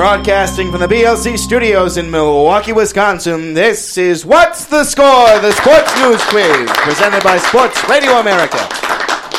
Broadcasting 0.00 0.70
from 0.70 0.80
the 0.80 0.86
BLC 0.86 1.36
studios 1.36 1.98
in 1.98 2.10
Milwaukee, 2.10 2.72
Wisconsin, 2.72 3.52
this 3.52 3.98
is 3.98 4.24
What's 4.24 4.64
the 4.64 4.82
Score? 4.82 5.38
The 5.40 5.52
Sports 5.52 5.94
News 5.98 6.24
Quiz, 6.24 6.70
presented 6.70 7.22
by 7.22 7.36
Sports 7.36 7.86
Radio 7.86 8.12
America. 8.12 8.66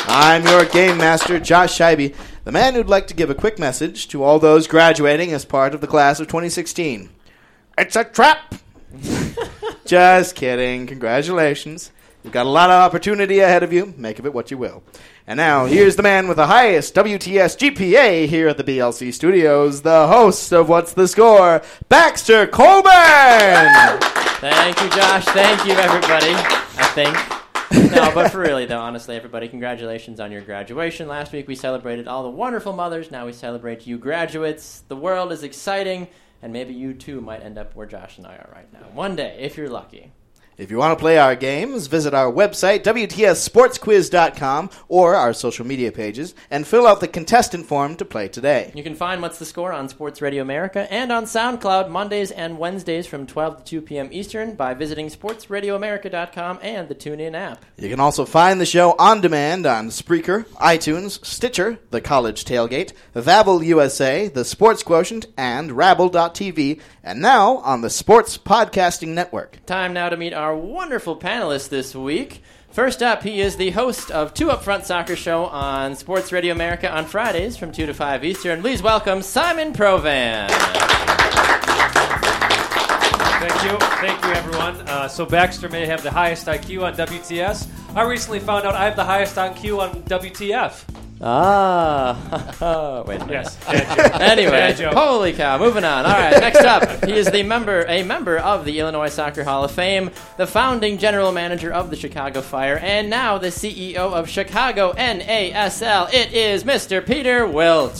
I'm 0.06 0.46
your 0.46 0.66
game 0.66 0.98
master, 0.98 1.40
Josh 1.40 1.80
Scheibe, 1.80 2.16
the 2.44 2.52
man 2.52 2.76
who'd 2.76 2.90
like 2.90 3.08
to 3.08 3.16
give 3.16 3.32
a 3.32 3.34
quick 3.34 3.58
message 3.58 4.08
to 4.10 4.22
all 4.22 4.38
those 4.38 4.68
graduating 4.68 5.34
as 5.34 5.46
part 5.46 5.74
of 5.74 5.82
the 5.82 5.88
class 5.88 6.20
of 6.20 6.28
2016. 6.28 7.10
It's 7.80 7.96
a 7.96 8.04
trap! 8.04 8.54
Just 9.88 10.36
kidding. 10.36 10.86
Congratulations. 10.86 11.92
You've 12.24 12.34
got 12.34 12.46
a 12.46 12.50
lot 12.50 12.70
of 12.70 12.84
opportunity 12.84 13.40
ahead 13.40 13.64
of 13.64 13.74
you. 13.74 13.96
Make 13.98 14.20
of 14.20 14.28
it 14.28 14.34
what 14.34 14.52
you 14.52 14.60
will. 14.60 14.84
And 15.28 15.38
now, 15.38 15.66
here's 15.66 15.96
the 15.96 16.04
man 16.04 16.28
with 16.28 16.38
the 16.38 16.48
highest 16.48 16.96
WTS 16.96 17.56
GPA 17.56 18.28
here 18.28 18.48
at 18.48 18.58
the 18.58 18.64
BLC 18.64 19.14
studios, 19.14 19.84
the 19.84 20.08
host 20.08 20.52
of 20.52 20.68
What's 20.68 20.94
the 20.94 21.08
Score, 21.08 21.62
Baxter 21.90 22.48
Colburn! 22.48 22.92
Thank 24.42 24.82
you, 24.82 24.90
Josh. 24.90 25.26
Thank 25.26 25.66
you, 25.66 25.74
everybody. 25.74 26.34
I 26.34 26.92
think. 26.96 27.18
No, 27.92 28.12
but 28.14 28.32
for 28.32 28.40
really, 28.40 28.66
though, 28.66 28.80
honestly, 28.80 29.16
everybody, 29.16 29.48
congratulations 29.48 30.20
on 30.20 30.30
your 30.32 30.42
graduation. 30.42 31.08
Last 31.08 31.32
week 31.32 31.48
we 31.48 31.56
celebrated 31.56 32.08
all 32.08 32.24
the 32.24 32.30
wonderful 32.30 32.74
mothers. 32.74 33.12
Now 33.12 33.26
we 33.26 33.32
celebrate 33.34 33.88
you 33.88 33.98
graduates. 33.98 34.84
The 34.90 34.96
world 34.96 35.32
is 35.32 35.44
exciting, 35.44 36.10
and 36.42 36.52
maybe 36.52 36.74
you 36.74 36.94
too 36.94 37.22
might 37.22 37.44
end 37.44 37.58
up 37.58 37.74
where 37.76 37.88
Josh 37.88 38.18
and 38.18 38.28
I 38.28 38.36
are 38.36 38.50
right 38.54 38.72
now. 38.74 38.88
One 38.94 39.16
day, 39.16 39.38
if 39.40 39.56
you're 39.56 39.70
lucky. 39.70 40.12
If 40.58 40.70
you 40.70 40.78
want 40.78 40.98
to 40.98 41.02
play 41.02 41.18
our 41.18 41.36
games, 41.36 41.88
visit 41.88 42.14
our 42.14 42.32
website, 42.32 42.84
WTSSportsQuiz.com, 42.84 44.70
or 44.90 45.16
our 45.16 45.34
social 45.34 45.66
media 45.66 45.92
pages, 45.92 46.36
and 46.52 46.68
fill 46.68 46.86
out 46.86 47.00
the 47.00 47.08
contestant 47.08 47.66
form 47.66 47.96
to 47.96 48.06
play 48.06 48.28
today. 48.28 48.72
You 48.76 48.84
can 48.84 48.96
find 48.96 49.22
What's 49.22 49.40
the 49.40 49.46
Score 49.46 49.74
on 49.74 49.90
Sports 49.90 50.22
Radio 50.22 50.42
America 50.42 50.92
and 50.94 51.12
on 51.12 51.24
SoundCloud 51.26 51.90
Mondays 51.90 52.32
and 52.32 52.60
Wednesdays 52.60 53.08
from 53.08 53.26
12 53.26 53.60
to 53.60 53.64
2 53.64 53.82
p.m. 53.82 54.10
Eastern 54.12 54.56
by 54.56 54.74
visiting 54.74 55.08
SportsRadioAmerica.com 55.08 56.60
and 56.62 56.90
the 56.90 56.96
TuneIn 56.96 57.34
app. 57.34 57.66
You 57.78 57.90
can 57.90 58.00
also 58.00 58.26
find 58.26 58.60
the 58.60 58.66
show 58.66 58.96
on 59.00 59.22
demand 59.22 59.66
on 59.66 59.88
Spreaker, 59.88 60.46
iTunes, 60.56 61.26
Stitcher, 61.26 61.80
The 61.90 62.02
College 62.02 62.46
Tailgate, 62.46 62.94
Vavel 63.16 63.64
USA, 63.66 64.28
The 64.28 64.46
Sports 64.46 64.84
Quotient, 64.84 65.28
and 65.38 65.72
Rabble.tv, 65.72 66.80
and 67.04 67.22
now 67.22 67.58
on 67.58 67.82
the 67.82 67.90
Sports 67.90 68.38
Podcasting 68.38 69.10
Network. 69.10 69.58
Time 69.66 69.94
now 69.94 70.10
to 70.10 70.18
meet 70.18 70.34
our 70.34 70.41
wonderful 70.50 71.16
panelists 71.16 71.70
this 71.70 71.94
week. 71.94 72.42
First 72.72 73.04
up, 73.04 73.22
he 73.22 73.42
is 73.42 73.58
the 73.58 73.70
host 73.72 74.10
of 74.10 74.34
Two 74.34 74.50
Up 74.50 74.64
Front 74.64 74.86
Soccer 74.86 75.16
Show 75.16 75.46
on 75.46 75.96
Sports 75.96 76.32
Radio 76.32 76.52
America 76.54 76.92
on 76.92 77.06
Fridays 77.06 77.58
from 77.58 77.72
2 77.72 77.86
to 77.86 77.94
5 77.94 78.26
Eastern. 78.26 78.62
Please 78.62 78.82
welcome 78.82 79.22
Simon 79.22 79.72
Provan. 79.72 80.50
Thank 83.40 83.64
you. 83.64 83.78
Thank 83.78 84.26
you, 84.26 84.32
everyone. 84.32 84.76
Uh, 84.88 85.08
so 85.08 85.26
Baxter 85.26 85.70
may 85.70 85.86
have 85.86 86.02
the 86.02 86.12
highest 86.12 86.48
IQ 86.48 86.84
on 86.84 86.96
WTS. 86.96 87.68
I 87.96 88.04
recently 88.04 88.40
found 88.40 88.66
out 88.66 88.74
I 88.74 88.86
have 88.86 88.96
the 88.96 89.04
highest 89.04 89.36
IQ 89.36 89.80
on 89.80 90.04
WTF. 90.04 90.91
Ah, 91.24 93.04
wait 93.08 93.22
a 93.22 93.26
minute. 93.26 93.44
Yes. 93.44 93.56
bad. 93.58 94.22
Anyway, 94.32 94.74
holy 94.94 95.34
cow! 95.34 95.58
Moving 95.58 95.84
on. 95.84 96.06
All 96.06 96.12
right, 96.14 96.40
next 96.40 96.64
up, 96.64 97.06
he 97.06 97.14
is 97.14 97.30
the 97.30 97.44
member, 97.44 97.86
a 97.88 98.02
member 98.04 98.38
of 98.40 98.66
the 98.66 98.80
Illinois 98.80 99.10
Soccer 99.10 99.44
Hall 99.44 99.64
of 99.64 99.72
Fame, 99.72 100.10
the 100.38 100.48
founding 100.48 100.98
general 100.98 101.32
manager 101.32 101.72
of 101.72 101.90
the 101.90 101.96
Chicago 101.96 102.42
Fire, 102.42 102.78
and 102.78 103.10
now 103.10 103.38
the 103.38 103.48
CEO 103.48 103.98
of 103.98 104.30
Chicago 104.30 104.94
NASL. 104.94 106.12
It 106.14 106.34
is 106.34 106.64
Mr. 106.64 107.06
Peter 107.06 107.46
Wilt. 107.46 107.94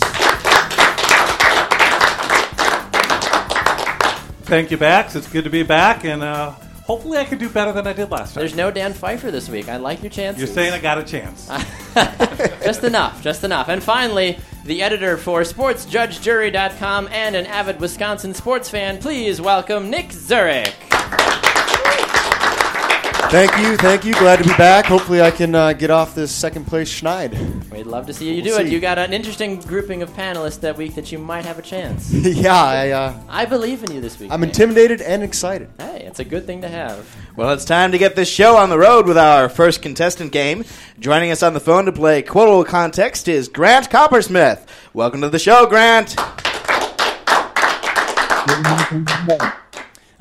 Thank 4.46 4.72
you, 4.72 4.78
Bax. 4.78 5.16
It's 5.16 5.28
good 5.30 5.44
to 5.44 5.50
be 5.50 5.64
back, 5.64 6.04
and 6.06 6.24
uh, 6.24 6.54
hopefully 6.84 7.18
I 7.18 7.26
can 7.26 7.38
do 7.38 7.50
better 7.50 7.72
than 7.72 7.88
I 7.88 7.94
did 7.94 8.12
last 8.12 8.34
time. 8.34 8.42
There's 8.42 8.56
no 8.56 8.72
Dan 8.72 8.94
Pfeiffer 8.94 9.32
this 9.32 9.50
week. 9.50 9.70
I 9.70 9.78
like 9.78 10.02
your 10.02 10.10
chances. 10.10 10.42
You're 10.42 10.54
saying 10.54 10.74
I 10.74 10.80
got 10.80 10.98
a 10.98 11.04
chance. 11.04 11.48
just 12.64 12.84
enough, 12.84 13.22
just 13.22 13.44
enough. 13.44 13.70
And 13.70 13.82
finally, 13.82 14.40
the 14.66 14.82
editor 14.82 15.18
for 15.18 15.42
SportsJudgeJury.com 15.42 17.10
and 17.12 17.36
an 17.36 17.46
avid 17.46 17.80
Wisconsin 17.80 18.34
sports 18.34 18.70
fan, 18.70 19.00
please 19.00 19.42
welcome 19.42 19.90
Nick 19.90 20.12
Zurich. 20.12 20.76
Thank 23.32 23.58
you, 23.60 23.78
thank 23.78 24.04
you. 24.04 24.14
Glad 24.16 24.40
to 24.40 24.44
be 24.44 24.54
back. 24.58 24.86
Hopefully, 24.88 25.22
I 25.22 25.32
can 25.32 25.56
uh, 25.56 25.72
get 25.72 25.90
off 25.90 26.14
this 26.14 26.34
second 26.34 26.68
place 26.68 26.94
schneid. 26.94 27.32
We'd 27.72 27.86
love 27.86 28.06
to 28.08 28.14
see 28.14 28.28
you 28.28 28.44
We'll 28.44 28.58
do 28.58 28.66
it. 28.66 28.70
You 28.70 28.82
got 28.82 29.00
an 29.00 29.14
interesting 29.14 29.58
grouping 29.62 30.02
of 30.02 30.10
panelists 30.10 30.60
that 30.60 30.76
week 30.76 30.96
that 30.96 31.14
you 31.14 31.18
might 31.18 31.46
have 31.46 31.58
a 31.58 31.62
chance. 31.62 32.12
yeah, 32.12 32.54
I, 32.54 32.90
uh, 32.90 33.18
I 33.30 33.46
believe 33.46 33.86
in 33.86 33.94
you 33.94 34.02
this 34.02 34.20
week. 34.20 34.34
I'm 34.34 34.42
man. 34.42 34.50
intimidated 34.50 35.00
and 35.00 35.24
excited. 35.24 35.70
Hey, 35.78 36.04
it's 36.06 36.20
a 36.20 36.26
good 36.26 36.46
thing 36.46 36.62
to 36.64 36.68
have. 36.68 37.08
Well, 37.38 37.52
it's 37.52 37.64
time 37.64 37.94
to 37.94 37.98
get 37.98 38.18
this 38.18 38.28
show 38.28 38.58
on 38.58 38.70
the 38.70 38.78
road 38.78 39.08
with 39.08 39.18
our 39.18 39.48
first 39.48 39.82
contestant 39.82 40.34
game. 40.34 40.66
Joining 41.00 41.32
us 41.32 41.42
on 41.42 41.54
the 41.54 41.62
phone 41.62 41.86
to 41.86 41.94
play 41.94 42.22
Quotable 42.24 42.66
Context 42.66 43.30
is 43.30 43.48
Grant 43.48 43.90
Coppersmith. 43.90 44.68
Welcome 44.94 45.22
to 45.22 45.30
the 45.30 45.40
show, 45.40 45.66
Grant. 45.68 46.18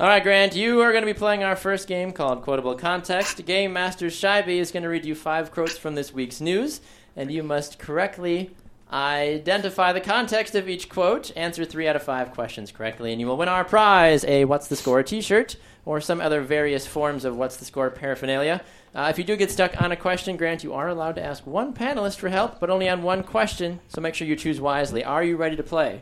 All 0.01 0.07
right, 0.07 0.23
Grant, 0.23 0.57
you 0.57 0.81
are 0.81 0.93
going 0.93 1.03
to 1.03 1.13
be 1.13 1.19
playing 1.19 1.45
our 1.45 1.55
first 1.55 1.87
game 1.87 2.13
called 2.13 2.41
Quotable 2.41 2.75
Context. 2.75 3.45
Game 3.45 3.75
Master 3.75 4.07
Scheibe 4.07 4.49
is 4.49 4.73
going 4.73 4.83
to 4.83 4.89
read 4.89 5.05
you 5.05 5.15
five 5.15 5.51
quotes 5.51 5.77
from 5.77 5.95
this 5.95 6.11
week's 6.11 6.41
news, 6.41 6.81
and 7.15 7.31
you 7.31 7.43
must 7.43 7.79
correctly 7.79 8.57
identify 8.91 9.93
the 9.93 10.01
context 10.01 10.55
of 10.55 10.71
each 10.71 10.89
quote, 10.89 11.37
answer 11.37 11.67
three 11.67 11.87
out 11.87 11.97
of 11.97 12.03
five 12.03 12.31
questions 12.31 12.73
correctly, 12.73 13.13
and 13.13 13.21
you 13.21 13.27
will 13.27 13.37
win 13.37 13.51
our 13.51 13.63
prize 13.63 14.25
a 14.25 14.47
What's 14.47 14.69
the 14.69 14.77
Score 14.77 15.03
t 15.03 15.21
shirt 15.21 15.57
or 15.85 16.01
some 16.01 16.19
other 16.19 16.41
various 16.41 16.87
forms 16.87 17.27
of 17.27 17.37
What's 17.37 17.59
the 17.59 17.67
Score 17.67 17.91
paraphernalia. 17.91 18.63
Uh, 18.95 19.09
if 19.11 19.19
you 19.19 19.25
do 19.25 19.37
get 19.37 19.51
stuck 19.51 19.83
on 19.83 19.93
a 19.93 19.97
question, 19.97 20.39
Grant, 20.39 20.65
you 20.65 20.73
are 20.73 20.89
allowed 20.89 21.17
to 21.17 21.23
ask 21.23 21.47
one 21.47 21.75
panelist 21.75 22.17
for 22.17 22.31
help, 22.31 22.59
but 22.59 22.71
only 22.71 22.89
on 22.89 23.03
one 23.03 23.23
question, 23.23 23.81
so 23.89 24.01
make 24.01 24.15
sure 24.15 24.27
you 24.27 24.35
choose 24.35 24.63
wisely. 24.63 25.05
Are 25.05 25.23
you 25.23 25.37
ready 25.37 25.57
to 25.57 25.63
play? 25.63 26.01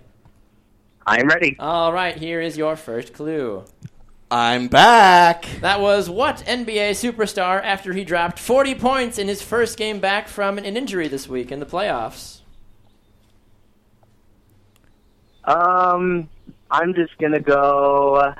I'm 1.09 1.27
ready. 1.27 1.57
All 1.59 1.93
right, 1.93 2.17
here 2.17 2.41
is 2.41 2.57
your 2.59 2.77
first 2.77 3.15
clue. 3.15 3.65
I'm 4.31 4.69
back. 4.69 5.47
That 5.63 5.81
was 5.81 6.11
what 6.11 6.39
NBA 6.47 6.91
superstar 6.91 7.63
after 7.65 7.95
he 7.95 8.05
dropped 8.05 8.39
40 8.39 8.75
points 8.75 9.17
in 9.19 9.27
his 9.27 9.41
first 9.41 9.79
game 9.79 10.01
back 10.01 10.29
from 10.29 10.59
an 10.59 10.77
injury 10.77 11.09
this 11.09 11.27
week 11.27 11.51
in 11.51 11.61
the 11.61 11.67
playoffs? 11.67 12.41
Um, 15.45 16.29
I'm 16.71 16.93
just 16.95 17.17
gonna 17.19 17.41
go. 17.41 18.35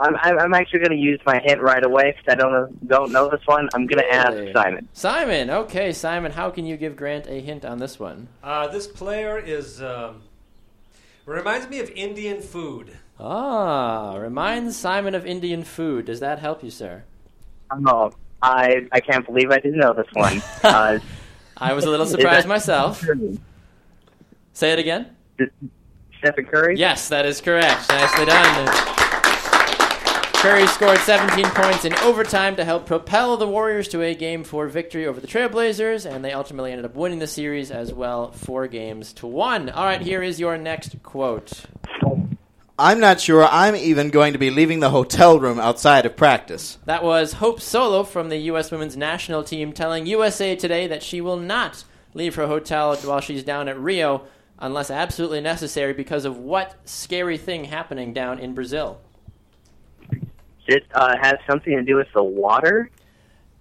I'm 0.00 0.16
I'm 0.16 0.38
I'm 0.38 0.54
actually 0.54 0.80
gonna 0.80 0.94
use 0.94 1.20
my 1.26 1.38
hint 1.44 1.60
right 1.60 1.84
away 1.84 2.12
because 2.16 2.32
I 2.32 2.36
don't 2.36 2.52
know, 2.52 2.68
don't 2.86 3.12
know 3.12 3.28
this 3.28 3.42
one. 3.46 3.68
I'm 3.74 3.86
gonna 3.86 4.02
Really? 4.02 4.48
ask 4.48 4.56
Simon. 4.56 4.88
Simon, 4.94 5.50
okay, 5.50 5.92
Simon, 5.92 6.32
how 6.32 6.48
can 6.50 6.64
you 6.64 6.78
give 6.78 6.96
Grant 6.96 7.26
a 7.26 7.40
hint 7.40 7.66
on 7.66 7.78
this 7.80 8.00
one? 8.00 8.28
Uh, 8.42 8.66
this 8.68 8.86
player 8.86 9.38
is 9.38 9.82
um, 9.82 10.22
reminds 11.26 11.68
me 11.68 11.80
of 11.80 11.90
Indian 11.90 12.40
food. 12.40 12.98
Ah, 13.18 14.16
reminds 14.16 14.76
Simon 14.76 15.14
of 15.14 15.24
Indian 15.26 15.62
food. 15.62 16.06
Does 16.06 16.20
that 16.20 16.38
help 16.38 16.62
you, 16.64 16.70
sir? 16.70 17.04
Oh, 17.70 18.12
I 18.42 18.86
I 18.92 19.00
can't 19.00 19.24
believe 19.24 19.50
I 19.50 19.58
didn't 19.58 19.78
know 19.78 19.92
this 19.92 20.08
one. 20.12 20.42
Uh, 20.64 20.98
I 21.56 21.72
was 21.72 21.84
a 21.84 21.90
little 21.90 22.06
surprised 22.14 22.48
myself. 22.48 23.04
Say 24.52 24.72
it 24.72 24.78
again. 24.78 25.14
Stephen 26.18 26.46
Curry. 26.46 26.76
Yes, 26.76 27.08
that 27.08 27.26
is 27.26 27.40
correct. 27.40 27.88
Nicely 27.90 28.24
done. 28.26 29.03
Curry 30.44 30.66
scored 30.66 30.98
17 30.98 31.46
points 31.52 31.86
in 31.86 31.94
overtime 32.00 32.54
to 32.56 32.66
help 32.66 32.84
propel 32.84 33.38
the 33.38 33.48
Warriors 33.48 33.88
to 33.88 34.02
a 34.02 34.14
game 34.14 34.44
four 34.44 34.68
victory 34.68 35.06
over 35.06 35.18
the 35.18 35.26
Trailblazers, 35.26 36.04
and 36.04 36.22
they 36.22 36.32
ultimately 36.32 36.70
ended 36.70 36.84
up 36.84 36.94
winning 36.94 37.18
the 37.18 37.26
series 37.26 37.70
as 37.70 37.94
well, 37.94 38.30
four 38.30 38.66
games 38.66 39.14
to 39.14 39.26
one. 39.26 39.70
All 39.70 39.86
right, 39.86 40.02
here 40.02 40.22
is 40.22 40.38
your 40.38 40.58
next 40.58 41.02
quote. 41.02 41.64
I'm 42.78 43.00
not 43.00 43.22
sure 43.22 43.46
I'm 43.46 43.74
even 43.74 44.10
going 44.10 44.34
to 44.34 44.38
be 44.38 44.50
leaving 44.50 44.80
the 44.80 44.90
hotel 44.90 45.40
room 45.40 45.58
outside 45.58 46.04
of 46.04 46.14
practice. 46.14 46.76
That 46.84 47.02
was 47.02 47.32
Hope 47.32 47.62
Solo 47.62 48.04
from 48.04 48.28
the 48.28 48.36
U.S. 48.36 48.70
women's 48.70 48.98
national 48.98 49.44
team 49.44 49.72
telling 49.72 50.04
USA 50.04 50.54
Today 50.54 50.86
that 50.88 51.02
she 51.02 51.22
will 51.22 51.38
not 51.38 51.84
leave 52.12 52.34
her 52.34 52.48
hotel 52.48 52.94
while 52.96 53.22
she's 53.22 53.44
down 53.44 53.66
at 53.66 53.80
Rio 53.80 54.26
unless 54.58 54.90
absolutely 54.90 55.40
necessary 55.40 55.94
because 55.94 56.26
of 56.26 56.36
what 56.36 56.74
scary 56.84 57.38
thing 57.38 57.64
happening 57.64 58.12
down 58.12 58.38
in 58.38 58.52
Brazil. 58.52 59.00
It 60.66 60.84
uh, 60.94 61.16
has 61.20 61.34
something 61.48 61.76
to 61.76 61.82
do 61.82 61.96
with 61.96 62.08
the 62.14 62.22
water. 62.22 62.90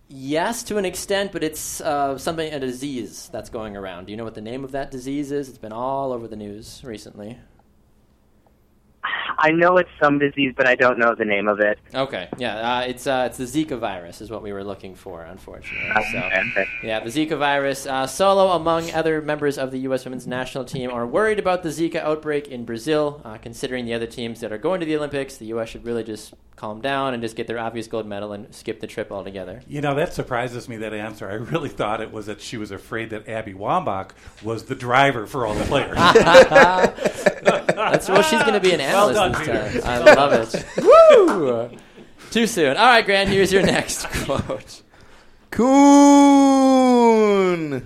Yes, 0.08 0.64
to 0.64 0.78
an 0.78 0.86
extent, 0.86 1.32
but 1.32 1.44
it's 1.44 1.82
uh, 1.82 2.18
something 2.18 2.54
a 2.54 2.60
disease 2.60 3.30
that's 3.32 3.50
going 3.50 3.76
around. 3.76 4.06
Do 4.06 4.12
you 4.12 4.18
know 4.18 4.24
what 4.24 4.36
the 4.36 4.42
name 4.42 4.64
of 4.64 4.72
that 4.72 4.92
disease 4.92 5.32
is? 5.32 5.50
It's 5.50 5.58
been 5.58 5.74
all 5.74 6.14
over 6.14 6.28
the 6.28 6.36
news 6.36 6.82
recently. 6.84 7.40
I 9.44 9.51
know 9.51 9.75
it's 9.75 9.90
some 10.01 10.19
disease, 10.19 10.54
but 10.56 10.68
I 10.68 10.75
don't 10.75 10.98
know 10.98 11.16
the 11.16 11.25
name 11.25 11.50
of 11.50 11.60
it. 11.60 11.78
Okay, 11.94 12.30
yeah, 12.38 12.78
uh, 12.78 12.81
it's 12.84 13.06
uh, 13.06 13.28
it's 13.30 13.38
the 13.38 13.44
Zika 13.44 13.78
virus 13.78 14.22
is 14.22 14.30
what 14.30 14.42
we 14.42 14.54
were 14.54 14.63
looking 14.63 14.95
for, 14.95 15.22
unfortunately. 15.24 15.92
So, 16.13 16.66
yeah, 16.81 17.01
the 17.01 17.10
Zika 17.10 17.38
virus. 17.38 17.86
Uh, 17.86 18.07
Solo, 18.07 18.51
among 18.51 18.90
other 18.92 19.22
members 19.22 19.57
of 19.57 19.72
the 19.72 19.80
U.S. 19.80 20.06
Women's 20.06 20.25
National 20.25 20.63
Team, 20.63 20.90
are 20.90 21.06
worried 21.06 21.40
about 21.40 21.62
the 21.62 21.69
Zika 21.69 21.98
outbreak 21.98 22.48
in 22.48 22.63
Brazil. 22.63 23.22
Uh, 23.25 23.38
considering 23.38 23.84
the 23.84 23.94
other 23.94 24.07
teams 24.07 24.40
that 24.40 24.54
are 24.54 24.57
going 24.57 24.80
to 24.80 24.86
the 24.86 24.95
Olympics, 24.95 25.36
the 25.36 25.48
U.S. 25.48 25.68
should 25.68 25.84
really 25.84 26.06
just 26.06 26.34
calm 26.56 26.80
down 26.80 27.13
and 27.13 27.22
just 27.22 27.36
get 27.36 27.48
their 27.48 27.60
obvious 27.60 27.88
gold 27.88 28.06
medal 28.06 28.31
and 28.31 28.56
skip 28.56 28.80
the 28.80 28.88
trip 28.88 29.12
altogether. 29.12 29.62
You 29.68 29.81
know, 29.81 29.96
that 29.96 30.13
surprises 30.13 30.69
me, 30.69 30.78
that 30.78 30.94
answer. 30.94 31.30
I 31.30 31.34
really 31.34 31.68
thought 31.68 32.00
it 32.00 32.13
was 32.13 32.28
that 32.28 32.39
she 32.39 32.56
was 32.56 32.72
afraid 32.72 33.10
that 33.10 33.28
Abby 33.28 33.54
Wambach 33.54 34.12
was 34.42 34.63
the 34.63 34.75
driver 34.75 35.25
for 35.25 35.46
all 35.46 35.54
the 35.54 35.66
players. 35.66 35.98
That's 37.84 38.07
well, 38.07 38.22
she's 38.22 38.42
going 38.42 38.54
to 38.54 38.60
be 38.60 38.72
an 38.72 38.80
analyst 38.80 39.16
done, 39.16 39.33
this 39.34 39.72
Peter. 39.72 39.82
time. 39.82 40.08
I 40.08 40.14
love 40.14 40.34
it. 40.34 40.66
Woo! 40.82 41.70
Too 42.32 42.48
soon. 42.48 42.78
All 42.78 42.86
right, 42.86 43.06
Grant. 43.06 43.30
Here's 43.30 43.52
your 43.52 43.64
next 43.64 44.06
quote. 44.26 44.82
Kuhn. 45.52 45.70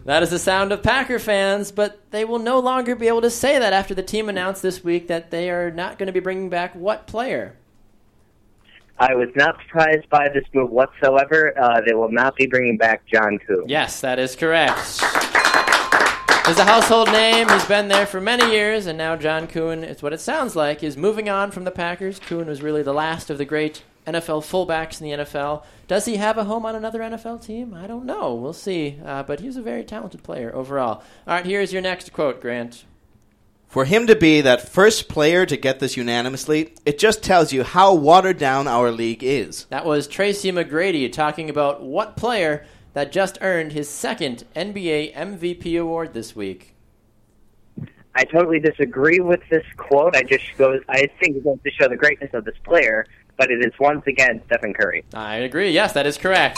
That 0.06 0.24
is 0.24 0.30
the 0.30 0.40
sound 0.40 0.72
of 0.72 0.82
Packer 0.82 1.20
fans, 1.20 1.72
but 1.72 2.00
they 2.12 2.24
will 2.24 2.40
no 2.40 2.60
longer 2.60 2.96
be 2.96 3.08
able 3.08 3.22
to 3.22 3.30
say 3.30 3.60
that 3.60 3.74
after 3.74 3.94
the 3.94 4.04
team 4.04 4.30
announced 4.30 4.62
this 4.62 4.84
week 4.86 5.08
that 5.08 5.32
they 5.32 5.50
are 5.50 5.70
not 5.70 5.98
going 5.98 6.08
to 6.08 6.14
be 6.14 6.22
bringing 6.22 6.50
back 6.50 6.74
what 6.76 7.08
player? 7.08 7.58
I 9.00 9.14
was 9.16 9.30
not 9.36 9.58
surprised 9.64 10.10
by 10.10 10.30
this 10.30 10.44
move 10.54 10.72
whatsoever. 10.72 11.54
Uh, 11.60 11.82
they 11.86 11.94
will 11.94 12.12
not 12.12 12.36
be 12.36 12.48
bringing 12.48 12.78
back 12.78 13.06
John 13.06 13.38
Kuhn. 13.46 13.66
Yes, 13.68 14.02
that 14.02 14.18
is 14.18 14.36
correct. 14.36 15.02
He's 16.48 16.60
a 16.60 16.64
household 16.64 17.12
name. 17.12 17.50
He's 17.50 17.66
been 17.66 17.90
there 17.90 18.06
for 18.06 18.22
many 18.22 18.50
years, 18.54 18.86
and 18.86 18.98
now 18.98 19.18
John 19.18 19.48
Kuhn, 19.48 19.84
it's 19.84 20.02
what 20.02 20.14
it 20.14 20.22
sounds 20.22 20.56
like, 20.56 20.82
is 20.82 20.96
moving 20.96 21.28
on 21.28 21.52
from 21.52 21.66
the 21.66 21.72
Packers. 21.72 22.20
Kuhn 22.20 22.48
was 22.48 22.62
really 22.62 22.82
the 22.82 22.94
last 22.94 23.30
of 23.30 23.38
the 23.38 23.44
great 23.44 23.84
NFL 24.08 24.46
fullbacks 24.46 25.02
in 25.02 25.10
the 25.10 25.26
NFL. 25.26 25.66
Does 25.90 26.06
he 26.06 26.16
have 26.16 26.38
a 26.38 26.46
home 26.46 26.66
on 26.66 26.74
another 26.74 27.02
NFL 27.02 27.46
team? 27.46 27.74
I 27.74 27.86
don't 27.86 28.06
know. 28.06 28.34
We'll 28.34 28.54
see. 28.54 28.98
Uh, 29.04 29.24
but 29.24 29.42
he's 29.42 29.58
a 29.58 29.62
very 29.62 29.84
talented 29.84 30.24
player 30.24 30.56
overall. 30.56 31.04
All 31.28 31.36
right, 31.36 31.46
here's 31.46 31.74
your 31.74 31.82
next 31.82 32.14
quote, 32.14 32.40
Grant. 32.40 32.86
For 33.68 33.84
him 33.84 34.08
to 34.08 34.16
be 34.16 34.40
that 34.40 34.70
first 34.70 35.10
player 35.10 35.46
to 35.46 35.58
get 35.58 35.82
this 35.82 35.98
unanimously, 35.98 36.76
it 36.86 36.98
just 36.98 37.22
tells 37.24 37.52
you 37.52 37.64
how 37.64 37.94
watered 37.94 38.38
down 38.38 38.70
our 38.70 38.90
league 38.90 39.22
is. 39.22 39.66
That 39.66 39.86
was 39.86 40.08
Tracy 40.08 40.54
McGrady 40.54 41.12
talking 41.12 41.50
about 41.50 41.84
what 41.84 42.16
player 42.16 42.66
that 42.98 43.12
just 43.12 43.38
earned 43.42 43.74
his 43.74 43.88
second 43.88 44.44
NBA 44.56 45.14
MVP 45.14 45.80
award 45.80 46.16
this 46.16 46.36
week. 46.36 46.74
I 48.16 48.24
totally 48.24 48.60
disagree 48.60 49.20
with 49.20 49.40
this 49.52 49.64
quote. 49.78 50.16
I 50.16 50.24
just 50.24 50.46
goes. 50.58 50.82
I 50.90 51.08
think 51.20 51.38
it 51.38 51.44
goes 51.44 51.60
to 51.64 51.70
show 51.80 51.88
the 51.88 51.96
greatness 51.96 52.32
of 52.34 52.44
this 52.44 52.56
player, 52.64 53.06
but 53.38 53.52
it 53.52 53.64
is 53.64 53.72
once 53.80 54.02
again 54.08 54.42
Stephen 54.48 54.74
Curry. 54.74 55.06
I 55.14 55.36
agree. 55.36 55.70
Yes, 55.70 55.94
that 55.94 56.08
is 56.08 56.18
correct. 56.18 56.58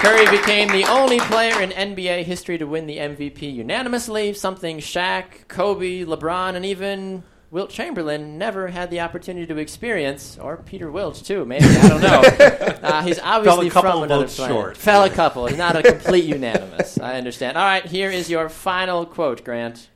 Curry 0.00 0.24
became 0.34 0.68
the 0.68 0.86
only 0.88 1.20
player 1.20 1.60
in 1.60 1.68
NBA 1.68 2.22
history 2.24 2.56
to 2.56 2.64
win 2.64 2.86
the 2.86 2.96
MVP 2.96 3.54
unanimously, 3.54 4.32
something 4.32 4.78
Shaq, 4.78 5.46
Kobe, 5.46 6.04
LeBron, 6.06 6.54
and 6.54 6.64
even 6.64 7.22
Wilt 7.50 7.70
Chamberlain 7.70 8.38
never 8.38 8.68
had 8.68 8.90
the 8.90 9.00
opportunity 9.00 9.44
to 9.46 9.56
experience, 9.56 10.38
or 10.40 10.56
Peter 10.58 10.88
Wilt 10.90 11.16
too. 11.16 11.44
Maybe 11.44 11.64
I 11.64 11.88
don't 11.88 12.00
know. 12.00 12.22
Uh, 12.80 13.02
he's 13.02 13.18
obviously 13.18 13.68
couple 13.68 13.90
from 13.90 14.02
another 14.04 14.24
votes 14.24 14.36
planet. 14.36 14.54
short. 14.54 14.76
Fell 14.76 15.04
a 15.04 15.10
couple. 15.10 15.46
He's 15.46 15.58
not 15.58 15.76
a 15.76 15.82
complete 15.82 16.24
unanimous. 16.24 16.98
I 16.98 17.18
understand. 17.18 17.58
All 17.58 17.64
right, 17.64 17.84
here 17.84 18.10
is 18.10 18.30
your 18.30 18.48
final 18.48 19.04
quote, 19.04 19.44
Grant. 19.44 19.90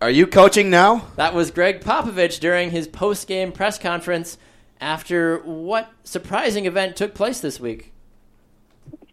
Are 0.00 0.10
you 0.10 0.26
coaching 0.26 0.70
now? 0.70 1.06
That 1.16 1.34
was 1.34 1.50
Gregg 1.50 1.82
Popovich 1.82 2.40
during 2.40 2.70
his 2.70 2.88
post-game 2.88 3.52
press 3.52 3.78
conference 3.78 4.38
after 4.80 5.38
what 5.40 5.90
surprising 6.04 6.64
event 6.66 6.96
took 6.96 7.14
place 7.14 7.40
this 7.40 7.60
week. 7.60 7.92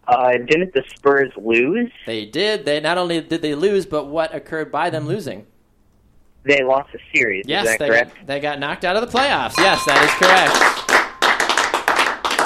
Uh, 0.08 0.32
didn't 0.32 0.74
the 0.74 0.84
Spurs 0.96 1.32
lose? 1.36 1.92
They 2.06 2.26
did. 2.26 2.66
They 2.66 2.80
not 2.80 2.98
only 2.98 3.20
did 3.22 3.42
they 3.42 3.54
lose, 3.54 3.86
but 3.86 4.06
what 4.06 4.34
occurred 4.34 4.72
by 4.72 4.90
them 4.90 5.08
losing. 5.08 5.46
They 6.44 6.64
lost 6.64 6.92
the 6.92 7.00
series. 7.14 7.46
Yes, 7.48 7.66
is 7.66 7.72
that 7.72 7.80
they 7.80 7.88
correct? 7.88 8.16
got, 8.16 8.28
they 8.28 8.40
got 8.40 8.60
knocked 8.60 8.84
out 8.86 8.96
of 8.96 9.02
the 9.02 9.18
playoffs. 9.18 9.58
Yes, 9.58 9.84
that 9.86 10.02
is 10.04 10.12
correct. 10.18 10.92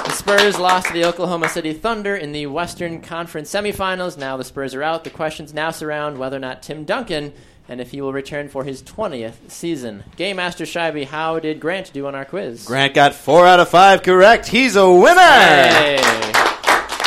The 0.06 0.12
Spurs 0.12 0.60
lost 0.60 0.88
to 0.88 0.94
the 0.94 1.06
Oklahoma 1.06 1.50
City 1.50 1.74
Thunder 1.74 2.16
in 2.16 2.32
the 2.32 2.48
Western 2.48 3.02
Conference 3.02 3.50
semifinals. 3.50 4.18
Now 4.18 4.38
the 4.38 4.44
Spurs 4.44 4.76
are 4.76 4.84
out. 4.84 5.04
The 5.04 5.10
questions 5.10 5.54
now 5.54 5.72
surround 5.72 6.18
whether 6.18 6.38
or 6.38 6.40
not 6.40 6.62
Tim 6.62 6.84
Duncan 6.84 7.34
and 7.68 7.82
if 7.82 7.92
he 7.92 8.02
will 8.02 8.14
return 8.14 8.48
for 8.50 8.64
his 8.64 8.84
20th 8.84 9.50
season. 9.50 10.04
Game 10.16 10.36
Master 10.36 10.66
Scheibe, 10.66 11.06
how 11.06 11.40
did 11.40 11.60
Grant 11.60 11.92
do 11.94 12.06
on 12.06 12.16
our 12.16 12.26
quiz? 12.26 12.66
Grant 12.66 12.94
got 12.94 13.16
four 13.16 13.48
out 13.48 13.60
of 13.60 13.70
five 13.70 14.04
correct. 14.04 14.48
He's 14.48 14.76
a 14.76 14.92
winner. 14.92 15.22
Hey. 15.22 15.98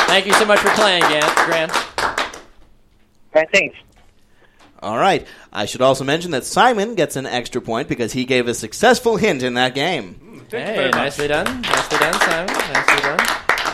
Thank 0.06 0.26
you 0.26 0.32
so 0.35 0.44
much 0.44 0.58
for 0.61 0.70
playing, 0.70 1.02
Grant. 1.02 1.37
Grant. 1.46 1.73
All 1.73 3.43
right, 3.43 3.49
thanks. 3.52 3.76
All 4.80 4.96
right. 4.98 5.26
I 5.52 5.66
should 5.66 5.82
also 5.82 6.04
mention 6.04 6.30
that 6.32 6.44
Simon 6.44 6.94
gets 6.94 7.16
an 7.16 7.26
extra 7.26 7.60
point 7.60 7.88
because 7.88 8.12
he 8.12 8.25
gave 8.25 8.46
a 8.48 8.54
successful 8.54 9.16
hint 9.16 9.42
in 9.42 9.54
that 9.54 9.75
game. 9.75 10.14
Hmm, 10.14 10.38
thank 10.40 10.52
you 10.52 10.58
Hey, 10.58 10.75
very 10.76 10.86
much. 10.90 10.94
nicely 10.94 11.28
done. 11.28 11.62
Nicely 11.62 11.98
done, 11.98 12.14
Simon. 12.20 12.54
Nicely 12.72 13.00
done. 13.02 13.20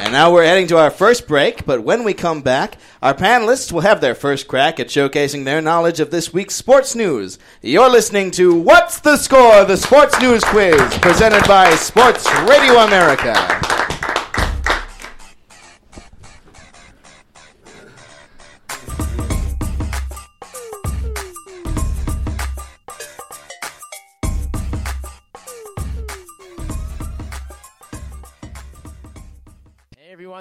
And 0.01 0.13
now 0.13 0.33
we're 0.33 0.45
heading 0.45 0.67
to 0.67 0.77
our 0.79 0.91
first 0.91 1.27
break, 1.27 1.65
but 1.65 1.83
when 1.83 2.05
we 2.05 2.13
come 2.15 2.43
back, 2.43 2.77
our 3.01 3.15
panelists 3.15 3.73
will 3.73 3.81
have 3.83 4.01
their 4.01 4.15
first 4.15 4.49
crack 4.49 4.79
at 4.81 4.89
showcasing 4.89 5.45
their 5.45 5.63
knowledge 5.63 5.99
of 6.01 6.11
this 6.11 6.33
week's 6.33 6.55
sports 6.55 6.95
news. 6.95 7.39
You're 7.63 7.89
listening 7.89 8.31
to 8.33 8.55
What's 8.55 9.01
the 9.01 9.17
Score? 9.17 9.65
The 9.65 9.77
Sports 9.77 10.21
News 10.21 10.45
Quiz, 10.45 10.77
presented 10.99 11.47
by 11.47 11.75
Sports 11.77 12.27
Radio 12.49 12.75
America. 12.79 13.33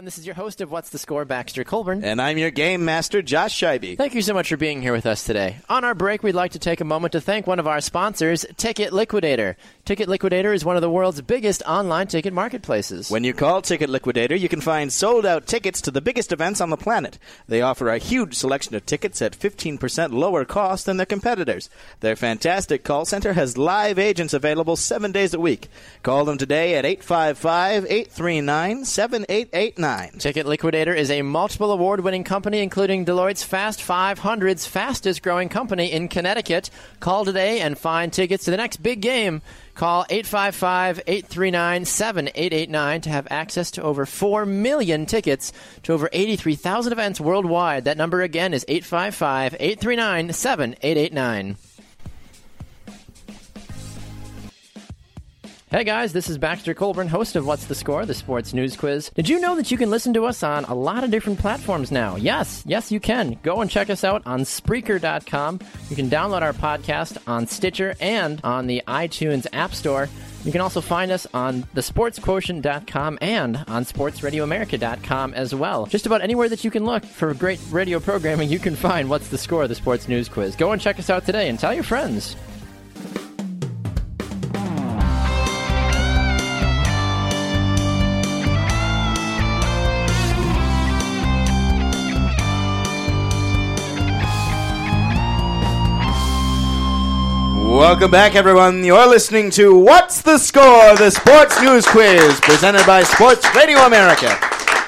Everyone. 0.04 0.06
This 0.06 0.18
is 0.18 0.26
your 0.26 0.36
host 0.36 0.62
of 0.62 0.72
What's 0.72 0.90
the 0.90 0.98
Score, 0.98 1.26
Baxter 1.26 1.64
Colburn. 1.64 2.04
And 2.04 2.22
I'm 2.22 2.38
your 2.38 2.52
game 2.52 2.84
master, 2.86 3.22
Josh 3.22 3.60
Scheibe. 3.60 3.98
Thank 3.98 4.14
you 4.14 4.22
so 4.22 4.34
much 4.34 4.50
for 4.50 4.58
being 4.58 4.82
here 4.82 4.92
with 4.92 5.06
us 5.06 5.24
today. 5.24 5.58
On 5.70 5.84
our 5.84 5.96
break, 5.96 6.24
we'd 6.24 6.36
like 6.36 6.52
to 6.52 6.60
take 6.60 6.82
a 6.82 6.86
moment 6.86 7.14
to 7.14 7.22
thank 7.22 7.48
one 7.48 7.60
of 7.60 7.68
our 7.68 7.82
sponsors, 7.82 8.46
Ticket 8.58 8.92
Liquidator. 8.92 9.56
Ticket 9.86 10.10
Liquidator 10.10 10.54
is 10.54 10.66
one 10.66 10.76
of 10.76 10.82
the 10.82 10.90
world's 10.90 11.22
biggest 11.22 11.64
online 11.66 12.08
ticket 12.08 12.34
marketplaces. 12.34 13.10
When 13.10 13.24
you 13.24 13.34
call 13.34 13.62
Ticket 13.62 13.90
Liquidator, 13.90 14.36
you 14.36 14.50
can 14.50 14.62
find 14.62 14.92
sold 14.92 15.26
out 15.26 15.48
tickets 15.48 15.82
to 15.82 15.92
the 15.92 16.02
biggest 16.02 16.32
events 16.32 16.62
on 16.62 16.70
the 16.70 16.78
planet. 16.78 17.18
They 17.48 17.62
offer 17.62 17.90
a 17.90 17.98
huge 17.98 18.36
selection 18.36 18.76
of 18.76 18.86
tickets 18.86 19.22
at 19.22 19.38
15% 19.38 20.12
lower 20.12 20.46
cost 20.46 20.86
than 20.86 20.98
their 20.98 21.06
competitors. 21.06 21.70
Their 22.02 22.16
fantastic 22.16 22.84
call 22.84 23.06
center 23.06 23.34
has 23.34 23.58
live 23.58 24.00
agents 24.00 24.34
available 24.34 24.76
seven 24.76 25.12
days 25.12 25.34
a 25.34 25.40
week. 25.40 25.70
Call 26.02 26.26
them 26.26 26.38
today 26.38 26.76
at 26.76 26.86
855 26.86 27.86
839 27.86 28.86
7889. 28.86 29.93
Ticket 30.20 30.46
Liquidator 30.46 30.94
is 30.94 31.12
a 31.12 31.22
multiple 31.22 31.72
award 31.72 32.00
winning 32.02 32.24
company, 32.24 32.60
including 32.60 33.06
Deloitte's 33.06 33.44
Fast 33.44 33.80
500's 33.80 34.66
fastest 34.66 35.22
growing 35.22 35.50
company 35.50 35.92
in 35.92 36.08
Connecticut. 36.08 36.70
Call 37.00 37.26
today 37.26 37.62
and 37.62 37.78
find 37.78 38.12
tickets 38.12 38.46
to 38.46 38.52
the 38.52 38.58
next 38.58 38.78
big 38.78 39.02
game. 39.02 39.42
Call 39.76 40.06
855 40.10 41.02
839 41.08 41.86
7889 41.86 43.02
to 43.02 43.10
have 43.10 43.28
access 43.30 43.72
to 43.72 43.84
over 43.84 44.06
4 44.06 44.46
million 44.46 45.06
tickets 45.06 45.52
to 45.84 45.94
over 45.94 46.10
83,000 46.12 46.92
events 46.92 47.20
worldwide. 47.20 47.86
That 47.86 47.98
number 47.98 48.22
again 48.22 48.54
is 48.54 48.66
855 48.68 49.56
839 49.60 50.34
7889. 50.34 51.58
Hey 55.74 55.86
guys, 55.86 56.14
this 56.14 56.30
is 56.30 56.38
Baxter 56.38 56.76
Colburn, 56.76 57.08
host 57.08 57.36
of 57.36 57.48
What's 57.48 57.66
the 57.66 57.74
Score, 57.74 58.06
the 58.06 58.14
sports 58.14 58.54
news 58.54 58.78
quiz. 58.78 59.10
Did 59.16 59.28
you 59.28 59.40
know 59.40 59.56
that 59.56 59.72
you 59.72 59.78
can 59.78 59.90
listen 59.90 60.14
to 60.14 60.26
us 60.26 60.44
on 60.44 60.66
a 60.66 60.76
lot 60.76 61.04
of 61.04 61.10
different 61.10 61.40
platforms 61.40 61.90
now? 61.92 62.16
Yes, 62.16 62.62
yes, 62.68 62.92
you 62.92 63.00
can. 63.00 63.40
Go 63.42 63.60
and 63.60 63.72
check 63.72 63.90
us 63.90 64.04
out 64.04 64.22
on 64.28 64.42
Spreaker.com. 64.42 65.60
You 65.90 65.96
can 65.96 66.12
download 66.12 66.44
our 66.44 66.54
podcast 66.54 67.18
on 67.26 67.48
Stitcher 67.48 67.96
and 68.00 68.40
on 68.44 68.68
the 68.68 68.84
iTunes 68.88 69.48
App 69.52 69.74
Store. 69.74 70.10
You 70.46 70.52
can 70.52 70.62
also 70.62 70.80
find 70.80 71.10
us 71.12 71.26
on 71.34 71.64
thesportsquotient.com 71.74 73.18
and 73.20 73.58
on 73.68 73.84
sportsradioamerica.com 73.84 75.34
as 75.34 75.56
well. 75.56 75.88
Just 75.88 76.06
about 76.06 76.22
anywhere 76.22 76.50
that 76.50 76.64
you 76.64 76.70
can 76.70 76.86
look 76.86 77.04
for 77.04 77.34
great 77.34 77.60
radio 77.72 78.00
programming, 78.00 78.48
you 78.48 78.60
can 78.60 78.76
find 78.76 79.10
What's 79.10 79.30
the 79.30 79.40
Score, 79.40 79.68
the 79.68 79.74
sports 79.74 80.08
news 80.08 80.30
quiz. 80.30 80.56
Go 80.56 80.72
and 80.72 80.80
check 80.80 81.00
us 81.00 81.10
out 81.10 81.26
today 81.26 81.50
and 81.50 81.58
tell 81.58 81.74
your 81.74 81.82
friends. 81.82 82.36
Welcome 97.74 98.12
back, 98.12 98.36
everyone. 98.36 98.84
You're 98.84 99.08
listening 99.08 99.50
to 99.52 99.76
What's 99.76 100.22
the 100.22 100.38
Score? 100.38 100.96
The 100.96 101.10
Sports 101.10 101.60
News 101.60 101.88
Quiz, 101.88 102.40
presented 102.42 102.86
by 102.86 103.02
Sports 103.02 103.44
Radio 103.56 103.80
America. 103.80 104.30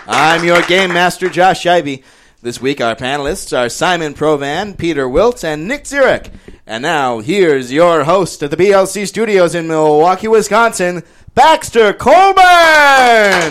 I'm 0.05 0.45
your 0.45 0.61
game 0.61 0.93
master, 0.93 1.27
Josh 1.27 1.63
Scheibe. 1.63 2.03
This 2.43 2.61
week, 2.61 2.79
our 2.79 2.95
panelists 2.95 3.57
are 3.57 3.69
Simon 3.69 4.13
Provan, 4.13 4.77
Peter 4.77 5.09
Wilt, 5.09 5.43
and 5.43 5.67
Nick 5.67 5.87
Zurich. 5.87 6.29
And 6.67 6.83
now, 6.83 7.21
here's 7.21 7.73
your 7.73 8.03
host 8.03 8.43
at 8.43 8.51
the 8.51 8.57
BLC 8.57 9.07
studios 9.07 9.55
in 9.55 9.67
Milwaukee, 9.67 10.27
Wisconsin, 10.27 11.01
Baxter 11.33 11.91
Colburn. 11.91 12.43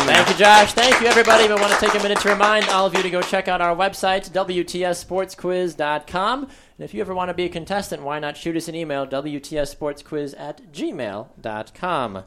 Thank 0.07 0.29
you, 0.29 0.37
Josh. 0.37 0.75
Thank 0.75 1.01
you, 1.01 1.09
everybody. 1.09 1.49
I 1.49 1.61
want 1.61 1.73
to 1.73 1.81
take 1.81 1.99
a 1.99 2.03
minute 2.03 2.21
to 2.21 2.29
remind 2.29 2.69
all 2.69 2.87
of 2.87 2.95
you 2.95 3.03
to 3.03 3.11
go 3.11 3.21
check 3.21 3.49
out 3.49 3.61
our 3.61 3.75
website, 3.75 4.31
WTSSportsQuiz.com. 4.31 6.49
And 6.77 6.85
if 6.85 6.93
you 6.93 7.01
ever 7.01 7.15
want 7.15 7.29
to 7.29 7.35
be 7.35 7.45
a 7.45 7.49
contestant, 7.49 8.03
why 8.03 8.19
not 8.19 8.37
shoot 8.37 8.57
us 8.57 8.67
an 8.69 8.75
email, 8.75 9.07
WTSSportsQuiz 9.07 10.35
at 10.39 10.73
gmail.com. 10.73 12.25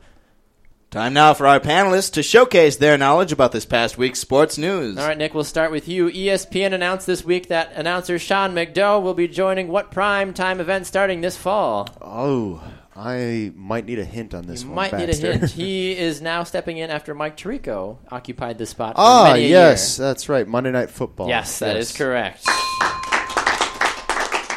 Time 0.90 1.14
now 1.14 1.34
for 1.34 1.46
our 1.46 1.60
panelists 1.60 2.14
to 2.14 2.24
showcase 2.24 2.78
their 2.78 2.98
knowledge 2.98 3.34
about 3.34 3.52
this 3.52 3.66
past 3.66 3.98
week's 3.98 4.20
sports 4.20 4.58
news. 4.58 4.98
All 4.98 5.06
right, 5.06 5.18
Nick, 5.18 5.34
we'll 5.34 5.44
start 5.44 5.70
with 5.70 5.90
you. 5.90 6.08
ESPN 6.10 6.72
announced 6.74 7.06
this 7.06 7.26
week 7.26 7.50
that 7.50 7.74
announcer 7.76 8.18
Sean 8.18 8.54
McDonough 8.56 9.02
will 9.04 9.14
be 9.14 9.28
joining 9.28 9.68
what 9.68 9.92
prime 9.92 10.34
time 10.34 10.62
event 10.62 10.88
starting 10.88 11.20
this 11.20 11.36
fall? 11.36 11.90
Oh, 12.02 12.64
I 12.96 13.52
might 13.54 13.86
need 13.86 14.00
a 14.00 14.06
hint 14.06 14.34
on 14.34 14.48
this 14.48 14.64
You 14.64 14.70
one. 14.70 14.76
might 14.78 14.94
need 14.94 15.10
a 15.10 15.16
hint. 15.16 15.52
He 15.52 15.92
is 15.98 16.22
now 16.22 16.46
stepping 16.46 16.78
in 16.78 16.90
after 16.90 17.14
Mike 17.14 17.36
Tirico 17.36 17.98
occupied 18.10 18.58
the 18.58 18.66
spot 18.66 18.96
for 18.96 19.02
ah, 19.02 19.34
many 19.34 19.44
a 19.48 19.50
yes, 19.50 20.00
year. 20.00 20.08
that's 20.08 20.30
right. 20.30 20.48
Monday 20.48 20.72
Night 20.72 20.90
Football. 20.90 21.28
Yes, 21.28 21.60
that 21.60 21.76
is 21.76 21.90
Yes. 21.92 21.98
correct. 21.98 22.46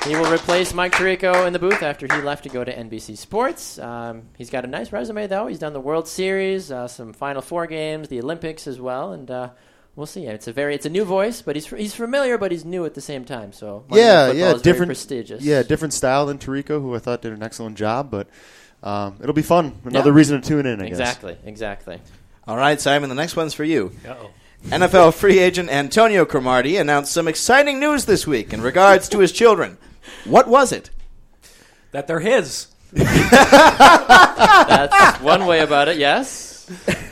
He 0.06 0.16
will 0.16 0.32
replace 0.32 0.72
Mike 0.72 0.92
Tirico 0.92 1.46
in 1.46 1.52
the 1.52 1.58
booth 1.58 1.82
after 1.82 2.06
he 2.12 2.22
left 2.22 2.44
to 2.44 2.48
go 2.48 2.64
to 2.64 2.74
NBC 2.74 3.18
Sports. 3.18 3.78
Um, 3.78 4.22
he's 4.38 4.48
got 4.48 4.64
a 4.64 4.66
nice 4.66 4.92
resume, 4.92 5.26
though. 5.26 5.46
He's 5.46 5.58
done 5.58 5.74
the 5.74 5.80
World 5.80 6.08
Series, 6.08 6.72
uh, 6.72 6.88
some 6.88 7.12
Final 7.12 7.42
Four 7.42 7.66
games, 7.66 8.08
the 8.08 8.18
Olympics 8.20 8.66
as 8.66 8.80
well, 8.80 9.12
and 9.12 9.30
uh, 9.30 9.50
we'll 9.96 10.06
see. 10.06 10.24
It's 10.26 10.48
a 10.48 10.52
very, 10.54 10.74
it's 10.74 10.86
a 10.86 10.90
new 10.90 11.04
voice, 11.04 11.42
but 11.42 11.54
he's 11.54 11.66
he's 11.66 11.94
familiar, 11.94 12.38
but 12.38 12.50
he's 12.50 12.64
new 12.64 12.86
at 12.86 12.94
the 12.94 13.02
same 13.02 13.26
time. 13.26 13.52
So 13.52 13.84
Monday 13.90 14.02
Yeah, 14.02 14.26
yeah, 14.32 14.32
is 14.32 14.38
very 14.52 14.62
different, 14.62 14.88
prestigious. 14.88 15.42
Yeah, 15.42 15.62
different 15.62 15.92
style 15.92 16.24
than 16.24 16.38
Tirico, 16.38 16.80
who 16.80 16.94
I 16.94 16.98
thought 16.98 17.20
did 17.20 17.34
an 17.34 17.42
excellent 17.42 17.76
job, 17.76 18.10
but 18.10 18.26
um, 18.82 19.18
it'll 19.20 19.34
be 19.34 19.42
fun. 19.42 19.80
Another 19.84 20.10
Yeah. 20.10 20.16
reason 20.16 20.40
to 20.40 20.48
tune 20.48 20.64
in. 20.64 20.80
I 20.80 20.84
guess. 20.88 20.98
exactly, 20.98 21.36
exactly. 21.44 22.00
All 22.48 22.56
right, 22.56 22.80
Simon, 22.80 23.10
the 23.10 23.14
next 23.14 23.36
one's 23.36 23.52
for 23.52 23.64
you. 23.64 23.92
Uh-oh. 24.08 24.30
NFL 24.70 25.12
free 25.14 25.38
agent 25.38 25.68
Antonio 25.70 26.24
Cromartie 26.24 26.78
announced 26.78 27.12
some 27.12 27.28
exciting 27.28 27.78
news 27.80 28.06
this 28.06 28.26
week 28.26 28.54
in 28.54 28.62
regards 28.62 29.10
to 29.10 29.18
his 29.18 29.30
children. 29.32 29.76
What 30.24 30.48
was 30.48 30.72
it? 30.72 30.90
That 31.92 32.06
they're 32.06 32.20
his. 32.20 32.68
That's 34.00 35.20
one 35.20 35.46
way 35.46 35.60
about 35.60 35.88
it. 35.88 35.98
Yes, 35.98 36.68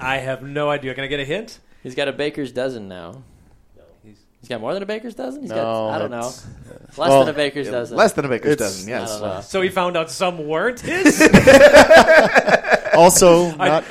I 0.00 0.18
have 0.18 0.42
no 0.42 0.70
idea. 0.70 0.94
Can 0.94 1.04
I 1.04 1.06
get 1.06 1.20
a 1.20 1.24
hint? 1.24 1.58
he's 1.82 1.94
got 1.94 2.08
a 2.08 2.12
baker's 2.12 2.52
dozen 2.52 2.88
now. 2.88 3.22
He's- 4.02 4.16
He's 4.40 4.48
got 4.48 4.60
more 4.60 4.72
than 4.74 4.82
a 4.82 4.86
baker's 4.86 5.14
dozen. 5.14 5.42
He's 5.42 5.50
No, 5.50 5.56
got 5.56 5.90
I 5.90 5.98
don't 5.98 6.10
know, 6.10 6.18
less 6.20 6.96
well, 6.96 7.24
than 7.24 7.34
a 7.34 7.36
baker's 7.36 7.68
dozen. 7.68 7.96
Less 7.96 8.12
than 8.12 8.24
a 8.24 8.28
baker's 8.28 8.52
It's- 8.52 8.84
dozen, 8.84 8.88
yes. 8.88 9.48
So 9.50 9.60
he 9.62 9.68
found 9.68 9.96
out 9.96 10.10
some 10.10 10.46
weren't 10.46 10.80
his? 10.80 11.20
Also, 12.94 13.54
not 13.54 13.84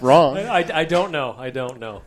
wrong. 0.00 0.38
I, 0.38 0.64
I 0.80 0.84
don't 0.84 1.10
know. 1.12 1.34
I 1.36 1.50
don't 1.50 1.78
know. 1.78 2.00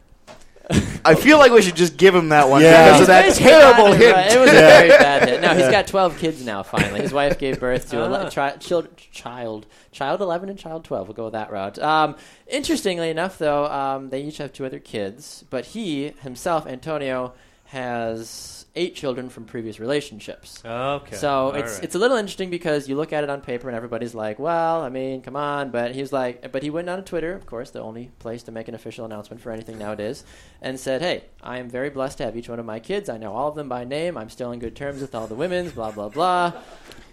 I 1.06 1.16
feel 1.16 1.38
like 1.38 1.52
we 1.54 1.62
should 1.62 1.76
just 1.78 1.96
give 1.96 2.14
him 2.14 2.30
that 2.30 2.50
one 2.50 2.62
Yeah. 2.62 2.86
because 2.86 3.02
of 3.02 3.08
that 3.08 3.26
Basically 3.26 3.50
terrible 3.52 3.84
got 3.86 3.94
it 3.94 4.02
hint. 4.02 4.16
right. 4.16 4.34
It 4.34 4.40
was 4.40 4.50
a 4.50 4.54
very 4.54 4.90
bad 4.90 5.30
hit. 5.30 5.42
No, 5.42 5.54
he's 5.56 5.70
got 5.70 5.88
12 5.88 6.18
kids 6.18 6.44
now. 6.46 6.64
Finally, 6.64 7.02
his 7.02 7.14
wife 7.14 7.40
gave 7.40 7.60
birth 7.60 7.90
to 7.92 8.02
a 8.04 8.06
Ah. 8.10 8.24
le- 8.24 8.32
tri- 8.32 8.58
child, 8.58 8.90
child, 9.12 9.66
child 9.94 10.20
11 10.22 10.50
and 10.50 10.60
child 10.60 10.84
12. 10.84 11.08
We'll 11.08 11.16
go 11.16 11.24
with 11.26 11.34
that 11.34 11.52
route. 11.52 11.80
Um, 11.80 12.16
interestingly 12.48 13.10
enough, 13.10 13.38
though, 13.38 13.66
um, 13.68 14.10
they 14.10 14.22
each 14.22 14.38
have 14.40 14.52
two 14.52 14.66
other 14.66 14.80
kids, 14.80 15.46
but 15.50 15.68
he 15.68 16.14
himself, 16.22 16.68
Antonio, 16.68 17.34
has 17.68 18.66
eight 18.76 18.96
children 18.96 19.28
from 19.28 19.44
previous 19.44 19.80
relationships. 19.80 20.64
Okay. 20.64 21.16
So 21.16 21.52
it's 21.52 21.76
right. 21.76 21.84
it's 21.84 21.96
a 21.96 22.00
little 22.00 22.16
interesting 22.16 22.50
because 22.50 22.88
you 22.88 22.96
look 22.96 23.12
at 23.12 23.24
it 23.24 23.30
on 23.30 23.42
paper 23.42 23.68
and 23.68 23.76
everybody's 23.76 24.16
like, 24.16 24.40
well, 24.40 24.82
I 24.82 24.90
mean, 24.90 25.22
come 25.22 25.36
on. 25.36 25.72
But 25.72 25.94
he's 25.94 26.14
like, 26.14 26.52
but 26.52 26.64
he 26.64 26.70
went 26.70 26.90
on 26.90 27.04
Twitter, 27.04 27.34
of 27.34 27.46
course, 27.46 27.72
the 27.72 27.82
only 27.82 28.12
place 28.20 28.44
to 28.44 28.52
make 28.52 28.68
an 28.68 28.76
official 28.76 29.04
announcement 29.04 29.42
for 29.42 29.52
anything 29.52 29.78
nowadays, 29.78 30.24
and 30.62 30.80
said, 30.80 31.02
hey, 31.02 31.26
I 31.44 31.58
am 31.58 31.70
very 31.70 31.90
blessed 31.90 32.20
to 32.20 32.26
have 32.26 32.38
each 32.38 32.48
one 32.48 32.60
of 32.60 32.66
my 32.66 32.80
kids. 32.80 33.10
I 33.10 33.18
know 33.18 33.34
all 33.34 33.50
of 33.50 33.56
them 33.56 33.68
by 33.68 33.84
name. 33.84 34.18
I'm 34.18 34.30
still 34.30 34.52
in 34.52 34.60
good 34.60 34.76
terms 34.76 35.02
with 35.02 35.14
all 35.14 35.28
the 35.28 35.36
women's. 35.36 35.74
Blah 35.74 35.92
blah 35.92 36.10
blah. 36.10 36.54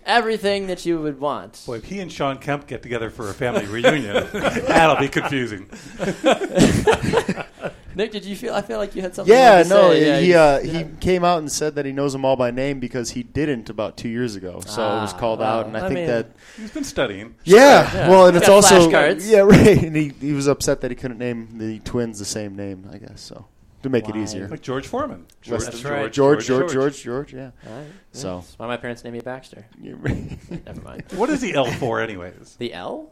Everything 0.07 0.67
that 0.67 0.85
you 0.85 1.01
would 1.01 1.19
want. 1.19 1.63
Boy, 1.67 1.77
if 1.77 1.85
he 1.85 1.99
and 2.01 2.13
Sean 2.13 2.39
Kemp 2.39 2.67
get 2.67 2.83
together 2.83 3.09
for 3.11 3.31
a 3.31 3.35
family 3.35 3.65
reunion, 3.67 4.27
that'll 4.33 4.97
be 4.97 5.09
confusing. 5.09 5.69
Nick, 7.97 8.11
did 8.11 8.25
you 8.25 8.35
feel? 8.35 8.53
I 8.53 8.61
feel 8.63 8.79
like 8.79 8.97
you 8.97 9.03
had 9.03 9.15
something. 9.15 9.33
Yeah, 9.33 9.63
to 9.63 9.69
no, 9.69 9.91
say. 9.93 10.05
Yeah, 10.05 10.19
he 10.19 10.29
you- 10.31 10.37
uh, 10.37 10.61
he 10.85 10.97
came 11.01 11.25
out 11.25 11.39
and 11.39 11.51
said 11.51 11.77
that 11.77 11.87
he 11.87 11.93
knows 11.93 12.13
them 12.13 12.25
all 12.25 12.35
by 12.35 12.51
name 12.51 12.81
because 12.81 13.11
he 13.13 13.23
didn't 13.23 13.71
about 13.71 13.97
two 13.97 14.09
years 14.09 14.35
ago. 14.35 14.61
So 14.67 14.83
it 14.83 15.01
was 15.01 15.15
Ah, 15.15 15.19
called 15.19 15.39
well, 15.39 15.61
out, 15.61 15.67
and 15.67 15.77
I, 15.77 15.81
I 15.81 15.89
think 15.89 15.95
mean- 16.01 16.07
that 16.09 16.27
He's 16.57 16.73
been 16.73 16.83
studying. 16.85 17.37
yeah, 17.45 17.89
yeah. 17.95 18.09
well, 18.09 18.27
and 18.27 18.35
He's 18.35 18.43
it's 18.43 18.49
got 18.49 18.55
also 18.57 18.89
flashcards. 18.91 19.31
yeah, 19.31 19.39
right. 19.43 19.81
And 19.85 19.95
he 19.95 20.09
he 20.21 20.33
was 20.33 20.49
upset 20.49 20.81
that 20.81 20.91
he 20.91 20.97
couldn't 20.97 21.19
name 21.19 21.57
the 21.59 21.79
twins 21.81 22.19
the 22.19 22.25
same 22.25 22.57
name. 22.57 22.91
I 22.93 22.99
guess 22.99 23.21
so 23.21 23.47
to 23.85 23.89
make 23.89 24.09
it 24.09 24.15
Why? 24.15 24.23
easier. 24.23 24.49
Like 24.49 24.61
George 24.63 24.87
Foreman. 24.89 25.27
George, 25.41 25.63
That's 25.65 25.85
right. 25.85 26.13
George, 26.13 26.45
George, 26.47 26.73
George, 26.73 27.03
George, 27.03 27.33
yeah. 27.33 27.51
All 27.67 27.77
right. 27.79 27.87
So- 28.13 28.39
that's 28.41 28.59
why 28.59 28.67
my 28.67 28.77
parents 28.77 29.05
named 29.05 29.15
me 29.15 29.21
Baxter. 29.21 29.65
Never 29.81 30.81
mind. 30.83 31.05
What 31.15 31.31
is 31.31 31.41
the 31.41 31.55
L 31.55 31.67
for, 31.73 32.01
anyways? 32.01 32.57
The 32.59 32.75
L? 32.75 33.11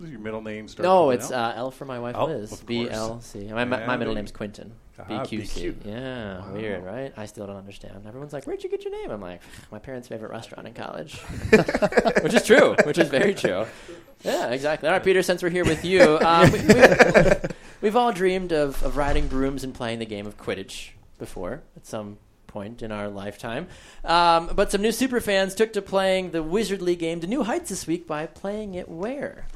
Does 0.00 0.08
your 0.08 0.20
middle 0.20 0.40
name 0.40 0.66
start 0.68 0.84
No, 0.84 1.10
it's 1.10 1.30
L? 1.30 1.38
uh, 1.44 1.52
L 1.56 1.70
for 1.70 1.84
my 1.84 1.98
wife 1.98 2.14
Oh, 2.16 2.26
Liz. 2.26 2.62
B 2.64 2.88
L 2.88 3.20
C. 3.20 3.48
My, 3.52 3.64
my, 3.64 3.84
my 3.84 3.96
middle 3.96 4.14
baby. 4.14 4.20
name's 4.22 4.32
Quentin. 4.32 4.72
Ah, 4.98 5.24
BQC. 5.24 5.74
Yeah, 5.84 6.40
Wow. 6.40 6.52
weird, 6.52 6.84
right? 6.84 7.12
I 7.16 7.26
still 7.26 7.46
don't 7.46 7.56
understand. 7.56 8.06
Everyone's 8.06 8.32
like, 8.34 8.46
"Where'd 8.46 8.62
you 8.62 8.68
get 8.70 8.84
your 8.84 8.92
name?" 8.92 9.10
I'm 9.10 9.20
like, 9.20 9.40
"My 9.72 9.78
parents' 9.78 10.08
favorite 10.08 10.30
restaurant 10.30 10.68
in 10.68 10.74
college," 10.74 11.18
which 12.22 12.34
is 12.34 12.44
true. 12.44 12.76
Which 12.84 12.98
is 12.98 13.08
very 13.08 13.32
true. 13.34 13.64
Yeah, 14.22 14.50
exactly. 14.50 14.88
All 14.88 14.94
right, 14.94 15.02
Peter. 15.02 15.22
Since 15.22 15.42
we're 15.42 15.48
here 15.50 15.64
with 15.64 15.84
you, 15.86 16.18
um, 16.20 16.50
we, 16.52 16.58
we, 16.60 16.74
we've 17.80 17.96
all 17.96 18.12
dreamed 18.12 18.52
of, 18.52 18.82
of 18.82 18.96
riding 18.96 19.28
brooms 19.28 19.64
and 19.64 19.74
playing 19.74 19.98
the 19.98 20.06
game 20.06 20.26
of 20.26 20.36
Quidditch 20.36 20.90
before 21.18 21.62
at 21.76 21.86
some 21.86 22.18
point 22.46 22.82
in 22.82 22.90
our 22.92 23.08
lifetime. 23.08 23.68
Um, 24.04 24.50
but 24.54 24.72
some 24.72 24.82
new 24.82 24.92
super 24.92 25.20
fans 25.20 25.54
took 25.54 25.72
to 25.74 25.82
playing 25.82 26.32
the 26.32 26.42
Wizardly 26.42 26.98
game 26.98 27.20
to 27.20 27.26
new 27.26 27.44
heights 27.44 27.70
this 27.70 27.86
week 27.86 28.06
by 28.06 28.26
playing 28.26 28.74
it 28.74 28.88
where? 28.88 29.46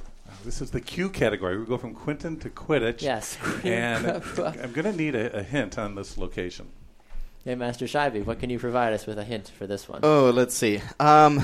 This 0.45 0.61
is 0.61 0.71
the 0.71 0.81
Q 0.81 1.09
category. 1.11 1.59
We 1.59 1.65
go 1.65 1.79
from 1.79 1.95
Quentin 1.95 2.39
to 2.41 2.51
Quidditch. 2.51 3.03
Yes. 3.03 3.37
And 3.65 4.07
I'm 4.07 4.73
going 4.73 4.85
to 4.85 4.93
need 4.93 5.15
a, 5.15 5.39
a 5.39 5.43
hint 5.43 5.79
on 5.79 5.95
this 5.95 6.19
location. 6.19 6.69
Hey, 7.45 7.55
Master 7.55 7.87
Scheibe, 7.87 8.25
what 8.25 8.41
can 8.41 8.49
you 8.51 8.59
provide 8.59 8.93
us 8.93 9.07
with 9.07 9.19
a 9.19 9.25
hint 9.25 9.51
for 9.59 9.67
this 9.67 9.89
one? 9.89 10.01
Oh, 10.03 10.31
let's 10.31 10.55
see. 10.55 10.81
Um, 10.99 11.43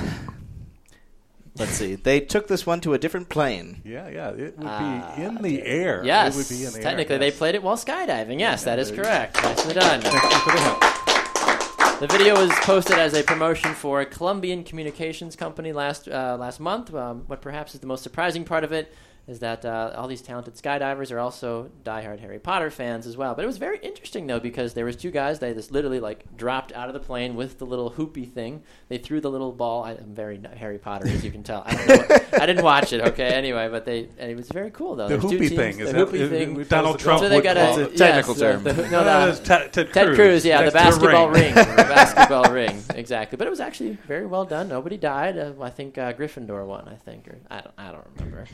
let's 1.57 1.71
see. 1.73 1.95
They 1.95 2.19
took 2.19 2.47
this 2.47 2.65
one 2.65 2.81
to 2.81 2.93
a 2.93 2.97
different 2.97 3.29
plane. 3.29 3.81
Yeah, 3.85 4.07
yeah. 4.09 4.29
It 4.29 4.57
would 4.57 4.67
Ah, 4.67 5.13
be 5.15 5.23
in 5.23 5.35
the 5.41 5.63
air. 5.65 6.01
yes, 6.03 6.33
It 6.33 6.37
would 6.37 6.49
be 6.59 6.65
in 6.65 6.71
the 6.73 6.79
technically 6.81 7.15
air. 7.15 7.19
they 7.19 7.31
played 7.31 7.55
it 7.55 7.63
while 7.63 7.77
skydiving. 7.77 8.39
Yes, 8.39 8.63
that 8.63 8.79
is 8.79 8.91
correct. 8.91 9.41
Nicely 9.43 9.73
done. 9.73 10.01
Thank 10.01 10.23
you 10.23 10.39
for 10.39 10.51
the 10.51 10.61
hint. 10.61 11.99
The 11.99 12.07
video 12.07 12.33
was 12.35 12.49
posted 12.61 12.97
as 12.97 13.13
a 13.13 13.21
promotion 13.21 13.75
for 13.75 14.01
a 14.01 14.05
Colombian 14.07 14.63
communications 14.63 15.35
company 15.35 15.71
last 15.71 16.07
uh, 16.07 16.35
last 16.39 16.59
month. 16.59 16.93
Um, 16.95 17.23
what 17.27 17.41
perhaps 17.41 17.75
is 17.75 17.79
the 17.81 17.85
most 17.87 18.01
surprising 18.01 18.43
part 18.43 18.63
of 18.63 18.71
it 18.71 18.91
is 19.27 19.39
that 19.39 19.63
uh, 19.63 19.93
all 19.95 20.07
these 20.07 20.21
talented 20.21 20.55
skydivers 20.55 21.11
are 21.11 21.19
also 21.19 21.69
diehard 21.85 22.19
Harry 22.19 22.39
Potter 22.39 22.69
fans 22.71 23.05
as 23.05 23.15
well. 23.15 23.35
But 23.35 23.43
it 23.43 23.47
was 23.47 23.57
very 23.59 23.77
interesting 23.79 24.27
though 24.27 24.39
because 24.39 24.73
there 24.73 24.83
was 24.83 24.95
two 24.95 25.11
guys. 25.11 25.39
They 25.39 25.53
just 25.53 25.71
literally 25.71 25.99
like 25.99 26.35
dropped 26.35 26.73
out 26.73 26.87
of 26.87 26.93
the 26.93 26.99
plane 26.99 27.35
with 27.35 27.59
the 27.59 27.65
little 27.65 27.91
hoopy 27.91 28.29
thing. 28.31 28.63
They 28.89 28.97
threw 28.97 29.21
the 29.21 29.29
little 29.29 29.51
ball. 29.51 29.83
I, 29.83 29.91
I'm 29.91 30.13
very 30.13 30.41
Harry 30.57 30.79
Potter 30.79 31.07
as 31.07 31.23
you 31.23 31.31
can 31.31 31.43
tell. 31.43 31.63
I 31.65 31.75
don't 31.75 31.87
know. 31.87 31.97
What, 32.15 32.41
I 32.41 32.45
didn't 32.45 32.63
watch 32.63 32.93
it. 32.93 33.01
Okay. 33.01 33.27
Anyway, 33.27 33.69
but 33.69 33.85
they 33.85 34.09
and 34.17 34.31
it 34.31 34.35
was 34.35 34.49
very 34.49 34.71
cool 34.71 34.95
though. 34.95 35.07
The 35.07 35.17
There's 35.17 35.23
hoopy 35.31 35.39
teams- 35.49 35.51
thing. 35.55 35.77
The 35.77 35.83
Is 35.83 35.91
that, 35.93 36.07
hoopy 36.07 36.13
is- 36.19 36.29
thing. 36.29 36.63
Donald 36.63 36.99
Trump 36.99 37.19
So 37.21 37.29
they 37.29 37.35
would 37.35 37.43
got 37.43 37.57
a 37.57 37.81
it. 37.83 37.93
A 37.93 37.97
technical 37.97 38.33
yes, 38.33 38.39
term. 38.39 38.63
The, 38.63 38.73
the, 38.73 38.81
No, 38.89 39.03
no, 39.03 39.03
the, 39.03 39.31
that's 39.31 39.39
Ted, 39.39 39.71
Ted, 39.71 39.93
Ted 39.93 40.15
Cruz, 40.15 40.43
yeah, 40.43 40.63
the 40.63 40.71
basketball 40.71 41.29
ring. 41.29 41.53
ring. 41.53 41.55
the 41.55 41.85
basketball 41.87 42.45
ring, 42.51 42.83
exactly. 42.95 43.37
But 43.37 43.47
it 43.47 43.51
was 43.51 43.59
actually 43.59 43.97
very 44.07 44.25
well 44.25 44.45
done. 44.45 44.67
Nobody 44.67 44.97
died. 44.97 45.37
Uh, 45.37 45.53
I 45.61 45.69
think 45.69 45.97
uh, 45.97 46.11
Gryffindor 46.13 46.65
won. 46.65 46.87
I 46.89 46.95
think, 46.95 47.27
or 47.27 47.37
I 47.49 47.61
don't, 47.61 47.73
I 47.77 47.91
don't 47.91 48.07
remember. 48.17 48.45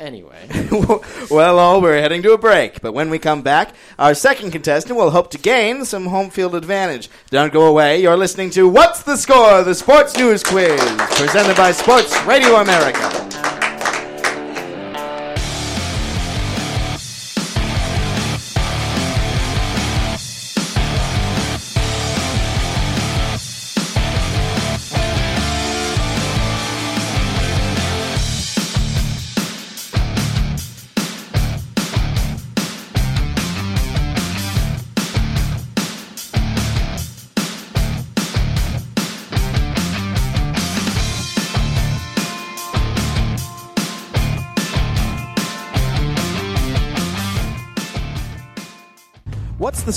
Anyway, 0.00 0.48
well, 1.30 1.58
all 1.58 1.82
we're 1.82 2.00
heading 2.00 2.22
to 2.22 2.32
a 2.32 2.38
break, 2.38 2.80
but 2.80 2.92
when 2.94 3.10
we 3.10 3.18
come 3.18 3.42
back, 3.42 3.74
our 3.98 4.14
second 4.14 4.50
contestant 4.50 4.98
will 4.98 5.10
hope 5.10 5.30
to 5.30 5.36
gain 5.36 5.84
some 5.84 6.06
home 6.06 6.30
field 6.30 6.54
advantage. 6.54 7.10
Don't 7.28 7.52
go 7.52 7.66
away. 7.66 8.00
You're 8.00 8.16
listening 8.16 8.48
to 8.52 8.66
What's 8.66 9.02
the 9.02 9.16
Score? 9.16 9.62
The 9.62 9.74
Sports 9.74 10.16
News 10.16 10.42
Quiz, 10.42 10.80
presented 11.16 11.54
by 11.54 11.72
Sports 11.72 12.18
Radio 12.22 12.56
America. 12.56 13.39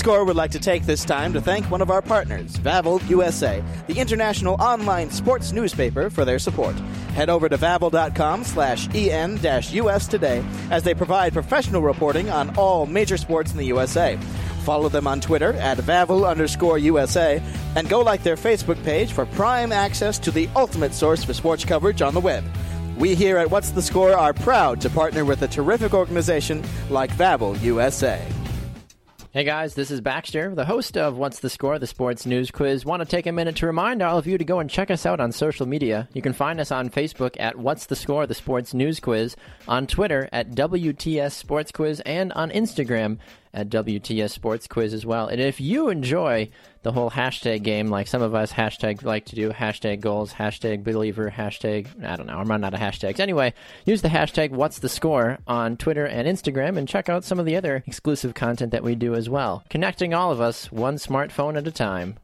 Score 0.04 0.26
would 0.26 0.36
like 0.36 0.50
to 0.50 0.58
take 0.58 0.82
this 0.82 1.02
time 1.02 1.32
to 1.32 1.40
thank 1.40 1.70
one 1.70 1.80
of 1.80 1.90
our 1.90 2.02
partners, 2.02 2.58
Vavel 2.58 3.00
USA, 3.08 3.64
the 3.86 3.98
international 3.98 4.54
online 4.60 5.08
sports 5.08 5.50
newspaper, 5.50 6.10
for 6.10 6.26
their 6.26 6.38
support. 6.38 6.74
Head 7.14 7.30
over 7.30 7.48
to 7.48 7.56
vavel.com 7.56 8.44
slash 8.44 8.86
en-us 8.94 10.06
today 10.06 10.44
as 10.70 10.82
they 10.82 10.92
provide 10.92 11.32
professional 11.32 11.80
reporting 11.80 12.28
on 12.28 12.54
all 12.58 12.84
major 12.84 13.16
sports 13.16 13.52
in 13.52 13.56
the 13.56 13.64
USA. 13.64 14.18
Follow 14.64 14.90
them 14.90 15.06
on 15.06 15.22
Twitter 15.22 15.54
at 15.54 15.78
Vavel 15.78 16.28
underscore 16.28 16.76
USA 16.76 17.42
and 17.74 17.88
go 17.88 18.02
like 18.02 18.22
their 18.22 18.36
Facebook 18.36 18.84
page 18.84 19.10
for 19.10 19.24
prime 19.24 19.72
access 19.72 20.18
to 20.18 20.30
the 20.30 20.50
ultimate 20.54 20.92
source 20.92 21.24
for 21.24 21.32
sports 21.32 21.64
coverage 21.64 22.02
on 22.02 22.12
the 22.12 22.20
web. 22.20 22.44
We 22.98 23.14
here 23.14 23.38
at 23.38 23.50
What's 23.50 23.70
the 23.70 23.80
Score 23.80 24.12
are 24.12 24.34
proud 24.34 24.82
to 24.82 24.90
partner 24.90 25.24
with 25.24 25.40
a 25.40 25.48
terrific 25.48 25.94
organization 25.94 26.62
like 26.90 27.10
Vavel 27.12 27.58
USA. 27.62 28.22
Hey 29.34 29.42
guys, 29.42 29.74
this 29.74 29.90
is 29.90 30.00
Baxter, 30.00 30.54
the 30.54 30.64
host 30.64 30.96
of 30.96 31.16
What's 31.16 31.40
the 31.40 31.50
Score, 31.50 31.80
the 31.80 31.88
sports 31.88 32.24
news 32.24 32.52
quiz. 32.52 32.84
Want 32.84 33.02
to 33.02 33.04
take 33.04 33.26
a 33.26 33.32
minute 33.32 33.56
to 33.56 33.66
remind 33.66 34.00
all 34.00 34.16
of 34.16 34.28
you 34.28 34.38
to 34.38 34.44
go 34.44 34.60
and 34.60 34.70
check 34.70 34.92
us 34.92 35.06
out 35.06 35.18
on 35.18 35.32
social 35.32 35.66
media. 35.66 36.08
You 36.12 36.22
can 36.22 36.32
find 36.32 36.60
us 36.60 36.70
on 36.70 36.88
Facebook 36.88 37.34
at 37.40 37.58
What's 37.58 37.86
the 37.86 37.96
Score, 37.96 38.28
the 38.28 38.34
sports 38.34 38.74
news 38.74 39.00
quiz, 39.00 39.34
on 39.66 39.88
Twitter 39.88 40.28
at 40.30 40.52
WTS 40.52 41.32
Sports 41.32 41.72
Quiz, 41.72 41.98
and 42.06 42.32
on 42.34 42.52
Instagram 42.52 43.18
at 43.54 43.70
WTS 43.70 44.30
Sports 44.30 44.66
Quiz 44.66 44.92
as 44.92 45.06
well. 45.06 45.28
And 45.28 45.40
if 45.40 45.60
you 45.60 45.88
enjoy 45.88 46.50
the 46.82 46.92
whole 46.92 47.10
hashtag 47.10 47.62
game, 47.62 47.88
like 47.88 48.08
some 48.08 48.20
of 48.20 48.34
us 48.34 48.52
hashtag 48.52 49.02
like 49.02 49.24
to 49.26 49.36
do, 49.36 49.50
hashtag 49.50 50.00
goals, 50.00 50.34
hashtag 50.34 50.84
believer, 50.84 51.30
hashtag, 51.30 51.86
I 52.04 52.16
don't 52.16 52.26
know, 52.26 52.36
I'm 52.36 52.48
running 52.48 52.66
out 52.66 52.74
of 52.74 52.80
hashtags. 52.80 53.20
Anyway, 53.20 53.54
use 53.86 54.02
the 54.02 54.08
hashtag 54.08 54.50
what's 54.50 54.80
the 54.80 54.88
score 54.88 55.38
on 55.46 55.76
Twitter 55.76 56.04
and 56.04 56.28
Instagram 56.28 56.76
and 56.76 56.88
check 56.88 57.08
out 57.08 57.24
some 57.24 57.38
of 57.38 57.46
the 57.46 57.56
other 57.56 57.82
exclusive 57.86 58.34
content 58.34 58.72
that 58.72 58.82
we 58.82 58.94
do 58.94 59.14
as 59.14 59.30
well. 59.30 59.64
Connecting 59.70 60.12
all 60.12 60.32
of 60.32 60.40
us 60.40 60.70
one 60.70 60.96
smartphone 60.96 61.56
at 61.56 61.66
a 61.66 61.72
time. 61.72 62.16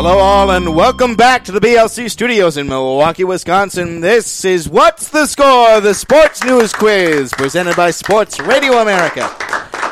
Hello, 0.00 0.18
all, 0.20 0.52
and 0.52 0.76
welcome 0.76 1.16
back 1.16 1.42
to 1.42 1.50
the 1.50 1.58
BLC 1.58 2.08
studios 2.08 2.56
in 2.56 2.68
Milwaukee, 2.68 3.24
Wisconsin. 3.24 4.00
This 4.00 4.44
is 4.44 4.68
What's 4.68 5.08
the 5.08 5.26
Score, 5.26 5.80
the 5.80 5.92
sports 5.92 6.44
news 6.44 6.72
quiz 6.72 7.32
presented 7.32 7.74
by 7.74 7.90
Sports 7.90 8.38
Radio 8.38 8.74
America. 8.74 9.28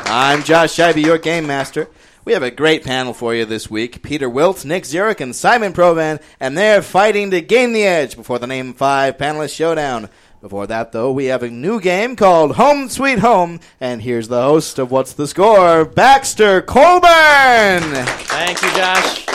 I'm 0.05 0.43
Josh 0.43 0.77
Scheibe, 0.77 1.03
your 1.03 1.17
game 1.17 1.45
master. 1.45 1.89
We 2.23 2.31
have 2.31 2.41
a 2.41 2.51
great 2.51 2.85
panel 2.85 3.13
for 3.13 3.35
you 3.35 3.43
this 3.43 3.69
week. 3.69 4.01
Peter 4.01 4.29
Wilt, 4.29 4.63
Nick 4.63 4.85
Zurich, 4.85 5.19
and 5.19 5.35
Simon 5.35 5.73
Provan, 5.73 6.21
and 6.39 6.57
they're 6.57 6.81
fighting 6.81 7.29
to 7.31 7.41
gain 7.41 7.73
the 7.73 7.83
edge 7.83 8.15
before 8.15 8.39
the 8.39 8.47
Name 8.47 8.73
5 8.73 9.17
panelist 9.17 9.53
showdown. 9.53 10.07
Before 10.39 10.67
that, 10.67 10.93
though, 10.93 11.11
we 11.11 11.25
have 11.25 11.43
a 11.43 11.49
new 11.49 11.81
game 11.81 12.15
called 12.15 12.55
Home 12.55 12.87
Sweet 12.87 13.19
Home, 13.19 13.59
and 13.81 14.01
here's 14.01 14.29
the 14.29 14.41
host 14.41 14.79
of 14.79 14.89
What's 14.89 15.11
the 15.11 15.27
Score, 15.27 15.83
Baxter 15.83 16.61
Colburn! 16.61 17.81
Thank 18.23 18.61
you, 18.61 18.71
Josh. 18.71 19.26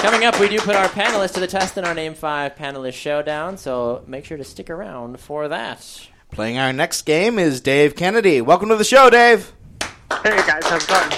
Coming 0.00 0.24
up, 0.24 0.40
we 0.40 0.48
do 0.48 0.58
put 0.60 0.76
our 0.76 0.88
panelists 0.88 1.34
to 1.34 1.40
the 1.40 1.46
test 1.46 1.76
in 1.76 1.84
our 1.84 1.92
Name 1.92 2.14
5 2.14 2.54
panelist 2.54 2.94
showdown, 2.94 3.58
so 3.58 4.02
make 4.06 4.24
sure 4.24 4.38
to 4.38 4.44
stick 4.44 4.70
around 4.70 5.20
for 5.20 5.48
that. 5.48 6.08
Playing 6.30 6.56
our 6.56 6.72
next 6.72 7.02
game 7.02 7.38
is 7.38 7.60
Dave 7.60 7.94
Kennedy. 7.94 8.40
Welcome 8.40 8.70
to 8.70 8.76
the 8.76 8.84
show, 8.84 9.10
Dave. 9.10 9.52
Hey 10.22 10.38
guys, 10.38 10.62
how's 10.64 10.84
it 10.84 10.88
going? 10.88 11.10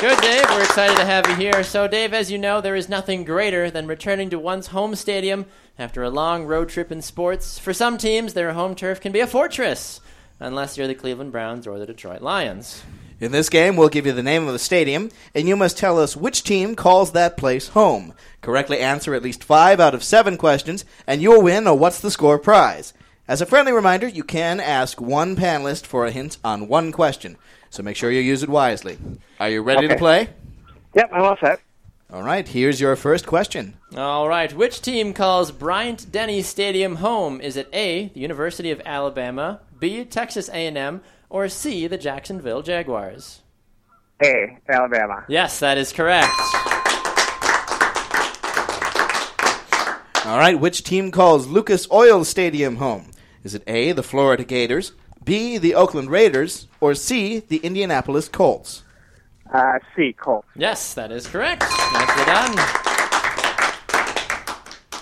Good, 0.00 0.20
Dave. 0.22 0.44
We're 0.50 0.64
excited 0.64 0.96
to 0.96 1.04
have 1.04 1.28
you 1.28 1.36
here. 1.36 1.62
So, 1.62 1.86
Dave, 1.86 2.12
as 2.12 2.32
you 2.32 2.38
know, 2.38 2.60
there 2.60 2.74
is 2.74 2.88
nothing 2.88 3.22
greater 3.22 3.70
than 3.70 3.86
returning 3.86 4.28
to 4.30 4.40
one's 4.40 4.66
home 4.66 4.96
stadium 4.96 5.46
after 5.78 6.02
a 6.02 6.10
long 6.10 6.46
road 6.46 6.68
trip 6.68 6.90
in 6.90 7.02
sports. 7.02 7.60
For 7.60 7.72
some 7.72 7.96
teams, 7.96 8.34
their 8.34 8.54
home 8.54 8.74
turf 8.74 9.00
can 9.00 9.12
be 9.12 9.20
a 9.20 9.26
fortress, 9.28 10.00
unless 10.40 10.76
you're 10.76 10.88
the 10.88 10.96
Cleveland 10.96 11.30
Browns 11.30 11.64
or 11.64 11.78
the 11.78 11.86
Detroit 11.86 12.22
Lions. 12.22 12.82
In 13.20 13.32
this 13.32 13.50
game, 13.50 13.76
we'll 13.76 13.90
give 13.90 14.06
you 14.06 14.12
the 14.12 14.22
name 14.22 14.46
of 14.46 14.54
the 14.54 14.58
stadium, 14.58 15.10
and 15.34 15.46
you 15.46 15.54
must 15.54 15.76
tell 15.76 15.98
us 15.98 16.16
which 16.16 16.42
team 16.42 16.74
calls 16.74 17.12
that 17.12 17.36
place 17.36 17.68
home. 17.68 18.14
Correctly 18.40 18.78
answer 18.78 19.14
at 19.14 19.22
least 19.22 19.44
five 19.44 19.78
out 19.78 19.92
of 19.92 20.02
seven 20.02 20.38
questions, 20.38 20.86
and 21.06 21.20
you'll 21.20 21.42
win 21.42 21.66
a 21.66 21.74
What's 21.74 22.00
the 22.00 22.10
Score 22.10 22.38
prize. 22.38 22.94
As 23.28 23.42
a 23.42 23.46
friendly 23.46 23.72
reminder, 23.72 24.08
you 24.08 24.24
can 24.24 24.58
ask 24.58 25.02
one 25.02 25.36
panelist 25.36 25.84
for 25.84 26.06
a 26.06 26.10
hint 26.10 26.38
on 26.42 26.66
one 26.66 26.92
question, 26.92 27.36
so 27.68 27.82
make 27.82 27.96
sure 27.96 28.10
you 28.10 28.20
use 28.20 28.42
it 28.42 28.48
wisely. 28.48 28.96
Are 29.38 29.50
you 29.50 29.60
ready 29.62 29.86
to 29.86 29.98
play? 29.98 30.30
Yep, 30.94 31.10
I'm 31.12 31.22
all 31.22 31.36
set. 31.42 31.60
All 32.10 32.22
right, 32.22 32.48
here's 32.48 32.80
your 32.80 32.96
first 32.96 33.26
question. 33.26 33.76
All 33.96 34.28
right. 34.28 34.52
Which 34.52 34.80
team 34.80 35.12
calls 35.12 35.52
Bryant 35.52 36.10
Denny 36.10 36.42
Stadium 36.42 36.96
home? 36.96 37.40
Is 37.40 37.56
it 37.56 37.68
A, 37.72 38.08
the 38.08 38.20
University 38.20 38.70
of 38.70 38.80
Alabama, 38.84 39.60
B, 39.78 40.04
Texas 40.04 40.48
A&M, 40.48 41.02
or 41.30 41.48
C, 41.48 41.86
the 41.86 41.96
Jacksonville 41.96 42.60
Jaguars? 42.62 43.40
Hey, 44.20 44.58
Alabama. 44.68 45.24
Yes, 45.28 45.60
that 45.60 45.78
is 45.78 45.92
correct. 45.92 46.28
All 50.26 50.38
right, 50.38 50.60
which 50.60 50.84
team 50.84 51.10
calls 51.10 51.46
Lucas 51.46 51.90
Oil 51.90 52.24
Stadium 52.24 52.76
home? 52.76 53.10
Is 53.42 53.54
it 53.54 53.62
A, 53.66 53.92
the 53.92 54.02
Florida 54.02 54.44
Gators, 54.44 54.92
B, 55.24 55.56
the 55.56 55.74
Oakland 55.74 56.10
Raiders, 56.10 56.66
or 56.80 56.94
C, 56.94 57.38
the 57.40 57.56
Indianapolis 57.58 58.28
Colts? 58.28 58.82
Uh, 59.52 59.78
C, 59.96 60.12
Colts. 60.12 60.46
Yes, 60.54 60.92
that 60.94 61.10
is 61.10 61.26
correct. 61.26 61.62
Nicely 61.92 62.24
done. 62.26 62.89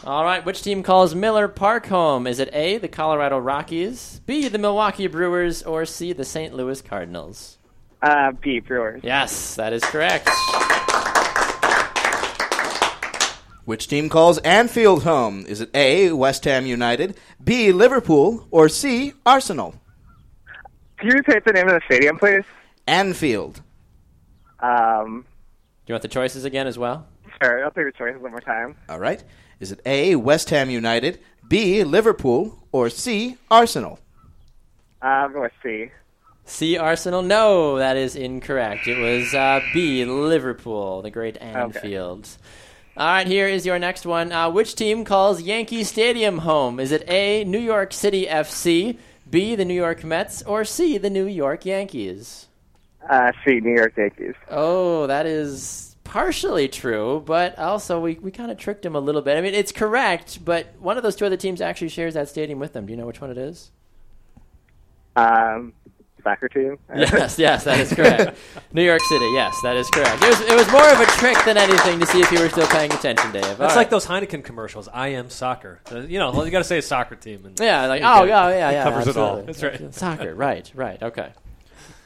All 0.08 0.24
right, 0.24 0.42
which 0.42 0.62
team 0.62 0.82
calls 0.82 1.14
Miller 1.14 1.48
Park 1.48 1.84
home? 1.88 2.26
Is 2.26 2.38
it 2.38 2.48
A, 2.54 2.78
the 2.78 2.88
Colorado 2.88 3.36
Rockies, 3.36 4.22
B, 4.24 4.48
the 4.48 4.56
Milwaukee 4.56 5.06
Brewers, 5.06 5.62
or 5.62 5.84
C, 5.84 6.14
the 6.14 6.24
St. 6.24 6.54
Louis 6.54 6.80
Cardinals? 6.80 7.58
Uh, 8.00 8.32
B, 8.32 8.58
Brewers. 8.60 9.02
Yes, 9.04 9.54
that 9.56 9.74
is 9.74 9.84
correct. 9.84 10.26
Which 13.66 13.86
team 13.86 14.08
calls 14.08 14.38
Anfield 14.38 15.02
home? 15.02 15.44
Is 15.44 15.60
it 15.60 15.68
A, 15.74 16.10
West 16.12 16.42
Ham 16.46 16.64
United, 16.64 17.18
B, 17.44 17.70
Liverpool, 17.70 18.48
or 18.50 18.70
C, 18.70 19.12
Arsenal? 19.26 19.74
Can 20.96 21.08
you 21.10 21.16
repeat 21.16 21.44
the 21.44 21.52
name 21.52 21.68
of 21.68 21.74
the 21.74 21.82
stadium, 21.84 22.16
please? 22.18 22.44
Anfield. 22.86 23.60
Um, 24.60 25.26
Do 25.84 25.90
you 25.90 25.92
want 25.92 26.00
the 26.00 26.08
choices 26.08 26.46
again 26.46 26.66
as 26.66 26.78
well? 26.78 27.06
sure, 27.42 27.62
I'll 27.62 27.70
take 27.70 27.84
the 27.84 27.92
choices 27.92 28.22
one 28.22 28.30
more 28.30 28.40
time. 28.40 28.74
All 28.88 28.98
right. 28.98 29.22
Is 29.60 29.72
it 29.72 29.80
A, 29.84 30.14
West 30.16 30.50
Ham 30.50 30.70
United, 30.70 31.18
B, 31.48 31.82
Liverpool, 31.82 32.62
or 32.70 32.90
C, 32.90 33.36
Arsenal? 33.50 33.98
Uh, 35.02 35.06
I'm 35.06 35.32
going 35.32 35.42
with 35.42 35.52
C. 35.62 35.90
C, 36.44 36.78
Arsenal? 36.78 37.22
No, 37.22 37.78
that 37.78 37.96
is 37.96 38.16
incorrect. 38.16 38.86
It 38.86 38.98
was 38.98 39.34
uh, 39.34 39.60
B, 39.74 40.04
Liverpool, 40.04 41.02
the 41.02 41.10
great 41.10 41.36
Anfield. 41.40 42.20
Okay. 42.20 42.36
All 42.96 43.06
right, 43.06 43.26
here 43.26 43.46
is 43.46 43.66
your 43.66 43.78
next 43.78 44.06
one. 44.06 44.32
Uh, 44.32 44.50
which 44.50 44.74
team 44.74 45.04
calls 45.04 45.42
Yankee 45.42 45.84
Stadium 45.84 46.38
home? 46.38 46.80
Is 46.80 46.90
it 46.90 47.08
A, 47.08 47.44
New 47.44 47.60
York 47.60 47.92
City 47.92 48.26
FC, 48.26 48.98
B, 49.30 49.54
the 49.54 49.64
New 49.64 49.74
York 49.74 50.02
Mets, 50.04 50.42
or 50.42 50.64
C, 50.64 50.98
the 50.98 51.10
New 51.10 51.26
York 51.26 51.64
Yankees? 51.64 52.46
Uh, 53.08 53.32
C, 53.44 53.60
New 53.60 53.74
York 53.74 53.96
Yankees. 53.96 54.34
Oh, 54.50 55.06
that 55.06 55.26
is 55.26 55.87
partially 56.08 56.68
true, 56.68 57.22
but 57.26 57.58
also 57.58 58.00
we, 58.00 58.14
we 58.14 58.30
kind 58.30 58.50
of 58.50 58.56
tricked 58.56 58.84
him 58.84 58.96
a 58.96 59.00
little 59.00 59.20
bit. 59.20 59.36
I 59.36 59.42
mean, 59.42 59.54
it's 59.54 59.72
correct, 59.72 60.42
but 60.44 60.66
one 60.80 60.96
of 60.96 61.02
those 61.02 61.14
two 61.14 61.26
other 61.26 61.36
teams 61.36 61.60
actually 61.60 61.90
shares 61.90 62.14
that 62.14 62.28
stadium 62.30 62.58
with 62.58 62.72
them. 62.72 62.86
Do 62.86 62.92
you 62.92 62.96
know 62.96 63.06
which 63.06 63.20
one 63.20 63.30
it 63.30 63.36
is? 63.36 63.70
Um, 65.16 65.74
soccer 66.24 66.48
team. 66.48 66.78
Yes, 66.96 67.38
yes, 67.38 67.64
that 67.64 67.78
is 67.78 67.92
correct. 67.92 68.38
New 68.72 68.82
York 68.84 69.02
City, 69.02 69.26
yes, 69.34 69.54
that 69.62 69.76
is 69.76 69.86
correct. 69.90 70.22
It 70.24 70.28
was, 70.30 70.40
it 70.40 70.54
was 70.54 70.70
more 70.72 70.88
of 70.90 70.98
a 70.98 71.06
trick 71.18 71.36
than 71.44 71.58
anything 71.58 72.00
to 72.00 72.06
see 72.06 72.20
if 72.20 72.32
you 72.32 72.40
were 72.40 72.48
still 72.48 72.66
paying 72.68 72.90
attention, 72.90 73.30
Dave. 73.30 73.42
That's 73.42 73.60
All 73.60 73.66
like 73.68 73.76
right. 73.76 73.90
those 73.90 74.06
Heineken 74.06 74.42
commercials. 74.42 74.88
I 74.88 75.08
am 75.08 75.28
soccer. 75.28 75.80
You 75.92 76.18
know, 76.18 76.42
you 76.42 76.50
got 76.50 76.58
to 76.58 76.64
say 76.64 76.78
a 76.78 76.82
soccer 76.82 77.16
team. 77.16 77.44
And 77.44 77.60
Yeah, 77.60 77.86
like, 77.86 78.00
oh, 78.02 78.20
get 78.20 78.24
it. 78.24 78.28
yeah, 78.28 78.48
yeah, 78.48 78.70
It 78.70 78.72
yeah. 78.72 78.82
covers 78.84 79.06
it 79.08 79.16
all. 79.18 79.42
That's 79.42 79.62
right. 79.62 79.94
Soccer, 79.94 80.34
right, 80.34 80.72
right, 80.74 81.02
okay. 81.02 81.32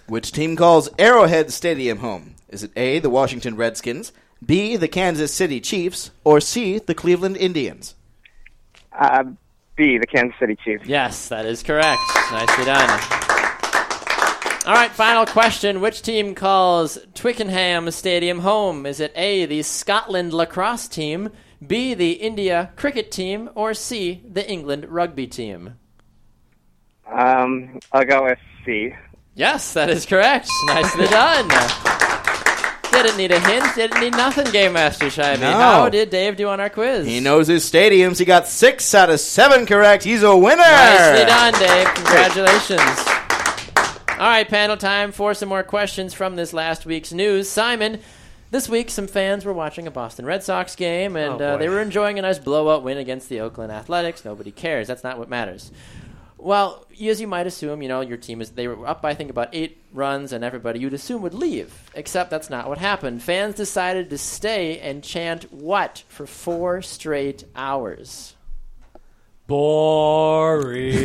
Which 0.09 0.33
team 0.33 0.57
calls 0.57 0.89
Arrowhead 0.99 1.53
Stadium 1.53 1.99
home? 1.99 2.35
Is 2.53 2.63
it 2.63 2.71
A, 2.77 2.99
the 2.99 3.09
Washington 3.09 3.57
Redskins, 3.57 4.13
B, 4.45 4.77
the 4.77 4.87
Kansas 4.87 5.33
City 5.33 5.59
Chiefs, 5.59 6.11
or 6.23 6.39
C, 6.39 6.79
the 6.79 6.95
Cleveland 6.95 7.39
Indians? 7.39 7.95
Uh, 8.93 9.25
B, 9.75 9.97
the 9.97 10.07
Kansas 10.07 10.39
City 10.39 10.57
Chiefs. 10.63 10.85
Yes, 10.87 11.29
that 11.29 11.47
is 11.47 11.63
correct. 11.63 12.03
Nicely 12.31 12.67
done. 12.67 12.91
All 14.67 14.75
right, 14.75 14.91
final 14.91 15.25
question. 15.25 15.81
Which 15.81 16.03
team 16.03 16.35
calls 16.35 16.99
Twickenham 17.15 17.91
Stadium 17.91 18.41
home? 18.41 18.85
Is 18.85 19.01
it 19.01 19.13
A, 19.17 19.47
the 19.47 19.63
Scotland 19.63 20.35
lacrosse 20.35 20.89
team, 20.89 21.31
B, 21.67 21.95
the 21.95 22.13
India 22.13 22.71
cricket 22.77 23.11
team, 23.11 23.49
or 23.55 23.73
C, 23.73 24.23
the 24.31 24.49
England 24.49 24.85
rugby 24.91 25.27
team? 25.27 25.77
Um, 27.11 27.81
I'll 27.93 28.05
go 28.05 28.25
with 28.25 28.39
C. 28.67 28.95
Yes, 29.35 29.73
that 29.73 29.89
is 29.89 30.05
correct. 30.05 30.51
Nicely 30.67 31.07
done. 31.07 31.49
Didn't 32.93 33.17
need 33.17 33.33
a 33.33 33.41
hint. 33.41 33.65
Didn't 33.75 34.01
need 34.01 34.13
nothing, 34.13 34.51
Game 34.53 34.75
Master 34.75 35.07
Scheibe. 35.07 35.41
No. 35.41 35.51
How 35.53 35.89
did 35.89 36.11
Dave 36.11 36.37
do 36.37 36.49
on 36.49 36.61
our 36.61 36.71
quiz? 36.71 37.07
He 37.07 37.21
knows 37.21 37.49
his 37.49 37.69
stadiums. 37.69 38.19
He 38.19 38.25
got 38.25 38.47
six 38.47 38.95
out 38.95 39.11
of 39.11 39.19
seven 39.21 39.67
correct. 39.67 40.05
He's 40.05 40.23
a 40.23 40.37
winner. 40.37 40.57
Nicely 40.63 41.25
done, 41.25 41.53
Dave. 41.55 41.95
Congratulations. 41.95 43.09
All 44.11 44.29
right, 44.29 44.49
panel 44.49 44.77
time 44.77 45.11
for 45.11 45.35
some 45.35 45.49
more 45.49 45.63
questions 45.65 46.15
from 46.15 46.37
this 46.37 46.53
last 46.53 46.87
week's 46.87 47.13
news. 47.13 47.49
Simon, 47.49 47.99
this 48.53 48.69
week 48.69 48.89
some 48.91 49.09
fans 49.09 49.45
were 49.45 49.53
watching 49.53 49.87
a 49.89 49.91
Boston 49.91 50.25
Red 50.27 50.45
Sox 50.45 50.77
game, 50.77 51.17
and 51.17 51.41
Oh, 51.41 51.45
uh, 51.55 51.57
they 51.57 51.69
were 51.69 51.81
enjoying 51.81 52.19
a 52.19 52.23
nice 52.23 52.39
blowout 52.39 52.85
win 52.85 52.99
against 52.99 53.29
the 53.29 53.41
Oakland 53.41 53.73
Athletics. 53.73 54.25
Nobody 54.25 54.53
cares. 54.53 54.87
That's 54.87 55.03
not 55.03 55.19
what 55.19 55.29
matters. 55.29 55.73
Well, 56.39 56.87
as 57.11 57.21
you 57.21 57.27
might 57.27 57.47
assume, 57.47 57.83
you 57.83 57.89
know 57.89 58.01
your 58.01 58.17
team 58.17 58.41
is 58.41 58.51
they 58.51 58.69
were 58.69 58.87
up 58.87 59.03
by 59.03 59.11
I 59.11 59.15
think 59.15 59.31
about 59.31 59.49
eight 59.53 59.83
runs, 59.93 60.33
and 60.33 60.45
everybody 60.45 60.79
you'd 60.81 60.95
assume 60.95 61.23
would 61.23 61.35
leave. 61.35 61.91
Except 61.95 62.31
that's 62.31 62.49
not 62.51 62.69
what 62.69 62.79
happened. 62.79 63.23
Fans 63.23 63.55
decided 63.57 64.11
to 64.11 64.19
stay 64.19 64.79
and 64.81 65.03
chant 65.03 65.53
what 65.53 66.05
for 66.09 66.27
four 66.27 66.81
straight 66.83 67.45
hours. 67.57 68.35
Boring. 69.47 71.05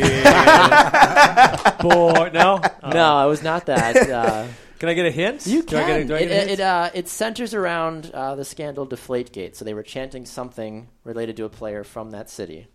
Bore. 1.80 2.30
No. 2.30 2.60
Oh. 2.82 2.90
No, 2.90 3.26
it 3.26 3.28
was 3.28 3.42
not 3.42 3.66
that. 3.66 3.96
Uh, 4.10 4.46
Can 4.78 4.88
I 4.88 4.94
get 4.94 5.06
a 5.06 5.10
hint? 5.10 5.44
You 5.46 5.62
Do 5.64 5.76
I 5.76 5.80
get 5.86 6.00
a- 6.00 6.04
can. 6.04 6.12
I 6.14 6.18
get 6.20 6.30
it, 6.30 6.30
a 6.30 6.34
hint? 6.38 6.50
it, 6.52 6.60
uh, 6.60 6.90
it 6.94 7.08
centers 7.08 7.52
around 7.52 8.12
uh, 8.14 8.36
the 8.36 8.44
scandal 8.44 8.86
Deflategate. 8.86 9.56
So 9.56 9.64
they 9.64 9.74
were 9.74 9.82
chanting 9.82 10.24
something 10.24 10.88
related 11.02 11.36
to 11.38 11.44
a 11.44 11.48
player 11.48 11.82
from 11.82 12.12
that 12.12 12.30
city. 12.30 12.68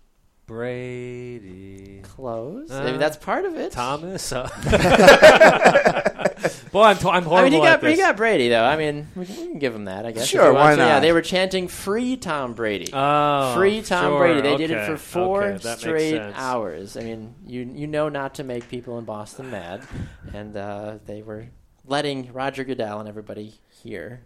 Brady. 0.45 2.01
Close. 2.03 2.69
Uh, 2.69 2.83
Maybe 2.83 2.97
that's 2.97 3.17
part 3.17 3.45
of 3.45 3.55
it. 3.55 3.71
Thomas. 3.71 4.33
Uh, 4.43 4.49
Boy, 6.71 6.83
I'm, 6.83 6.97
t- 6.97 7.07
I'm 7.07 7.23
horrible 7.23 7.37
I 7.37 7.43
mean, 7.43 7.51
he 7.53 7.59
at 7.59 7.63
got 7.63 7.81
this. 7.81 7.95
he 7.95 8.01
got 8.01 8.17
Brady 8.17 8.49
though. 8.49 8.63
I 8.63 8.75
mean, 8.75 9.07
we 9.15 9.25
can, 9.25 9.35
we 9.37 9.47
can 9.47 9.59
give 9.59 9.73
him 9.75 9.85
that. 9.85 10.05
I 10.05 10.11
guess. 10.11 10.23
if 10.23 10.29
Sure, 10.29 10.47
you 10.47 10.53
want 10.53 10.63
why 10.63 10.75
to. 10.75 10.81
Yeah, 10.81 10.93
not? 10.95 10.99
they 11.01 11.11
were 11.13 11.21
chanting 11.21 11.67
"Free 11.67 12.17
Tom 12.17 12.53
Brady." 12.53 12.89
Oh, 12.91 13.53
Free 13.55 13.81
Tom 13.81 14.11
sure, 14.11 14.19
Brady. 14.19 14.41
They 14.41 14.57
did 14.57 14.71
it 14.71 14.77
okay, 14.77 14.87
for 14.91 14.97
four 14.97 15.43
okay, 15.43 15.57
that 15.59 15.63
makes 15.69 15.79
straight 15.79 16.11
sense. 16.17 16.35
hours. 16.37 16.97
I 16.97 17.01
mean, 17.03 17.35
you 17.45 17.61
you 17.73 17.87
know 17.87 18.09
not 18.09 18.35
to 18.35 18.43
make 18.43 18.67
people 18.69 18.97
in 18.99 19.05
Boston 19.05 19.51
mad, 19.51 19.83
and 20.33 20.57
uh, 20.57 20.97
they 21.05 21.21
were 21.21 21.47
letting 21.85 22.33
Roger 22.33 22.63
Goodell 22.63 22.99
and 22.99 23.07
everybody 23.07 23.53
hear. 23.83 24.21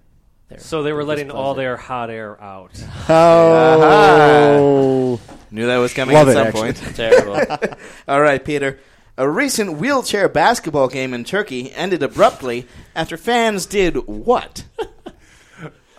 Their 0.47 0.59
So 0.59 0.81
they 0.83 0.93
were 0.93 1.03
letting 1.03 1.29
all 1.29 1.53
displeasure. 1.53 1.67
their 1.67 1.77
hot 1.77 2.09
air 2.09 2.41
out. 2.41 2.71
Oh. 3.09 5.19
Knew 5.51 5.65
that 5.67 5.77
was 5.77 5.93
coming 5.93 6.13
Love 6.15 6.27
at 6.29 6.31
it, 6.31 6.33
some 6.35 6.47
actually. 6.47 6.73
point. 6.73 6.95
terrible. 6.95 7.77
All 8.07 8.21
right, 8.21 8.43
Peter. 8.43 8.79
A 9.17 9.27
recent 9.29 9.77
wheelchair 9.77 10.29
basketball 10.29 10.87
game 10.89 11.13
in 11.13 11.23
Turkey 11.23 11.71
ended 11.73 12.03
abruptly 12.03 12.67
after 12.95 13.17
fans 13.17 13.65
did 13.65 13.95
what? 14.07 14.63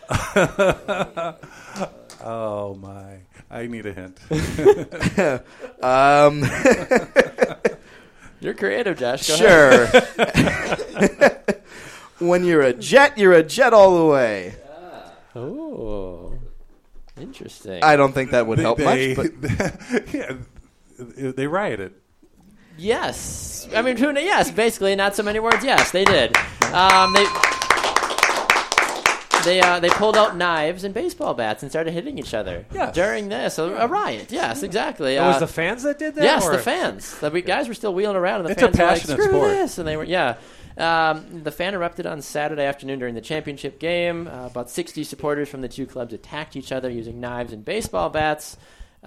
Oh 2.20 2.74
my! 2.74 3.18
I 3.48 3.66
need 3.68 3.86
a 3.86 3.92
hint. 3.92 4.18
Um, 5.82 6.42
You're 8.40 8.54
creative, 8.54 8.98
Josh. 8.98 9.28
Go 9.28 9.34
ahead. 9.34 10.06
sure. 11.08 12.28
when 12.28 12.44
you're 12.44 12.62
a 12.62 12.72
jet, 12.72 13.16
you're 13.18 13.34
a 13.34 13.42
jet 13.44 13.72
all 13.72 13.98
the 13.98 14.04
way. 14.06 14.56
Oh, 15.36 16.27
interesting. 17.20 17.82
I 17.82 17.96
don't 17.96 18.12
think 18.12 18.30
that 18.30 18.46
would 18.46 18.58
help 18.58 18.78
they, 18.78 19.14
much, 19.14 19.30
but 19.40 20.12
yeah, 20.14 20.32
they 21.32 21.46
rioted. 21.46 21.94
yes, 22.76 23.68
I 23.74 23.82
mean, 23.82 23.96
who 23.96 24.12
yes, 24.18 24.50
basically, 24.50 24.94
not 24.96 25.14
so 25.16 25.22
many 25.22 25.40
words. 25.40 25.64
Yes, 25.64 25.90
they 25.90 26.04
did. 26.04 26.36
Um, 26.72 27.12
they 27.14 27.26
they 29.44 29.60
uh, 29.60 29.78
they 29.80 29.88
pulled 29.90 30.16
out 30.16 30.36
knives 30.36 30.84
and 30.84 30.92
baseball 30.92 31.32
bats 31.34 31.62
and 31.62 31.70
started 31.70 31.92
hitting 31.92 32.18
each 32.18 32.34
other 32.34 32.66
Yes. 32.72 32.94
during 32.94 33.28
this 33.28 33.58
a, 33.58 33.64
a 33.64 33.86
riot. 33.86 34.30
Yes, 34.32 34.62
exactly. 34.62 35.14
It 35.16 35.20
was 35.20 35.36
Uh, 35.36 35.40
the 35.40 35.46
fans 35.46 35.84
that 35.84 35.98
did 35.98 36.16
that. 36.16 36.24
Yes, 36.24 36.44
or- 36.44 36.52
the 36.52 36.58
fans. 36.58 37.18
The 37.20 37.30
guys 37.40 37.68
were 37.68 37.74
still 37.74 37.94
wheeling 37.94 38.16
around, 38.16 38.40
and 38.40 38.48
the 38.48 38.52
It's 38.52 38.62
a 38.62 38.76
fans 38.76 39.06
were 39.06 39.14
like, 39.14 39.20
"Screw 39.22 39.28
sport." 39.38 39.50
this!" 39.50 39.78
And 39.78 39.86
they 39.86 39.96
were, 39.96 40.04
yeah. 40.04 40.34
Um, 40.78 41.42
the 41.42 41.50
fan 41.50 41.74
erupted 41.74 42.06
on 42.06 42.22
Saturday 42.22 42.64
afternoon 42.64 43.00
during 43.00 43.16
the 43.16 43.20
championship 43.20 43.80
game. 43.80 44.28
Uh, 44.28 44.46
about 44.46 44.70
60 44.70 45.02
supporters 45.02 45.48
from 45.48 45.60
the 45.60 45.68
two 45.68 45.86
clubs 45.86 46.12
attacked 46.12 46.54
each 46.54 46.70
other 46.70 46.88
using 46.88 47.20
knives 47.20 47.52
and 47.52 47.64
baseball 47.64 48.10
bats. 48.10 48.56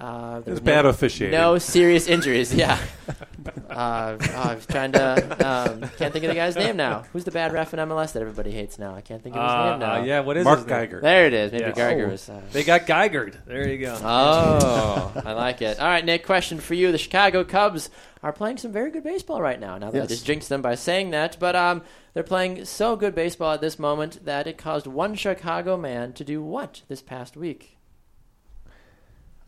Uh, 0.01 0.39
there 0.39 0.49
It 0.49 0.49
was 0.49 0.59
bad 0.61 0.83
no, 0.85 0.89
officiating. 0.89 1.39
No 1.39 1.57
serious 1.59 2.07
injuries. 2.07 2.51
Yeah. 2.53 2.79
uh, 3.69 4.17
oh, 4.19 4.35
I 4.35 4.55
was 4.55 4.65
trying 4.65 4.93
to. 4.93 5.47
Um, 5.47 5.81
can't 5.97 6.11
think 6.11 6.25
of 6.25 6.29
the 6.29 6.33
guy's 6.35 6.55
name 6.55 6.75
now. 6.75 7.03
Who's 7.13 7.23
the 7.23 7.29
bad 7.31 7.53
ref 7.53 7.71
in 7.75 7.79
MLS 7.79 8.13
that 8.13 8.21
everybody 8.21 8.49
hates 8.51 8.79
now? 8.79 8.95
I 8.95 9.01
can't 9.01 9.21
think 9.21 9.35
of 9.35 9.41
his 9.43 9.51
Uh, 9.51 9.69
name 9.71 9.79
now. 9.79 9.93
uh, 9.93 10.03
yeah, 10.03 10.19
what 10.21 10.37
is 10.37 10.41
it? 10.41 10.45
Mark? 10.45 10.67
Geiger. 10.67 11.01
There 11.01 11.27
it 11.27 11.33
is. 11.33 11.51
Maybe 11.51 11.65
Yes. 11.65 11.75
Geiger 11.77 12.07
Oh. 12.07 12.11
was. 12.11 12.29
Uh, 12.29 12.41
They 12.51 12.63
got 12.63 12.87
Geigered. 12.87 13.35
There 13.45 13.67
you 13.69 13.77
go. 13.77 13.95
Oh, 14.03 15.21
I 15.23 15.33
like 15.33 15.61
it. 15.61 15.79
All 15.79 15.87
right, 15.87 16.03
Nick, 16.03 16.25
question 16.25 16.59
for 16.59 16.73
you. 16.73 16.91
The 16.91 16.97
Chicago 16.97 17.43
Cubs 17.43 17.89
are 18.23 18.33
playing 18.33 18.57
some 18.57 18.71
very 18.71 18.89
good 18.89 19.03
baseball 19.03 19.39
right 19.41 19.59
now. 19.59 19.77
Now 19.77 19.91
that 19.91 20.01
I 20.01 20.05
just 20.07 20.25
jinxed 20.25 20.49
them 20.49 20.61
by 20.63 20.73
saying 20.75 21.11
that, 21.11 21.37
but 21.39 21.55
um, 21.55 21.83
they're 22.15 22.23
playing 22.23 22.65
so 22.65 22.95
good 22.95 23.13
baseball 23.13 23.53
at 23.53 23.61
this 23.61 23.77
moment 23.77 24.25
that 24.25 24.47
it 24.47 24.57
caused 24.57 24.87
one 24.87 25.13
Chicago 25.15 25.77
man 25.77 26.13
to 26.13 26.23
do 26.23 26.41
what 26.41 26.81
this 26.87 27.01
past 27.03 27.37
week? 27.37 27.77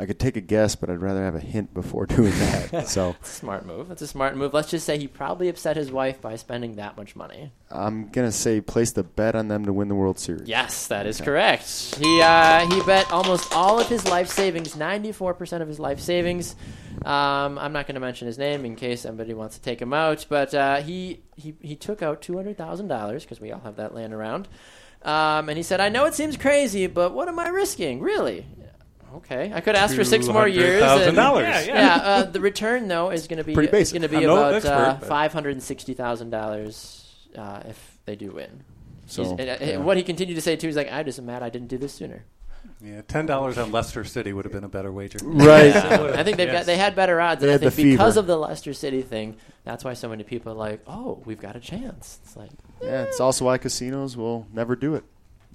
I 0.03 0.05
could 0.05 0.19
take 0.19 0.35
a 0.35 0.41
guess, 0.41 0.75
but 0.75 0.89
I'd 0.89 1.01
rather 1.01 1.23
have 1.23 1.33
a 1.33 1.39
hint 1.39 1.73
before 1.73 2.05
doing 2.07 2.31
that. 2.31 2.87
so 2.89 3.15
smart 3.21 3.65
move. 3.65 3.87
That's 3.87 4.01
a 4.01 4.07
smart 4.07 4.35
move. 4.35 4.53
Let's 4.53 4.69
just 4.69 4.85
say 4.85 4.97
he 4.97 5.07
probably 5.07 5.47
upset 5.47 5.77
his 5.77 5.93
wife 5.93 6.19
by 6.19 6.35
spending 6.35 6.75
that 6.75 6.97
much 6.97 7.15
money. 7.15 7.53
I'm 7.71 8.09
gonna 8.09 8.33
say 8.33 8.59
place 8.59 8.91
the 8.91 9.03
bet 9.03 9.33
on 9.33 9.47
them 9.47 9.63
to 9.63 9.71
win 9.71 9.87
the 9.87 9.95
World 9.95 10.19
Series. 10.19 10.49
Yes, 10.49 10.87
that 10.87 11.07
is 11.07 11.21
correct. 11.21 11.95
He 11.97 12.21
uh, 12.21 12.69
he 12.69 12.81
bet 12.83 13.09
almost 13.13 13.53
all 13.55 13.79
of 13.79 13.87
his 13.87 14.05
life 14.05 14.27
savings, 14.27 14.75
ninety 14.75 15.13
four 15.13 15.33
percent 15.33 15.61
of 15.61 15.69
his 15.69 15.79
life 15.79 16.01
savings. 16.01 16.57
Um, 17.05 17.57
I'm 17.57 17.71
not 17.71 17.87
going 17.87 17.95
to 17.95 18.01
mention 18.01 18.27
his 18.27 18.37
name 18.37 18.65
in 18.65 18.75
case 18.75 19.01
somebody 19.01 19.33
wants 19.33 19.55
to 19.55 19.61
take 19.61 19.81
him 19.81 19.93
out, 19.93 20.25
but 20.27 20.53
uh, 20.53 20.81
he 20.81 21.21
he 21.37 21.55
he 21.61 21.77
took 21.77 22.01
out 22.01 22.21
two 22.21 22.35
hundred 22.35 22.57
thousand 22.57 22.89
dollars 22.89 23.23
because 23.23 23.39
we 23.39 23.53
all 23.53 23.61
have 23.61 23.77
that 23.77 23.95
laying 23.95 24.11
around. 24.11 24.49
Um, 25.01 25.47
and 25.47 25.57
he 25.57 25.63
said, 25.63 25.79
"I 25.79 25.87
know 25.87 26.03
it 26.05 26.13
seems 26.13 26.35
crazy, 26.35 26.87
but 26.87 27.13
what 27.13 27.29
am 27.29 27.39
I 27.39 27.47
risking, 27.47 28.01
really?" 28.01 28.45
Okay, 29.15 29.51
I 29.53 29.61
could 29.61 29.75
ask 29.75 29.95
for 29.95 30.03
six 30.03 30.27
more 30.27 30.47
years. 30.47 30.81
and- 30.81 31.15
$200,000. 31.17 31.41
Yeah, 31.41 31.61
yeah. 31.61 31.73
yeah, 31.73 31.95
uh, 32.03 32.23
the 32.23 32.39
return 32.41 32.87
though 32.87 33.11
is 33.11 33.27
going 33.27 33.37
to 33.37 33.43
be 33.43 33.53
Pretty 33.53 33.67
is 33.67 33.71
basic. 33.71 33.93
going 33.93 34.01
to 34.01 34.09
be 34.09 34.17
I'm 34.17 34.23
no 34.23 34.37
about 34.37 34.53
expert, 34.55 34.71
uh, 34.71 34.97
but- 34.99 35.07
five 35.07 35.33
hundred 35.33 35.51
and 35.51 35.61
sixty 35.63 35.93
thousand 35.93 36.29
dollars 36.31 37.27
uh, 37.37 37.61
if 37.67 37.97
they 38.05 38.15
do 38.15 38.31
win. 38.31 38.63
So 39.05 39.23
He's- 39.23 39.35
and, 39.39 39.49
uh, 39.49 39.57
yeah. 39.61 39.77
what 39.77 39.97
he 39.97 40.03
continued 40.03 40.35
to 40.35 40.41
say 40.41 40.55
too 40.55 40.67
is 40.67 40.75
like, 40.75 40.91
"I 40.91 41.03
just 41.03 41.19
am 41.19 41.25
mad 41.25 41.43
I 41.43 41.49
didn't 41.49 41.67
do 41.67 41.77
this 41.77 41.93
sooner." 41.93 42.23
Yeah, 42.81 43.01
ten 43.07 43.25
dollars 43.25 43.57
on 43.57 43.71
Leicester 43.71 44.03
City 44.03 44.33
would 44.33 44.45
have 44.45 44.51
been 44.51 44.63
a 44.63 44.69
better 44.69 44.91
wager. 44.91 45.19
right. 45.23 45.73
I 45.75 46.23
think 46.23 46.37
they've 46.37 46.47
Yes. 46.47 46.59
got 46.61 46.65
they 46.65 46.77
had 46.77 46.95
better 46.95 47.19
odds, 47.21 47.39
They 47.41 47.47
and 47.47 47.51
I 47.51 47.53
had 47.53 47.61
the 47.61 47.71
think 47.71 47.91
because 47.91 48.13
fever. 48.15 48.19
of 48.21 48.27
the 48.27 48.37
Leicester 48.37 48.73
City 48.73 49.01
thing, 49.01 49.37
that's 49.63 49.83
why 49.85 49.93
so 49.93 50.09
many 50.09 50.23
people 50.23 50.51
are 50.53 50.55
like, 50.55 50.81
"Oh, 50.87 51.21
we've 51.25 51.39
got 51.39 51.55
a 51.55 51.59
chance." 51.59 52.19
It's 52.23 52.35
like 52.35 52.49
yeah, 52.81 53.03
it's 53.03 53.19
also 53.19 53.45
why 53.45 53.57
casinos 53.57 54.17
will 54.17 54.47
never 54.53 54.75
do 54.75 54.95
it 54.95 55.03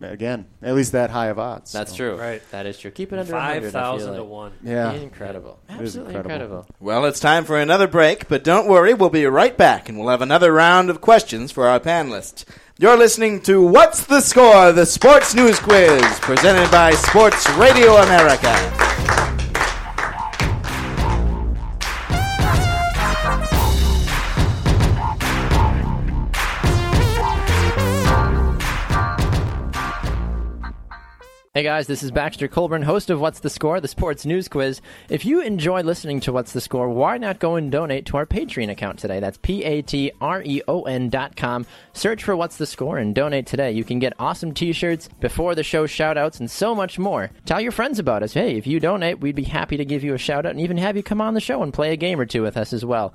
again. 0.00 0.46
At 0.62 0.74
least 0.74 0.92
that 0.92 1.10
high 1.10 1.26
of 1.26 1.38
odds. 1.38 1.72
that's 1.72 1.92
so. 1.92 1.96
true. 1.96 2.16
Right. 2.16 2.42
That 2.50 2.66
is 2.66 2.78
true. 2.78 2.90
Keep 2.90 3.12
it 3.12 3.18
under 3.18 3.32
Five 3.32 3.62
100, 3.62 3.68
I 3.68 3.70
feel 3.70 3.70
thousand 3.70 4.14
to 4.16 4.24
one. 4.24 4.52
Yeah. 4.62 4.92
incredible, 4.92 5.58
is 5.68 5.74
absolutely 5.80 6.14
incredible. 6.14 6.44
incredible. 6.44 6.66
well, 6.80 7.04
it's 7.04 7.20
time 7.20 7.44
for 7.44 7.58
another 7.58 7.86
break, 7.86 8.28
but 8.28 8.44
don't 8.44 8.68
worry, 8.68 8.94
we'll 8.94 9.10
be 9.10 9.26
right 9.26 9.56
back 9.56 9.88
and 9.88 9.98
we'll 9.98 10.08
have 10.08 10.22
another 10.22 10.52
round 10.52 10.90
of 10.90 11.00
questions 11.00 11.50
for 11.52 11.66
our 11.66 11.80
panelists. 11.80 12.44
You're 12.78 12.96
listening 12.96 13.40
to 13.42 13.60
What's 13.66 14.04
the 14.04 14.20
Score? 14.20 14.72
The 14.72 14.86
Sports 14.86 15.34
News 15.34 15.58
Quiz, 15.58 16.02
presented 16.20 16.70
by 16.70 16.92
Sports 16.92 17.48
Radio 17.56 17.94
America. 17.96 18.87
Hey 31.58 31.64
guys, 31.64 31.88
this 31.88 32.04
is 32.04 32.12
Baxter 32.12 32.46
Colburn, 32.46 32.82
host 32.82 33.10
of 33.10 33.20
What's 33.20 33.40
the 33.40 33.50
Score, 33.50 33.80
the 33.80 33.88
sports 33.88 34.24
news 34.24 34.46
quiz. 34.46 34.80
If 35.08 35.24
you 35.24 35.40
enjoy 35.40 35.82
listening 35.82 36.20
to 36.20 36.32
What's 36.32 36.52
the 36.52 36.60
Score, 36.60 36.88
why 36.88 37.18
not 37.18 37.40
go 37.40 37.56
and 37.56 37.68
donate 37.72 38.06
to 38.06 38.16
our 38.16 38.26
Patreon 38.26 38.70
account 38.70 39.00
today? 39.00 39.18
That's 39.18 39.38
P 39.38 39.64
A 39.64 39.82
T 39.82 40.12
R 40.20 40.40
E 40.40 40.62
O 40.68 40.82
N 40.82 41.08
dot 41.08 41.34
com. 41.34 41.66
Search 41.94 42.22
for 42.22 42.36
What's 42.36 42.58
the 42.58 42.64
Score 42.64 42.98
and 42.98 43.12
donate 43.12 43.48
today. 43.48 43.72
You 43.72 43.82
can 43.82 43.98
get 43.98 44.12
awesome 44.20 44.54
t 44.54 44.72
shirts, 44.72 45.08
before 45.18 45.56
the 45.56 45.64
show 45.64 45.86
shout 45.86 46.16
outs, 46.16 46.38
and 46.38 46.48
so 46.48 46.76
much 46.76 46.96
more. 46.96 47.28
Tell 47.44 47.60
your 47.60 47.72
friends 47.72 47.98
about 47.98 48.22
us. 48.22 48.34
Hey, 48.34 48.56
if 48.56 48.64
you 48.68 48.78
donate, 48.78 49.18
we'd 49.18 49.34
be 49.34 49.42
happy 49.42 49.76
to 49.78 49.84
give 49.84 50.04
you 50.04 50.14
a 50.14 50.18
shout 50.18 50.46
out 50.46 50.52
and 50.52 50.60
even 50.60 50.76
have 50.76 50.96
you 50.96 51.02
come 51.02 51.20
on 51.20 51.34
the 51.34 51.40
show 51.40 51.64
and 51.64 51.74
play 51.74 51.92
a 51.92 51.96
game 51.96 52.20
or 52.20 52.26
two 52.26 52.42
with 52.42 52.56
us 52.56 52.72
as 52.72 52.84
well. 52.84 53.14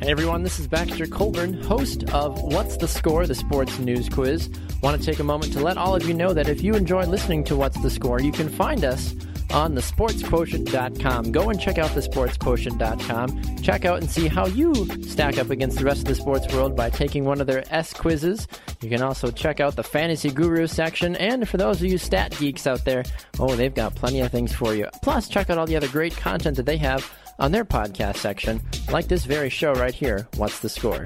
Hey 0.00 0.12
everyone, 0.12 0.44
this 0.44 0.60
is 0.60 0.68
Baxter 0.68 1.06
Colburn, 1.08 1.60
host 1.62 2.04
of 2.14 2.40
What's 2.40 2.76
the 2.76 2.88
Score, 2.88 3.26
the 3.26 3.34
sports 3.34 3.76
news 3.80 4.08
quiz. 4.08 4.48
Want 4.82 4.98
to 4.98 5.04
take 5.04 5.18
a 5.18 5.24
moment 5.24 5.52
to 5.52 5.60
let 5.60 5.76
all 5.76 5.94
of 5.94 6.08
you 6.08 6.14
know 6.14 6.32
that 6.32 6.48
if 6.48 6.62
you 6.62 6.74
enjoy 6.74 7.04
listening 7.04 7.44
to 7.44 7.56
What's 7.56 7.80
the 7.82 7.90
Score, 7.90 8.20
you 8.20 8.32
can 8.32 8.48
find 8.48 8.84
us 8.84 9.14
on 9.52 9.74
thesportsquotient.com. 9.74 11.32
Go 11.32 11.50
and 11.50 11.60
check 11.60 11.78
out 11.78 11.90
thesportsquotient.com. 11.90 13.56
Check 13.62 13.84
out 13.84 13.98
and 13.98 14.10
see 14.10 14.28
how 14.28 14.46
you 14.46 14.74
stack 15.02 15.38
up 15.38 15.50
against 15.50 15.78
the 15.78 15.84
rest 15.84 16.00
of 16.00 16.06
the 16.06 16.14
sports 16.14 16.52
world 16.54 16.76
by 16.76 16.88
taking 16.88 17.24
one 17.24 17.40
of 17.40 17.46
their 17.46 17.64
S 17.72 17.92
quizzes. 17.92 18.46
You 18.80 18.88
can 18.88 19.02
also 19.02 19.30
check 19.30 19.60
out 19.60 19.76
the 19.76 19.82
Fantasy 19.82 20.30
Guru 20.30 20.66
section, 20.66 21.16
and 21.16 21.48
for 21.48 21.56
those 21.56 21.82
of 21.82 21.86
you 21.86 21.98
stat 21.98 22.34
geeks 22.38 22.66
out 22.66 22.84
there, 22.84 23.04
oh, 23.38 23.54
they've 23.54 23.74
got 23.74 23.94
plenty 23.94 24.20
of 24.20 24.30
things 24.30 24.54
for 24.54 24.74
you. 24.74 24.86
Plus, 25.02 25.28
check 25.28 25.50
out 25.50 25.58
all 25.58 25.66
the 25.66 25.76
other 25.76 25.88
great 25.88 26.16
content 26.16 26.56
that 26.56 26.66
they 26.66 26.78
have 26.78 27.12
on 27.38 27.52
their 27.52 27.64
podcast 27.64 28.16
section, 28.16 28.60
like 28.90 29.08
this 29.08 29.24
very 29.24 29.50
show 29.50 29.72
right 29.74 29.94
here, 29.94 30.28
What's 30.36 30.60
the 30.60 30.68
Score? 30.68 31.04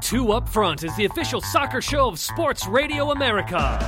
Two 0.00 0.32
Up 0.32 0.48
Front 0.48 0.84
is 0.84 0.94
the 0.96 1.04
official 1.04 1.40
soccer 1.40 1.80
show 1.80 2.08
of 2.08 2.18
Sports 2.18 2.66
Radio 2.66 3.10
America. 3.10 3.78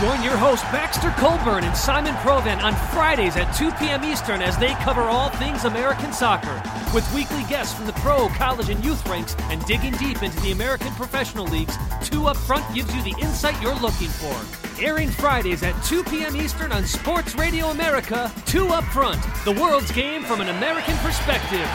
Join 0.00 0.22
your 0.22 0.36
host 0.36 0.62
Baxter 0.70 1.10
Colburn 1.18 1.64
and 1.64 1.76
Simon 1.76 2.14
Provan 2.16 2.62
on 2.62 2.72
Fridays 2.94 3.36
at 3.36 3.50
2 3.56 3.72
p.m. 3.72 4.04
Eastern 4.04 4.40
as 4.40 4.56
they 4.56 4.74
cover 4.74 5.02
all 5.02 5.28
things 5.30 5.64
American 5.64 6.12
soccer, 6.12 6.62
with 6.94 7.12
weekly 7.12 7.42
guests 7.48 7.74
from 7.74 7.86
the 7.86 7.92
pro, 7.94 8.28
college, 8.28 8.68
and 8.68 8.84
youth 8.84 9.04
ranks 9.08 9.34
and 9.50 9.64
digging 9.66 9.94
deep 9.94 10.22
into 10.22 10.40
the 10.40 10.52
American 10.52 10.92
professional 10.92 11.46
leagues. 11.46 11.76
Two 12.04 12.28
Up 12.28 12.36
Front 12.36 12.64
gives 12.74 12.94
you 12.94 13.02
the 13.02 13.18
insight 13.20 13.60
you're 13.60 13.74
looking 13.80 14.08
for. 14.08 14.36
Airing 14.80 15.10
Fridays 15.10 15.64
at 15.64 15.74
2 15.82 16.04
p.m. 16.04 16.36
Eastern 16.36 16.70
on 16.70 16.84
Sports 16.84 17.34
Radio 17.34 17.66
America, 17.66 18.32
Two 18.46 18.68
Up 18.68 18.84
Front, 18.84 19.20
the 19.44 19.52
world's 19.52 19.90
game 19.90 20.22
from 20.22 20.40
an 20.40 20.48
American 20.48 20.96
perspective. 20.98 21.68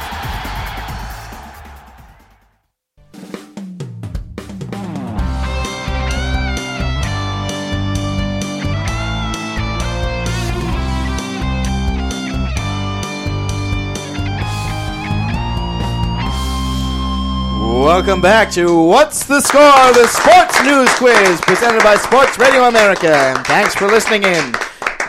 Welcome 17.73 18.21
back 18.21 18.51
to 18.51 18.81
What's 18.83 19.25
the 19.25 19.41
Score? 19.41 19.61
The 19.61 20.07
Sports 20.07 20.63
News 20.63 20.89
Quiz 20.93 21.41
presented 21.41 21.83
by 21.83 21.95
Sports 21.95 22.37
Radio 22.37 22.65
America. 22.65 23.13
And 23.13 23.45
thanks 23.47 23.73
for 23.73 23.87
listening 23.87 24.23
in. 24.23 24.53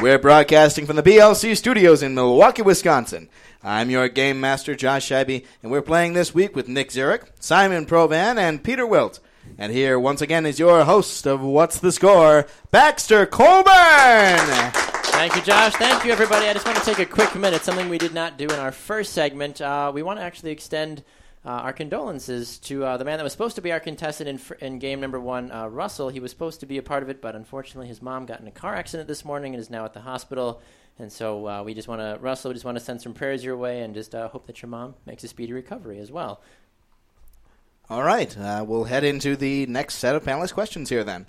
We're 0.01 0.19
broadcasting 0.19 0.87
from 0.87 0.97
the 0.97 1.03
BLC 1.03 1.57
studios 1.57 2.03
in 2.03 2.15
Milwaukee, 2.15 2.63
Wisconsin. 2.63 3.29
I'm 3.63 3.91
your 3.91 4.09
game 4.09 4.41
master, 4.41 4.75
Josh 4.75 5.09
Scheibe, 5.09 5.45
and 5.63 5.71
we're 5.71 5.83
playing 5.83 6.15
this 6.15 6.35
week 6.35 6.57
with 6.57 6.67
Nick 6.67 6.91
Zurich, 6.91 7.31
Simon 7.39 7.85
Provan, 7.85 8.39
and 8.39 8.65
Peter 8.65 8.87
Wilt. 8.87 9.21
And 9.59 9.71
here, 9.71 9.99
once 10.01 10.23
again, 10.23 10.47
is 10.47 10.59
your 10.59 10.85
host 10.85 11.27
of 11.27 11.43
What's 11.43 11.79
the 11.79 11.93
Score, 11.93 12.47
Baxter 12.71 13.27
Colburn. 13.27 14.41
Thank 15.13 15.37
you, 15.37 15.43
Josh. 15.43 15.75
Thank 15.75 16.05
you, 16.05 16.13
everybody. 16.13 16.49
I 16.49 16.55
just 16.55 16.67
want 16.67 16.79
to 16.79 16.85
take 16.85 16.99
a 16.99 17.07
quick 17.07 17.35
minute, 17.37 17.63
something 17.63 17.91
we 17.91 17.99
did 17.99 18.15
not 18.15 18.39
do 18.39 18.47
in 18.47 18.59
our 18.59 18.73
first 18.73 19.13
segment. 19.13 19.61
Uh, 19.61 19.93
we 19.95 20.03
want 20.03 20.19
to 20.19 20.25
actually 20.25 20.51
extend 20.51 21.05
uh, 21.45 21.51
our 21.51 21.73
condolences 21.73 22.59
to 22.59 22.85
uh, 22.85 22.97
the 22.97 23.05
man 23.05 23.19
that 23.19 23.25
was 23.25 23.33
supposed 23.33 23.57
to 23.57 23.63
be 23.63 23.71
our 23.71 23.81
contestant 23.81 24.29
in, 24.29 24.67
in 24.67 24.79
game 24.79 25.01
number 25.01 25.21
one, 25.21 25.51
uh, 25.51 25.67
Russell. 25.67 26.09
He 26.09 26.21
was 26.21 26.31
supposed 26.31 26.61
to 26.61 26.67
be 26.67 26.79
a 26.79 26.83
part 26.83 27.03
of 27.03 27.09
it, 27.11 27.21
but 27.21 27.37
unfortunately, 27.37 27.89
his 27.89 28.01
mom 28.01 28.25
got 28.25 28.41
in 28.41 28.47
a 28.47 28.51
car 28.51 28.75
accident 28.75 29.09
this 29.09 29.25
morning 29.25 29.55
and 29.55 29.61
is 29.61 29.69
now 29.69 29.85
at 29.85 29.93
the 29.93 30.01
hospital. 30.01 30.63
And 30.99 31.13
so 31.13 31.47
uh, 31.47 31.63
we 31.63 31.75
just 31.75 31.89
want 31.89 32.01
to, 32.01 32.19
Russell, 32.21 32.51
we 32.51 32.55
just 32.55 32.65
want 32.65 32.79
to 32.79 32.85
send 32.85 33.03
some 33.03 33.15
prayers 33.15 33.45
your 33.45 33.57
way 33.57 33.83
and 33.83 33.95
just 33.95 34.15
uh, 34.15 34.29
hope 34.29 34.47
that 34.47 34.63
your 34.63 34.69
mom 34.69 34.95
makes 35.07 35.25
a 35.25 35.29
speedy 35.29 35.53
recovery 35.53 35.99
as 35.99 36.11
well. 36.11 36.41
All 37.91 38.03
right, 38.03 38.37
uh, 38.39 38.65
we'll 38.67 38.85
head 38.85 39.05
into 39.05 39.37
the 39.37 39.67
next 39.67 39.97
set 39.97 40.15
of 40.15 40.25
panelist 40.25 40.55
questions 40.55 40.89
here 40.89 41.05
then. 41.05 41.27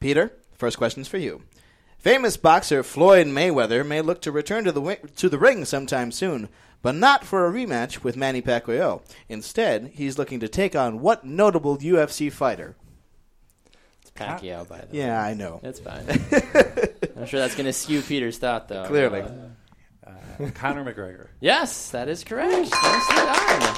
Peter, 0.00 0.32
first 0.52 0.76
question's 0.76 1.08
for 1.08 1.16
you. 1.16 1.42
Famous 1.98 2.36
boxer 2.36 2.82
Floyd 2.82 3.26
Mayweather 3.26 3.86
may 3.86 4.02
look 4.02 4.20
to 4.22 4.30
return 4.30 4.64
to 4.64 4.72
the 4.72 4.80
wi- 4.80 5.00
to 5.16 5.28
the 5.30 5.38
ring 5.38 5.64
sometime 5.64 6.12
soon, 6.12 6.50
but 6.82 6.94
not 6.94 7.24
for 7.24 7.46
a 7.46 7.52
rematch 7.52 8.02
with 8.02 8.16
Manny 8.16 8.42
Pacquiao. 8.42 9.02
Instead, 9.28 9.92
he's 9.94 10.18
looking 10.18 10.40
to 10.40 10.48
take 10.48 10.76
on 10.76 11.00
what 11.00 11.24
notable 11.24 11.76
UFC 11.78 12.30
fighter? 12.32 12.76
It's 14.02 14.10
Pacquiao, 14.10 14.68
by 14.68 14.82
the 14.82 14.86
way. 14.86 14.98
Yeah, 14.98 15.22
I 15.22 15.34
know. 15.34 15.60
That's 15.62 15.80
fine. 15.80 16.04
I'm 17.16 17.26
sure 17.26 17.40
that's 17.40 17.54
going 17.54 17.66
to 17.66 17.72
skew 17.72 18.02
Peter's 18.02 18.38
thought, 18.38 18.68
though. 18.68 18.84
Clearly. 18.86 19.22
Uh, 19.22 20.50
Conor 20.54 20.84
McGregor. 20.84 21.28
Yes, 21.40 21.90
that 21.90 22.08
is 22.08 22.22
correct. 22.22 22.52
Nicely 22.52 23.16
done. 23.16 23.76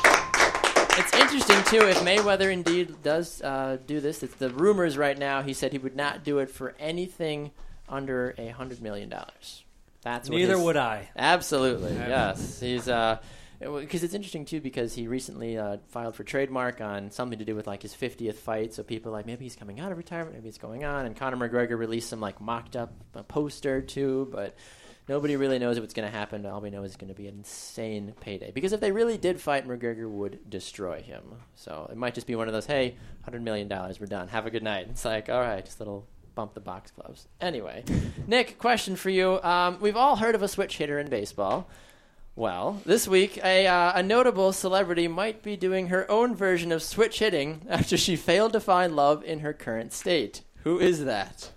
It's 1.00 1.14
interesting 1.14 1.56
too 1.66 1.86
if 1.86 1.98
Mayweather 2.00 2.52
indeed 2.52 3.02
does 3.04 3.40
uh, 3.40 3.78
do 3.86 4.00
this. 4.00 4.24
It's 4.24 4.34
the 4.34 4.50
rumors 4.50 4.98
right 4.98 5.16
now. 5.16 5.42
He 5.42 5.52
said 5.52 5.70
he 5.70 5.78
would 5.78 5.94
not 5.94 6.24
do 6.24 6.40
it 6.40 6.50
for 6.50 6.74
anything 6.80 7.52
under 7.88 8.34
a 8.36 8.48
hundred 8.48 8.82
million 8.82 9.08
dollars. 9.08 9.62
That's 10.02 10.28
what 10.28 10.36
Neither 10.36 10.54
his- 10.56 10.62
would 10.64 10.76
I. 10.76 11.08
Absolutely, 11.16 11.92
yes. 11.92 12.60
He's 12.60 12.88
uh, 12.88 13.18
because 13.60 14.04
it's 14.04 14.14
interesting 14.14 14.44
too 14.44 14.60
because 14.60 14.94
he 14.94 15.08
recently 15.08 15.58
uh, 15.58 15.78
filed 15.88 16.14
for 16.14 16.22
trademark 16.22 16.80
on 16.80 17.10
something 17.10 17.40
to 17.40 17.44
do 17.44 17.56
with 17.56 17.66
like 17.66 17.82
his 17.82 17.92
50th 17.94 18.36
fight. 18.36 18.72
So 18.74 18.82
people 18.82 19.10
are 19.10 19.16
like 19.16 19.26
maybe 19.26 19.44
he's 19.44 19.56
coming 19.56 19.80
out 19.80 19.90
of 19.90 19.98
retirement, 19.98 20.34
maybe 20.34 20.46
he's 20.46 20.58
going 20.58 20.84
on. 20.84 21.06
And 21.06 21.16
Conor 21.16 21.36
McGregor 21.48 21.76
released 21.76 22.08
some 22.08 22.20
like 22.20 22.40
mocked 22.40 22.76
up 22.76 22.92
uh, 23.16 23.24
poster 23.24 23.82
too, 23.82 24.28
but 24.30 24.54
nobody 25.08 25.34
really 25.34 25.58
knows 25.58 25.80
what's 25.80 25.94
going 25.94 26.08
to 26.08 26.16
happen. 26.16 26.46
All 26.46 26.60
we 26.60 26.70
know 26.70 26.84
is 26.84 26.92
it's 26.92 26.96
going 26.96 27.12
to 27.12 27.20
be 27.20 27.26
an 27.26 27.38
insane 27.38 28.14
payday. 28.20 28.52
Because 28.52 28.72
if 28.72 28.80
they 28.80 28.92
really 28.92 29.18
did 29.18 29.40
fight, 29.40 29.66
McGregor 29.66 30.08
would 30.08 30.48
destroy 30.48 31.02
him. 31.02 31.22
So 31.56 31.88
it 31.90 31.96
might 31.96 32.14
just 32.14 32.28
be 32.28 32.36
one 32.36 32.46
of 32.46 32.54
those, 32.54 32.66
hey, 32.66 32.96
hundred 33.22 33.42
million 33.42 33.66
dollars, 33.66 33.98
we're 33.98 34.06
done. 34.06 34.28
Have 34.28 34.46
a 34.46 34.50
good 34.50 34.62
night. 34.62 34.86
It's 34.90 35.04
like, 35.04 35.28
all 35.28 35.40
right, 35.40 35.64
just 35.64 35.80
a 35.80 35.82
little 35.82 36.06
bump 36.38 36.54
the 36.54 36.60
box 36.60 36.92
gloves. 36.92 37.26
Anyway, 37.40 37.82
Nick, 38.28 38.58
question 38.58 38.94
for 38.94 39.10
you. 39.10 39.42
Um, 39.42 39.78
we've 39.80 39.96
all 39.96 40.14
heard 40.14 40.36
of 40.36 40.42
a 40.42 40.46
switch 40.46 40.76
hitter 40.76 40.96
in 41.00 41.08
baseball. 41.08 41.66
Well, 42.36 42.80
this 42.86 43.08
week, 43.08 43.40
a, 43.42 43.66
uh, 43.66 43.98
a 43.98 44.04
notable 44.04 44.52
celebrity 44.52 45.08
might 45.08 45.42
be 45.42 45.56
doing 45.56 45.88
her 45.88 46.08
own 46.08 46.36
version 46.36 46.70
of 46.70 46.80
switch 46.80 47.18
hitting 47.18 47.62
after 47.68 47.96
she 47.96 48.14
failed 48.14 48.52
to 48.52 48.60
find 48.60 48.94
love 48.94 49.24
in 49.24 49.40
her 49.40 49.52
current 49.52 49.92
state. 49.92 50.42
Who 50.62 50.78
is 50.78 51.04
that? 51.06 51.50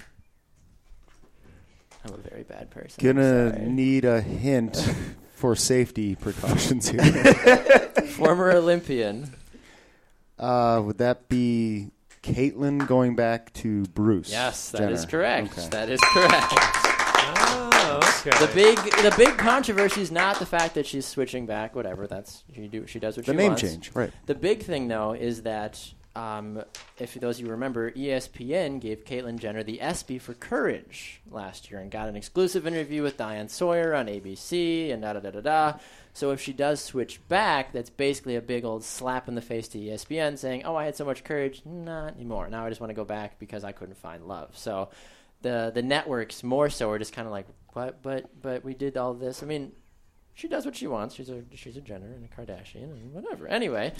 I'm 2.03 2.15
a 2.15 2.17
very 2.17 2.41
bad 2.41 2.71
person. 2.71 3.03
Gonna 3.03 3.59
need 3.59 4.03
a 4.03 4.19
hint 4.19 4.83
for 5.35 5.55
safety 5.55 6.15
precautions 6.15 6.89
here. 6.89 7.03
Former 8.17 8.51
Olympian. 8.51 9.31
uh, 10.39 10.81
would 10.83 10.97
that 10.97 11.29
be 11.29 11.91
Caitlyn 12.23 12.86
going 12.88 13.15
back 13.15 13.51
to 13.53 13.84
Bruce? 13.84 14.29
Yes, 14.31 14.71
that 14.71 14.79
Jenner? 14.79 14.91
is 14.91 15.05
correct. 15.05 15.57
Okay. 15.57 15.67
That 15.69 15.89
is 15.89 15.99
correct. 16.01 16.53
Oh, 17.23 17.99
okay. 18.19 18.45
The 18.45 18.51
big, 18.53 18.77
the 18.77 19.13
big 19.17 19.38
controversy 19.38 20.01
is 20.01 20.12
not 20.12 20.38
the 20.39 20.45
fact 20.45 20.75
that 20.75 20.86
she's 20.86 21.05
switching 21.05 21.45
back. 21.45 21.75
Whatever, 21.75 22.07
that's 22.07 22.43
she 22.53 22.67
do. 22.67 22.86
She 22.88 22.99
does 22.99 23.17
what 23.17 23.25
she 23.25 23.31
does. 23.31 23.34
the 23.34 23.34
she 23.34 23.38
name 23.38 23.51
wants. 23.51 23.62
change, 23.62 23.91
right? 23.95 24.12
The 24.27 24.36
big 24.36 24.63
thing, 24.63 24.88
though, 24.88 25.13
is 25.13 25.43
that 25.43 25.93
um, 26.15 26.62
if 26.97 27.13
those 27.13 27.39
of 27.39 27.45
you 27.45 27.52
remember, 27.52 27.91
ESPN 27.91 28.82
gave 28.82 29.06
Caitlyn 29.06 29.39
Jenner 29.39 29.63
the 29.63 29.80
ESPY 29.80 30.19
for 30.19 30.34
Courage 30.34 31.21
last 31.32 31.71
year 31.71 31.80
and 31.80 31.89
got 31.89 32.10
an 32.10 32.17
exclusive 32.17 32.67
interview 32.67 33.02
with 33.02 33.17
Diane 33.17 33.47
Sawyer 33.47 33.93
on 33.93 34.08
ABC 34.08 34.91
and 34.91 35.02
da 35.02 35.13
da 35.13 35.19
da 35.19 35.32
da 35.32 35.41
da. 35.41 35.80
So 36.13 36.32
if 36.32 36.41
she 36.41 36.52
does 36.52 36.82
switch 36.82 37.26
back, 37.30 37.71
that's 37.71 37.89
basically 37.89 38.36
a 38.36 38.41
big 38.41 38.65
old 38.65 38.84
slap 38.84 39.30
in 39.30 39.36
the 39.36 39.41
face 39.41 39.69
to 39.69 39.78
ESPN 39.80 40.38
saying, 40.38 40.63
"Oh, 40.65 40.76
I 40.76 40.84
had 40.84 40.97
so 40.97 41.06
much 41.06 41.24
courage, 41.24 41.62
not 41.63 42.15
anymore. 42.15 42.50
Now 42.50 42.65
I 42.65 42.69
just 42.69 42.82
want 42.82 42.89
to 42.89 42.95
go 42.95 43.06
back 43.06 43.39
because 43.39 43.63
I 43.63 43.71
couldn't 43.71 43.97
find 43.97 44.28
love." 44.28 44.58
So 44.58 44.89
the 45.41 45.71
the 45.74 45.82
networks 45.82 46.43
more 46.43 46.69
so 46.69 46.89
are 46.89 47.00
just 47.00 47.13
kind 47.13 47.26
of 47.26 47.32
like, 47.32 47.47
"But 47.74 48.02
but 48.02 48.41
but 48.41 48.65
we 48.65 48.74
did 48.74 48.97
all 48.97 49.13
this." 49.13 49.41
I 49.41 49.45
mean, 49.45 49.71
she 50.34 50.50
does 50.50 50.65
what 50.65 50.76
she 50.76 50.88
wants. 50.88 51.15
She's 51.15 51.30
a 51.30 51.43
she's 51.54 51.78
a 51.78 51.82
Jenner 51.82 52.12
and 52.12 52.26
a 52.26 52.28
Kardashian 52.28 52.91
and 52.91 53.13
whatever. 53.13 53.47
Anyway, 53.47 53.93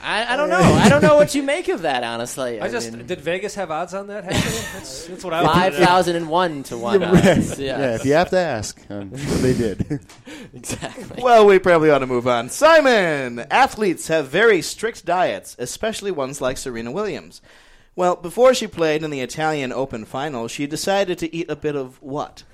I, 0.00 0.34
I 0.34 0.36
don't 0.36 0.48
know. 0.48 0.58
I 0.60 0.88
don't 0.88 1.02
know 1.02 1.16
what 1.16 1.34
you 1.34 1.42
make 1.42 1.66
of 1.68 1.82
that. 1.82 2.04
Honestly, 2.04 2.60
I 2.60 2.68
just 2.68 2.92
mean, 2.92 3.04
did 3.06 3.20
Vegas 3.20 3.56
have 3.56 3.70
odds 3.72 3.94
on 3.94 4.06
that 4.06 4.22
happening? 4.24 4.42
That's, 4.72 5.06
that's 5.08 5.24
what 5.24 5.34
I 5.34 5.42
five 5.44 5.72
wanted. 5.72 5.84
thousand 5.86 6.16
and 6.16 6.28
one 6.28 6.62
to 6.64 6.78
one. 6.78 7.00
Yeah, 7.00 7.10
right. 7.12 7.26
odds. 7.38 7.58
Yeah, 7.58 7.78
Yes. 7.78 8.00
if 8.00 8.06
you 8.06 8.12
have 8.12 8.30
to 8.30 8.38
ask, 8.38 8.80
I'm 8.88 9.10
they 9.10 9.54
did. 9.54 10.00
exactly. 10.54 11.20
Well, 11.22 11.46
we 11.46 11.58
probably 11.58 11.90
ought 11.90 11.98
to 11.98 12.06
move 12.06 12.28
on. 12.28 12.48
Simon! 12.48 13.40
Athletes 13.50 14.06
have 14.06 14.28
very 14.28 14.62
strict 14.62 15.04
diets, 15.04 15.56
especially 15.58 16.12
ones 16.12 16.40
like 16.40 16.58
Serena 16.58 16.92
Williams. 16.92 17.42
Well, 17.96 18.14
before 18.14 18.54
she 18.54 18.68
played 18.68 19.02
in 19.02 19.10
the 19.10 19.20
Italian 19.20 19.72
Open 19.72 20.04
final, 20.04 20.46
she 20.46 20.68
decided 20.68 21.18
to 21.18 21.34
eat 21.34 21.50
a 21.50 21.56
bit 21.56 21.74
of 21.74 22.00
what? 22.00 22.44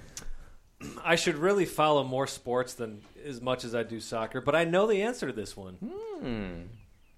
I 1.04 1.16
should 1.16 1.36
really 1.36 1.66
follow 1.66 2.04
more 2.04 2.26
sports 2.26 2.72
than 2.72 3.02
as 3.26 3.42
much 3.42 3.64
as 3.64 3.74
I 3.74 3.82
do 3.82 4.00
soccer, 4.00 4.40
but 4.40 4.54
I 4.54 4.64
know 4.64 4.86
the 4.86 5.02
answer 5.02 5.26
to 5.26 5.32
this 5.34 5.54
one. 5.54 5.74
Hmm. 5.74 6.62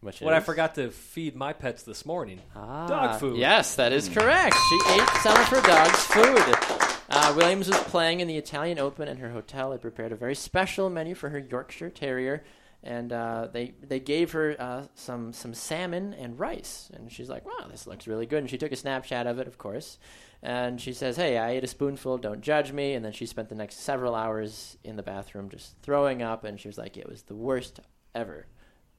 Which 0.01 0.21
What 0.21 0.35
I 0.35 0.41
forgot 0.41 0.75
to 0.77 0.91
feed 0.91 1.35
my 1.35 1.53
pets 1.53 1.83
this 1.83 2.05
morning. 2.07 2.41
Ah, 2.55 2.87
Dog 2.87 3.19
food. 3.21 3.39
Yes, 3.39 3.77
that 3.77 3.93
is 3.93 4.09
correct. 4.09 4.55
She 4.69 4.81
ate 4.93 5.09
some 5.23 5.37
of 5.41 5.47
her 5.49 5.61
dog's 5.63 6.05
food. 6.05 6.93
Uh, 7.09 7.35
Williams 7.37 7.69
was 7.69 7.79
playing 7.85 8.21
in 8.21 8.29
the 8.29 8.37
Italian 8.37 8.79
Open, 8.79 9.09
and 9.09 9.19
her 9.21 9.31
hotel 9.31 9.73
had 9.73 9.81
prepared 9.81 10.13
a 10.13 10.17
very 10.17 10.35
special 10.35 10.91
menu 10.91 11.15
for 11.15 11.31
her 11.31 11.39
Yorkshire 11.39 11.91
Terrier. 11.91 12.45
and 12.83 13.13
uh, 13.13 13.49
they 13.53 13.75
they 13.83 13.99
gave 13.99 14.33
her 14.33 14.55
uh, 14.59 14.87
some 14.95 15.33
some 15.33 15.55
salmon 15.55 16.15
and 16.15 16.39
rice, 16.39 16.91
and 16.95 17.11
she's 17.11 17.29
like, 17.29 17.45
"Wow, 17.47 17.67
this 17.71 17.87
looks 17.87 18.07
really 18.07 18.27
good." 18.27 18.41
And 18.41 18.51
she 18.51 18.59
took 18.59 18.73
a 18.73 18.77
Snapchat 18.77 19.27
of 19.27 19.39
it, 19.39 19.47
of 19.49 19.57
course, 19.57 19.99
and 20.43 20.81
she 20.81 20.93
says, 20.93 21.17
"Hey, 21.17 21.39
I 21.39 21.51
ate 21.53 21.65
a 21.65 21.69
spoonful. 21.69 22.19
Don't 22.19 22.43
judge 22.43 22.71
me." 22.71 22.93
And 22.95 23.05
then 23.05 23.13
she 23.13 23.25
spent 23.27 23.49
the 23.49 23.55
next 23.55 23.81
several 23.81 24.15
hours 24.15 24.77
in 24.85 24.97
the 24.97 25.03
bathroom 25.03 25.49
just 25.49 25.75
throwing 25.83 26.23
up, 26.23 26.45
and 26.45 26.61
she 26.61 26.69
was 26.69 26.77
like, 26.79 26.97
"It 26.97 27.09
was 27.09 27.23
the 27.23 27.35
worst 27.35 27.81
ever." 28.15 28.47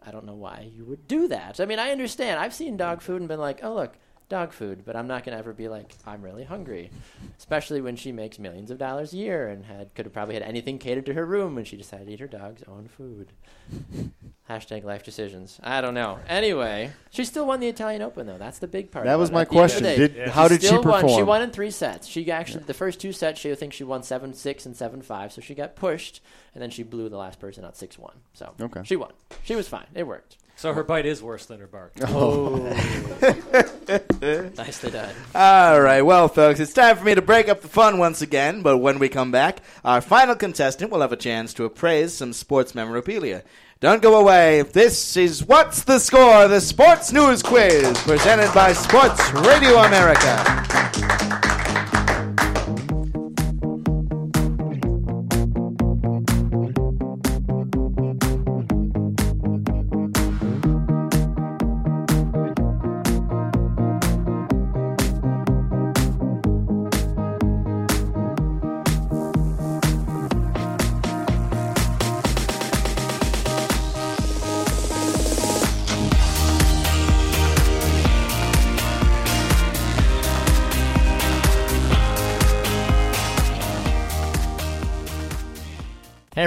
I 0.06 0.12
don't 0.12 0.26
know 0.26 0.36
why 0.36 0.70
you 0.74 0.86
would 0.86 1.08
do 1.08 1.28
that. 1.28 1.60
I 1.60 1.66
mean, 1.66 1.80
I 1.80 1.92
understand. 1.92 2.40
I've 2.40 2.54
seen 2.54 2.78
dog 2.78 3.02
food 3.02 3.20
and 3.20 3.28
been 3.28 3.40
like, 3.40 3.60
"Oh, 3.64 3.74
look, 3.74 3.98
dog 4.30 4.52
food," 4.54 4.84
but 4.86 4.96
I'm 4.96 5.08
not 5.08 5.24
going 5.24 5.34
to 5.34 5.40
ever 5.40 5.54
be 5.54 5.68
like, 5.70 5.94
"I'm 6.06 6.22
really 6.22 6.44
hungry." 6.44 6.90
Especially 7.38 7.82
when 7.82 7.96
she 7.96 8.12
makes 8.12 8.40
millions 8.40 8.72
of 8.72 8.78
dollars 8.78 9.14
a 9.14 9.18
year 9.18 9.48
and 9.48 9.66
had 9.66 9.94
could 9.96 10.06
have 10.06 10.14
probably 10.14 10.34
had 10.36 10.44
anything 10.44 10.78
catered 10.80 11.06
to 11.08 11.14
her 11.14 11.26
room 11.26 11.56
when 11.56 11.66
she 11.66 11.78
decided 11.78 12.08
to 12.08 12.14
eat 12.14 12.20
her 12.20 12.28
dog's 12.28 12.64
own 12.68 12.88
food. 12.88 13.32
Hashtag 14.50 14.86
life 14.86 15.04
decisions. 15.04 15.60
I 15.62 15.82
don't 15.82 15.94
know. 15.94 16.20
Anyway, 16.30 16.92
she 17.10 17.26
still 17.26 17.46
won 17.46 17.60
the 17.60 17.68
Italian 17.68 18.02
Open 18.02 18.26
though. 18.28 18.38
That's 18.38 18.60
the 18.60 18.68
big 18.68 18.92
part. 18.92 19.06
That 19.06 19.20
was 19.20 19.30
my 19.30 19.42
At 19.42 19.50
the 19.50 19.58
end 19.58 19.66
of 19.66 19.72
the 19.72 19.82
question. 19.84 20.14
Did- 20.16 20.30
how 20.30 20.48
did 20.48 20.62
she 20.62 20.68
still 20.68 20.84
won. 20.84 21.02
She 21.02 21.08
perform? 21.08 21.28
won 21.28 21.42
in 21.42 21.52
three 21.52 21.72
sets. 21.72 22.08
She 22.08 22.32
actually 22.32 22.64
the 22.64 22.74
first 22.74 23.02
two 23.02 23.12
sets 23.12 23.40
she 23.42 23.52
I 23.52 23.56
think 23.56 23.74
she 23.74 23.84
won 23.84 24.04
seven 24.04 24.34
six 24.34 24.66
and 24.66 24.76
seven 24.76 25.02
five. 25.02 25.34
So 25.34 25.42
she 25.42 25.54
got 25.54 25.76
pushed 25.76 26.22
and 26.54 26.62
then 26.62 26.70
she 26.70 26.84
blew 26.84 27.10
the 27.10 27.18
last 27.18 27.40
person 27.40 27.66
out 27.66 27.76
six 27.76 28.00
one. 28.00 28.16
So 28.34 28.54
Okay. 28.62 28.82
she 28.86 28.96
won. 28.96 29.12
She 29.44 29.56
was 29.56 29.68
fine. 29.68 29.88
It 29.94 30.08
worked. 30.08 30.38
So 30.58 30.74
her 30.74 30.84
bite 30.84 31.06
is 31.06 31.22
worse 31.22 31.46
than 31.46 31.60
her 31.60 31.68
bark. 31.68 31.94
Oh, 32.08 32.58
nicely 34.58 34.90
done. 34.90 35.14
All 35.36 35.80
right, 35.80 36.02
well, 36.02 36.28
folks, 36.28 36.60
it's 36.60 36.74
time 36.74 36.98
for 36.98 37.06
me 37.06 37.14
to 37.14 37.22
break 37.22 37.48
up 37.48 37.62
the 37.62 37.68
fun 37.68 38.00
once 38.00 38.24
again. 38.24 38.64
But 38.64 38.80
when 38.80 38.98
we 38.98 39.08
come 39.08 39.32
back, 39.32 39.60
our 39.86 40.02
final 40.02 40.36
contestant 40.36 40.92
will 40.92 41.02
have 41.02 41.12
a 41.12 41.16
chance 41.16 41.54
to 41.54 41.66
appraise 41.66 42.16
some 42.16 42.34
sports 42.34 42.74
memorabilia. 42.74 43.44
Don't 43.82 44.02
go 44.02 44.20
away. 44.20 44.64
This 44.64 45.16
is 45.16 45.46
What's 45.46 45.84
the 45.84 46.00
Score? 46.00 46.48
The 46.48 46.60
Sports 46.60 47.14
News 47.14 47.44
Quiz, 47.44 47.96
presented 48.00 48.52
by 48.52 48.74
Sports 48.74 49.32
Radio 49.34 49.78
America. 49.78 51.07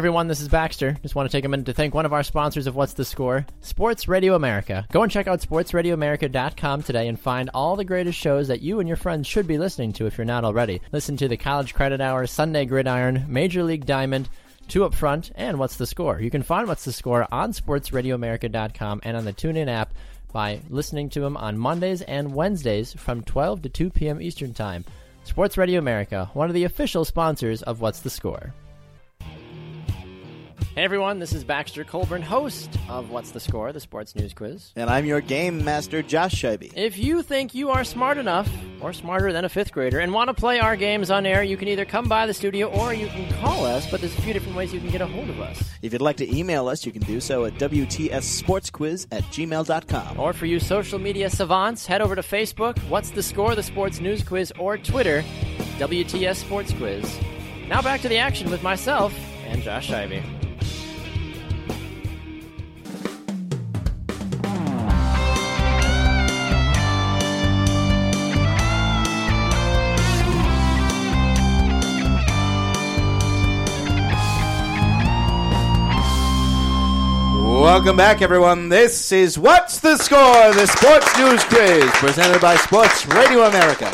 Everyone, 0.00 0.28
this 0.28 0.40
is 0.40 0.48
Baxter. 0.48 0.96
Just 1.02 1.14
want 1.14 1.30
to 1.30 1.36
take 1.36 1.44
a 1.44 1.48
minute 1.50 1.66
to 1.66 1.74
thank 1.74 1.92
one 1.92 2.06
of 2.06 2.14
our 2.14 2.22
sponsors 2.22 2.66
of 2.66 2.74
What's 2.74 2.94
the 2.94 3.04
Score, 3.04 3.44
Sports 3.60 4.08
Radio 4.08 4.34
America. 4.34 4.86
Go 4.90 5.02
and 5.02 5.12
check 5.12 5.26
out 5.26 5.42
sportsradioamerica.com 5.42 6.82
today 6.82 7.06
and 7.06 7.20
find 7.20 7.50
all 7.52 7.76
the 7.76 7.84
greatest 7.84 8.18
shows 8.18 8.48
that 8.48 8.62
you 8.62 8.80
and 8.80 8.88
your 8.88 8.96
friends 8.96 9.26
should 9.26 9.46
be 9.46 9.58
listening 9.58 9.92
to 9.92 10.06
if 10.06 10.16
you're 10.16 10.24
not 10.24 10.42
already. 10.42 10.80
Listen 10.90 11.18
to 11.18 11.28
the 11.28 11.36
College 11.36 11.74
Credit 11.74 12.00
Hour, 12.00 12.26
Sunday 12.26 12.64
Gridiron, 12.64 13.26
Major 13.28 13.62
League 13.62 13.84
Diamond, 13.84 14.30
Two 14.68 14.84
Up 14.84 14.94
Front, 14.94 15.32
and 15.34 15.58
What's 15.58 15.76
the 15.76 15.86
Score. 15.86 16.18
You 16.18 16.30
can 16.30 16.42
find 16.42 16.66
What's 16.66 16.86
the 16.86 16.92
Score 16.92 17.26
on 17.30 17.52
sportsradioamerica.com 17.52 19.02
and 19.04 19.18
on 19.18 19.26
the 19.26 19.34
TuneIn 19.34 19.68
app 19.68 19.92
by 20.32 20.62
listening 20.70 21.10
to 21.10 21.20
them 21.20 21.36
on 21.36 21.58
Mondays 21.58 22.00
and 22.00 22.34
Wednesdays 22.34 22.94
from 22.94 23.22
12 23.22 23.60
to 23.60 23.68
2 23.68 23.90
p.m. 23.90 24.22
Eastern 24.22 24.54
Time. 24.54 24.86
Sports 25.24 25.58
Radio 25.58 25.78
America, 25.78 26.30
one 26.32 26.48
of 26.48 26.54
the 26.54 26.64
official 26.64 27.04
sponsors 27.04 27.60
of 27.60 27.82
What's 27.82 28.00
the 28.00 28.08
Score. 28.08 28.54
Hey 30.76 30.84
everyone, 30.84 31.18
this 31.18 31.32
is 31.32 31.42
Baxter 31.42 31.82
Colburn, 31.82 32.22
host 32.22 32.70
of 32.88 33.10
What's 33.10 33.32
the 33.32 33.40
Score, 33.40 33.72
the 33.72 33.80
sports 33.80 34.14
news 34.14 34.32
quiz. 34.32 34.72
And 34.76 34.88
I'm 34.88 35.04
your 35.04 35.20
game 35.20 35.64
master, 35.64 36.00
Josh 36.00 36.32
Scheibe. 36.40 36.72
If 36.76 36.96
you 36.96 37.22
think 37.22 37.56
you 37.56 37.70
are 37.70 37.82
smart 37.82 38.18
enough, 38.18 38.48
or 38.80 38.92
smarter 38.92 39.32
than 39.32 39.44
a 39.44 39.48
fifth 39.48 39.72
grader, 39.72 39.98
and 39.98 40.12
want 40.14 40.28
to 40.28 40.34
play 40.34 40.60
our 40.60 40.76
games 40.76 41.10
on 41.10 41.26
air, 41.26 41.42
you 41.42 41.56
can 41.56 41.66
either 41.66 41.84
come 41.84 42.08
by 42.08 42.24
the 42.24 42.32
studio 42.32 42.68
or 42.68 42.94
you 42.94 43.08
can 43.08 43.28
call 43.40 43.66
us, 43.66 43.90
but 43.90 44.00
there's 44.00 44.16
a 44.16 44.22
few 44.22 44.32
different 44.32 44.56
ways 44.56 44.72
you 44.72 44.78
can 44.78 44.90
get 44.90 45.00
a 45.00 45.06
hold 45.08 45.28
of 45.28 45.40
us. 45.40 45.60
If 45.82 45.92
you'd 45.92 46.00
like 46.00 46.16
to 46.18 46.34
email 46.34 46.68
us, 46.68 46.86
you 46.86 46.92
can 46.92 47.02
do 47.02 47.18
so 47.20 47.44
at 47.46 47.54
WTSSportsQuiz 47.54 49.08
at 49.10 49.24
gmail.com. 49.24 50.20
Or 50.20 50.32
for 50.32 50.46
you 50.46 50.60
social 50.60 51.00
media 51.00 51.30
savants, 51.30 51.84
head 51.84 52.00
over 52.00 52.14
to 52.14 52.22
Facebook, 52.22 52.78
What's 52.88 53.10
the 53.10 53.24
Score, 53.24 53.56
the 53.56 53.64
sports 53.64 54.00
news 54.00 54.22
quiz, 54.22 54.52
or 54.56 54.78
Twitter, 54.78 55.24
WTS 55.78 56.36
Sports 56.36 56.72
Quiz. 56.72 57.18
Now 57.66 57.82
back 57.82 58.02
to 58.02 58.08
the 58.08 58.18
action 58.18 58.50
with 58.52 58.62
myself 58.62 59.12
and 59.46 59.62
Josh 59.62 59.90
Ivy. 59.90 60.22
Welcome 77.70 77.96
back, 77.96 78.20
everyone. 78.20 78.68
This 78.68 79.12
is 79.12 79.38
What's 79.38 79.78
the 79.78 79.96
Score? 79.96 80.52
The 80.52 80.66
Sports 80.66 81.16
News 81.16 81.44
Quiz, 81.44 81.88
presented 81.92 82.40
by 82.40 82.56
Sports 82.56 83.06
Radio 83.06 83.44
America. 83.44 83.88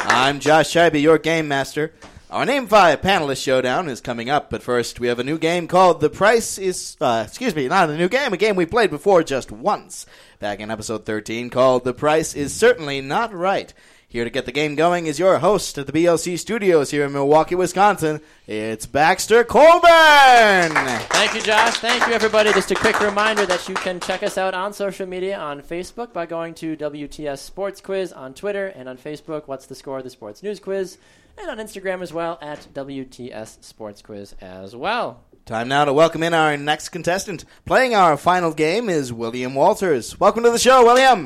I'm 0.00 0.40
Josh 0.40 0.74
Scheibe, 0.74 1.00
your 1.00 1.16
game 1.16 1.46
master. 1.46 1.92
Our 2.28 2.44
Name 2.44 2.66
5 2.66 3.00
panelist 3.00 3.40
showdown 3.40 3.88
is 3.88 4.00
coming 4.00 4.28
up, 4.28 4.50
but 4.50 4.64
first 4.64 4.98
we 4.98 5.06
have 5.06 5.20
a 5.20 5.24
new 5.24 5.38
game 5.38 5.68
called 5.68 6.00
The 6.00 6.10
Price 6.10 6.58
is, 6.58 6.96
uh, 7.00 7.22
excuse 7.24 7.54
me, 7.54 7.68
not 7.68 7.88
a 7.88 7.96
new 7.96 8.08
game, 8.08 8.32
a 8.32 8.36
game 8.36 8.56
we 8.56 8.66
played 8.66 8.90
before 8.90 9.22
just 9.22 9.52
once, 9.52 10.06
back 10.40 10.58
in 10.58 10.68
episode 10.68 11.06
13, 11.06 11.50
called 11.50 11.84
The 11.84 11.94
Price 11.94 12.34
is 12.34 12.52
Certainly 12.52 13.00
Not 13.02 13.32
Right. 13.32 13.72
Here 14.10 14.24
to 14.24 14.30
get 14.30 14.44
the 14.44 14.50
game 14.50 14.74
going 14.74 15.06
is 15.06 15.20
your 15.20 15.38
host 15.38 15.78
at 15.78 15.86
the 15.86 15.92
BLC 15.92 16.36
studios 16.36 16.90
here 16.90 17.04
in 17.04 17.12
Milwaukee, 17.12 17.54
Wisconsin. 17.54 18.20
It's 18.44 18.84
Baxter 18.84 19.44
Colburn! 19.44 20.72
Thank 21.12 21.34
you, 21.36 21.40
Josh. 21.40 21.76
Thank 21.76 22.04
you, 22.08 22.12
everybody. 22.12 22.52
Just 22.52 22.72
a 22.72 22.74
quick 22.74 22.98
reminder 22.98 23.46
that 23.46 23.68
you 23.68 23.76
can 23.76 24.00
check 24.00 24.24
us 24.24 24.36
out 24.36 24.52
on 24.52 24.72
social 24.72 25.06
media 25.06 25.38
on 25.38 25.62
Facebook 25.62 26.12
by 26.12 26.26
going 26.26 26.54
to 26.54 26.76
WTS 26.76 27.38
Sports 27.38 27.80
Quiz 27.80 28.12
on 28.12 28.34
Twitter 28.34 28.66
and 28.66 28.88
on 28.88 28.98
Facebook, 28.98 29.46
What's 29.46 29.66
the 29.66 29.76
Score? 29.76 29.98
Of 29.98 30.04
the 30.04 30.10
Sports 30.10 30.42
News 30.42 30.58
Quiz, 30.58 30.98
and 31.38 31.48
on 31.48 31.64
Instagram 31.64 32.02
as 32.02 32.12
well 32.12 32.36
at 32.42 32.66
WTS 32.74 33.62
Sports 33.62 34.02
Quiz 34.02 34.34
as 34.40 34.74
well. 34.74 35.20
Time 35.46 35.68
now 35.68 35.84
to 35.84 35.92
welcome 35.92 36.24
in 36.24 36.34
our 36.34 36.56
next 36.56 36.88
contestant. 36.88 37.44
Playing 37.64 37.94
our 37.94 38.16
final 38.16 38.52
game 38.52 38.88
is 38.88 39.12
William 39.12 39.54
Walters. 39.54 40.18
Welcome 40.18 40.42
to 40.42 40.50
the 40.50 40.58
show, 40.58 40.84
William. 40.84 41.24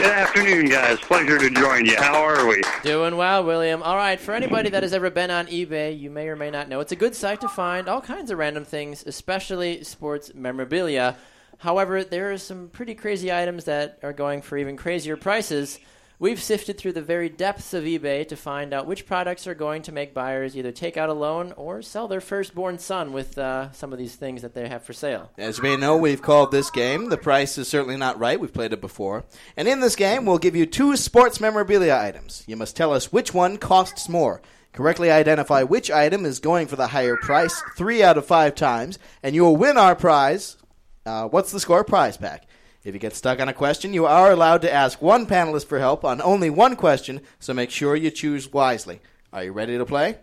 Good 0.00 0.12
afternoon, 0.12 0.70
guys. 0.70 0.98
Pleasure 1.00 1.38
to 1.38 1.50
join 1.50 1.84
you. 1.84 1.94
How 1.94 2.22
are 2.24 2.46
we? 2.46 2.62
Doing 2.82 3.18
well, 3.18 3.44
William. 3.44 3.82
All 3.82 3.96
right, 3.96 4.18
for 4.18 4.32
anybody 4.32 4.70
that 4.70 4.82
has 4.82 4.94
ever 4.94 5.10
been 5.10 5.30
on 5.30 5.46
eBay, 5.48 6.00
you 6.00 6.08
may 6.08 6.26
or 6.28 6.36
may 6.36 6.50
not 6.50 6.70
know 6.70 6.80
it's 6.80 6.92
a 6.92 6.96
good 6.96 7.14
site 7.14 7.42
to 7.42 7.48
find 7.50 7.86
all 7.86 8.00
kinds 8.00 8.30
of 8.30 8.38
random 8.38 8.64
things, 8.64 9.04
especially 9.06 9.84
sports 9.84 10.32
memorabilia. 10.34 11.18
However, 11.58 12.02
there 12.02 12.32
are 12.32 12.38
some 12.38 12.70
pretty 12.70 12.94
crazy 12.94 13.30
items 13.30 13.64
that 13.64 13.98
are 14.02 14.14
going 14.14 14.40
for 14.40 14.56
even 14.56 14.78
crazier 14.78 15.18
prices. 15.18 15.78
We've 16.20 16.42
sifted 16.42 16.76
through 16.76 16.92
the 16.92 17.00
very 17.00 17.30
depths 17.30 17.72
of 17.72 17.84
eBay 17.84 18.28
to 18.28 18.36
find 18.36 18.74
out 18.74 18.86
which 18.86 19.06
products 19.06 19.46
are 19.46 19.54
going 19.54 19.80
to 19.84 19.92
make 19.92 20.12
buyers 20.12 20.54
either 20.54 20.70
take 20.70 20.98
out 20.98 21.08
a 21.08 21.14
loan 21.14 21.54
or 21.56 21.80
sell 21.80 22.08
their 22.08 22.20
firstborn 22.20 22.78
son 22.78 23.14
with 23.14 23.38
uh, 23.38 23.72
some 23.72 23.90
of 23.90 23.98
these 23.98 24.16
things 24.16 24.42
that 24.42 24.52
they 24.52 24.68
have 24.68 24.82
for 24.82 24.92
sale. 24.92 25.30
As 25.38 25.56
you 25.56 25.62
may 25.62 25.78
know, 25.78 25.96
we've 25.96 26.20
called 26.20 26.52
this 26.52 26.70
game 26.70 27.08
The 27.08 27.16
Price 27.16 27.56
is 27.56 27.68
Certainly 27.68 27.96
Not 27.96 28.18
Right. 28.18 28.38
We've 28.38 28.52
played 28.52 28.74
it 28.74 28.82
before. 28.82 29.24
And 29.56 29.66
in 29.66 29.80
this 29.80 29.96
game, 29.96 30.26
we'll 30.26 30.36
give 30.36 30.54
you 30.54 30.66
two 30.66 30.94
sports 30.98 31.40
memorabilia 31.40 31.96
items. 31.96 32.44
You 32.46 32.58
must 32.58 32.76
tell 32.76 32.92
us 32.92 33.10
which 33.10 33.32
one 33.32 33.56
costs 33.56 34.06
more. 34.06 34.42
Correctly 34.74 35.10
identify 35.10 35.62
which 35.62 35.90
item 35.90 36.26
is 36.26 36.38
going 36.38 36.66
for 36.66 36.76
the 36.76 36.88
higher 36.88 37.16
price 37.16 37.62
three 37.78 38.02
out 38.02 38.18
of 38.18 38.26
five 38.26 38.54
times, 38.54 38.98
and 39.22 39.34
you 39.34 39.42
will 39.42 39.56
win 39.56 39.78
our 39.78 39.96
prize. 39.96 40.58
Uh, 41.06 41.28
what's 41.28 41.50
the 41.50 41.60
score? 41.60 41.82
Prize 41.82 42.18
pack. 42.18 42.46
If 42.82 42.94
you 42.94 43.00
get 43.00 43.14
stuck 43.14 43.40
on 43.40 43.48
a 43.48 43.52
question, 43.52 43.92
you 43.92 44.06
are 44.06 44.32
allowed 44.32 44.62
to 44.62 44.72
ask 44.72 45.02
one 45.02 45.26
panelist 45.26 45.66
for 45.66 45.78
help 45.78 46.04
on 46.04 46.22
only 46.22 46.48
one 46.48 46.76
question, 46.76 47.20
so 47.38 47.52
make 47.52 47.70
sure 47.70 47.94
you 47.94 48.10
choose 48.10 48.50
wisely. 48.52 49.00
Are 49.32 49.44
you 49.44 49.52
ready 49.52 49.76
to 49.76 49.84
play? 49.84 50.16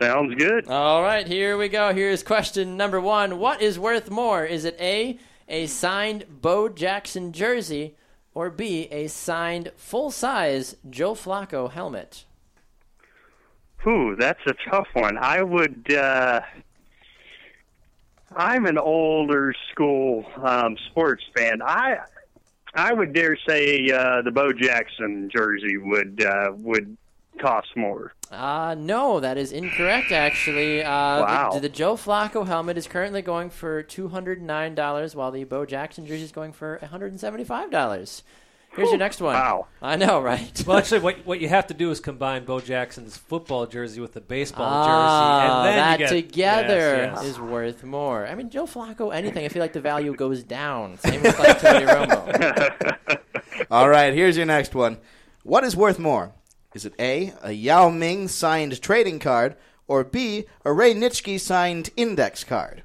Sounds 0.00 0.34
good. 0.34 0.68
All 0.68 1.02
right, 1.02 1.26
here 1.26 1.56
we 1.56 1.68
go. 1.68 1.94
Here's 1.94 2.22
question 2.22 2.76
number 2.76 3.00
one. 3.00 3.38
What 3.38 3.62
is 3.62 3.78
worth 3.78 4.10
more? 4.10 4.44
Is 4.44 4.66
it 4.66 4.76
A, 4.78 5.18
a 5.48 5.66
signed 5.66 6.26
Bo 6.42 6.68
Jackson 6.68 7.32
jersey, 7.32 7.96
or 8.34 8.50
B, 8.50 8.88
a 8.90 9.06
signed 9.06 9.72
full 9.76 10.10
size 10.10 10.76
Joe 10.90 11.14
Flacco 11.14 11.70
helmet? 11.70 12.26
Ooh, 13.86 14.14
that's 14.18 14.40
a 14.46 14.54
tough 14.68 14.88
one. 14.92 15.16
I 15.16 15.42
would, 15.42 15.90
uh, 15.94 16.40
I'm 18.36 18.66
an 18.66 18.78
older 18.78 19.54
school 19.72 20.24
um, 20.42 20.76
sports 20.90 21.24
fan. 21.36 21.62
I 21.62 21.98
I 22.74 22.92
would 22.92 23.12
dare 23.14 23.36
say 23.48 23.90
uh, 23.90 24.22
the 24.22 24.30
Bo 24.30 24.52
Jackson 24.52 25.30
jersey 25.34 25.78
would 25.78 26.22
uh, 26.24 26.52
would 26.56 26.96
cost 27.40 27.68
more. 27.76 28.12
Uh, 28.30 28.74
no, 28.76 29.20
that 29.20 29.38
is 29.38 29.52
incorrect, 29.52 30.10
actually. 30.10 30.82
Uh, 30.82 31.20
Wow. 31.22 31.50
the, 31.54 31.60
the 31.60 31.68
Joe 31.68 31.94
Flacco 31.96 32.46
helmet 32.46 32.76
is 32.76 32.86
currently 32.88 33.22
going 33.22 33.50
for 33.50 33.82
$209, 33.84 35.14
while 35.14 35.30
the 35.30 35.44
Bo 35.44 35.64
Jackson 35.64 36.06
jersey 36.06 36.24
is 36.24 36.32
going 36.32 36.52
for 36.52 36.78
$175. 36.82 38.22
Here's 38.76 38.90
your 38.90 38.98
next 38.98 39.20
one. 39.20 39.34
Wow. 39.34 39.66
I 39.80 39.96
know, 39.96 40.20
right? 40.20 40.62
Well, 40.66 40.76
actually, 40.76 41.00
what 41.06 41.24
what 41.26 41.40
you 41.40 41.48
have 41.48 41.66
to 41.68 41.74
do 41.74 41.90
is 41.90 41.98
combine 42.00 42.44
Bo 42.44 42.60
Jackson's 42.60 43.16
football 43.16 43.66
jersey 43.66 44.00
with 44.00 44.12
the 44.12 44.20
baseball 44.20 44.66
Ah, 44.68 44.86
jersey, 44.86 45.52
and 45.52 45.66
then 45.66 45.76
that 45.76 45.98
get, 45.98 46.08
together 46.10 46.96
Yes, 46.96 47.12
yes. 47.16 47.24
is 47.24 47.40
worth 47.40 47.82
more. 47.84 48.26
I 48.26 48.34
mean, 48.34 48.50
Joe 48.50 48.66
Flacco, 48.66 49.14
anything. 49.14 49.44
I 49.44 49.48
feel 49.48 49.60
like 49.62 49.72
the 49.72 49.80
value 49.80 50.14
goes 50.14 50.42
down. 50.42 50.98
Same 50.98 51.22
with 51.22 51.38
like 51.38 51.60
Tony 51.60 51.86
Romo. 51.86 52.98
All 53.70 53.88
right, 53.88 54.12
here's 54.12 54.36
your 54.36 54.46
next 54.46 54.74
one. 54.74 54.98
What 55.42 55.64
is 55.64 55.74
worth 55.76 55.98
more? 55.98 56.32
Is 56.74 56.84
it 56.84 56.92
A, 56.98 57.32
a 57.42 57.52
Yao 57.52 57.88
Ming 57.88 58.28
signed 58.28 58.80
trading 58.82 59.18
card, 59.18 59.56
or 59.88 60.04
B, 60.04 60.44
a 60.64 60.72
Ray 60.72 60.92
Nitschke 60.94 61.40
signed 61.40 61.88
index 61.96 62.44
card? 62.44 62.82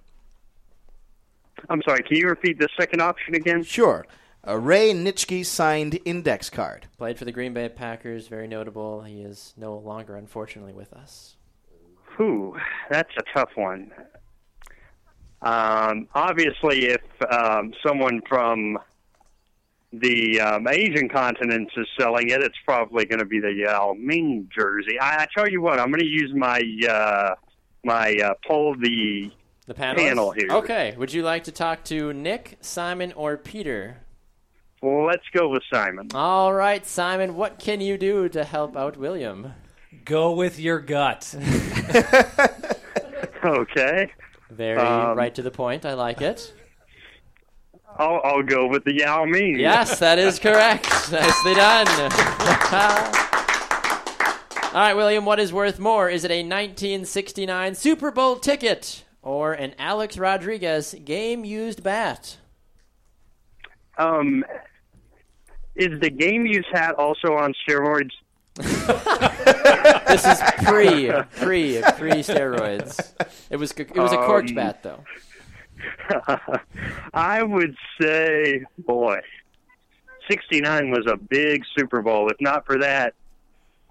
I'm 1.70 1.82
sorry. 1.84 2.02
Can 2.04 2.18
you 2.18 2.28
repeat 2.28 2.58
the 2.60 2.70
second 2.80 3.02
option 3.02 3.36
again? 3.36 3.64
Sure. 3.64 4.06
A 4.44 4.58
Ray 4.58 4.92
Nitschke 4.92 5.46
signed 5.46 6.00
index 6.04 6.50
card. 6.50 6.88
Played 6.98 7.20
for 7.20 7.26
the 7.26 7.32
Green 7.32 7.54
Bay 7.54 7.70
Packers. 7.70 8.28
Very 8.28 8.48
notable. 8.48 9.04
He 9.04 9.22
is 9.22 9.54
no 9.56 9.78
longer, 9.78 10.16
unfortunately, 10.16 10.74
with 10.74 10.94
us. 10.94 11.36
Whew, 12.18 12.58
that's 12.90 13.12
a 13.18 13.24
tough 13.34 13.52
one. 13.56 13.92
Um, 15.44 16.08
obviously, 16.16 16.88
if 16.88 17.02
um, 17.32 17.74
someone 17.86 18.22
from 18.28 18.80
the 19.94 20.40
um, 20.40 20.68
Asian 20.68 21.08
continents 21.08 21.74
is 21.78 21.88
selling 22.00 22.30
it, 22.30 22.42
it's 22.42 22.58
probably 22.66 23.06
going 23.06 23.20
to 23.20 23.26
be 23.26 23.40
the 23.40 23.54
Yao 23.54 23.96
Ming 23.98 24.50
jersey. 24.56 25.00
I, 25.00 25.24
I 25.24 25.28
tell 25.36 25.48
you 25.48 25.62
what, 25.62 25.80
I'm 25.80 25.90
going 25.90 26.00
to 26.00 26.06
use 26.06 26.32
my 26.34 26.62
uh, 26.90 27.36
my 27.84 28.16
uh, 28.24 28.34
poll 28.48 28.76
the 28.76 29.32
The? 29.68 29.74
Panel 29.74 30.32
here. 30.32 30.48
Okay. 30.50 30.96
Would 30.98 31.14
you 31.14 31.24
like 31.24 31.44
to 31.46 31.52
talk 31.52 31.84
to 31.86 32.14
Nick, 32.14 32.58
Simon, 32.62 33.12
or 33.14 33.38
Peter? 33.38 34.01
Well, 34.82 35.06
let's 35.06 35.24
go 35.32 35.50
with 35.50 35.64
Simon. 35.72 36.10
All 36.14 36.54
right, 36.54 36.86
Simon. 36.86 37.36
What 37.36 37.60
can 37.60 37.82
you 37.82 37.98
do 37.98 38.28
to 38.30 38.44
help 38.44 38.76
out 38.76 38.98
William? 38.98 39.54
Go 40.06 40.32
with 40.32 40.60
your 40.60 40.80
gut. 40.80 41.36
Okay, 43.44 44.12
Very 44.52 44.78
Um, 44.78 45.18
right 45.18 45.34
to 45.34 45.42
the 45.42 45.50
point. 45.50 45.84
I 45.84 45.96
like 45.96 46.22
it. 46.22 46.54
I'll, 47.98 48.22
I'll 48.24 48.44
go 48.44 48.68
with 48.68 48.84
the 48.84 48.94
Yao 48.94 49.26
Ming. 49.26 49.60
Yes, 49.60 49.98
that 49.98 50.20
is 50.20 50.38
correct. 50.38 50.86
Nicely 51.12 51.56
done. 51.56 51.88
All 54.74 54.80
right, 54.80 54.94
William, 54.94 55.26
what 55.26 55.40
is 55.40 55.52
worth 55.52 55.80
more? 55.80 56.08
Is 56.10 56.24
it 56.24 56.30
a 56.32 56.44
1969 56.44 57.74
Super 57.76 58.12
Bowl 58.12 58.36
ticket 58.38 59.04
or 59.24 59.54
an 59.54 59.74
Alex 59.80 60.18
Rodriguez 60.20 60.94
game 61.04 61.44
used 61.44 61.82
bat? 61.82 62.38
Um, 63.98 64.46
is 65.76 66.00
the 66.00 66.10
game 66.10 66.46
use 66.46 66.66
hat 66.72 66.96
also 66.96 67.34
on 67.34 67.54
steroids? 67.68 68.12
This 70.08 70.26
is 70.26 70.42
pre 70.66 71.10
pre 71.40 71.82
pre 71.98 72.12
steroids. 72.22 73.14
It 73.50 73.56
was 73.56 73.72
it 73.72 73.96
was 73.96 74.12
a 74.12 74.18
corked 74.18 74.50
Um, 74.50 74.56
bat 74.56 74.84
though. 74.84 75.04
I 77.14 77.42
would 77.44 77.76
say, 78.00 78.66
boy, 78.80 79.22
69 80.30 80.92
was 80.92 81.08
a 81.08 81.16
big 81.16 81.64
Super 81.78 82.02
Bowl. 82.02 82.30
If 82.30 82.38
not 82.42 82.66
for 82.66 82.78
that, 82.80 83.14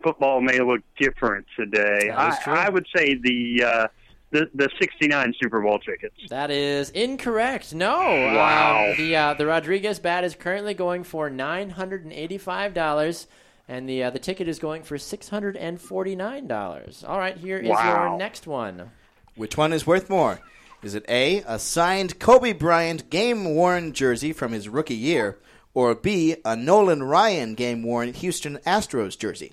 football 0.03 0.41
may 0.43 0.61
look 0.61 0.83
different 0.99 1.47
today. 1.57 2.11
I. 2.11 2.37
I 2.47 2.69
would 2.69 2.87
say 2.95 3.15
the, 3.15 3.65
uh, 3.65 3.89
the 4.31 4.49
the 4.55 4.69
69 4.79 5.35
Super 5.43 5.61
Bowl 5.61 5.79
tickets. 5.79 6.15
That 6.29 6.51
is 6.51 6.91
incorrect. 6.91 7.75
No. 7.75 7.97
Wow. 7.99 8.91
Um, 8.91 8.97
the 8.97 9.17
uh, 9.17 9.35
the 9.35 9.47
Rodriguez 9.47 9.99
bat 9.99 10.25
is 10.25 10.35
currently 10.35 10.75
going 10.75 11.05
for 11.05 11.29
nine 11.31 11.71
hundred 11.71 12.05
and 12.05 12.13
eighty 12.13 12.39
five 12.39 12.73
dollars, 12.75 13.27
and 13.69 13.89
the 13.89 14.05
uh, 14.05 14.11
the 14.11 14.19
ticket 14.19 14.49
is 14.49 14.59
going 14.59 14.83
for 14.83 14.99
six 14.99 15.29
hundred 15.29 15.57
and 15.57 15.81
forty 15.81 16.15
nine 16.15 16.47
dollars. 16.47 17.05
All 17.07 17.19
right, 17.19 17.37
here 17.37 17.59
is 17.59 17.69
Wow. 17.71 18.09
your 18.11 18.19
next 18.19 18.47
one. 18.47 18.91
Which 19.37 19.57
one 19.57 19.73
is 19.73 19.87
worth 19.87 20.09
more? 20.11 20.41
Is 20.83 20.95
it 20.95 21.05
A, 21.09 21.43
a 21.47 21.59
signed 21.59 22.19
Kobe 22.19 22.53
Bryant 22.53 23.11
game 23.11 23.55
worn 23.55 23.93
jersey 23.93 24.33
from 24.33 24.53
his 24.53 24.69
rookie 24.69 24.95
year, 24.95 25.39
or 25.75 25.95
B, 25.95 26.37
a 26.45 26.57
Nolan 26.57 27.03
Ryan 27.03 27.55
game 27.55 27.83
worn 27.83 28.13
Houston 28.15 28.57
Astros 28.67 29.19
jersey? 29.19 29.53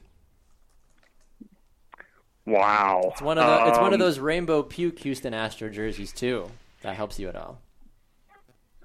Wow. 2.48 3.02
It's 3.12 3.22
one 3.22 3.38
of 3.38 3.46
the, 3.46 3.68
it's 3.70 3.78
one 3.78 3.88
of 3.88 3.94
Um, 3.96 4.00
those 4.00 4.20
rainbow 4.20 4.64
puke 4.64 5.00
Houston 5.00 5.34
Astro 5.34 5.70
jerseys 5.70 6.14
too. 6.14 6.50
That 6.82 6.96
helps 6.96 7.20
you 7.20 7.28
at 7.28 7.36
all. 7.36 7.60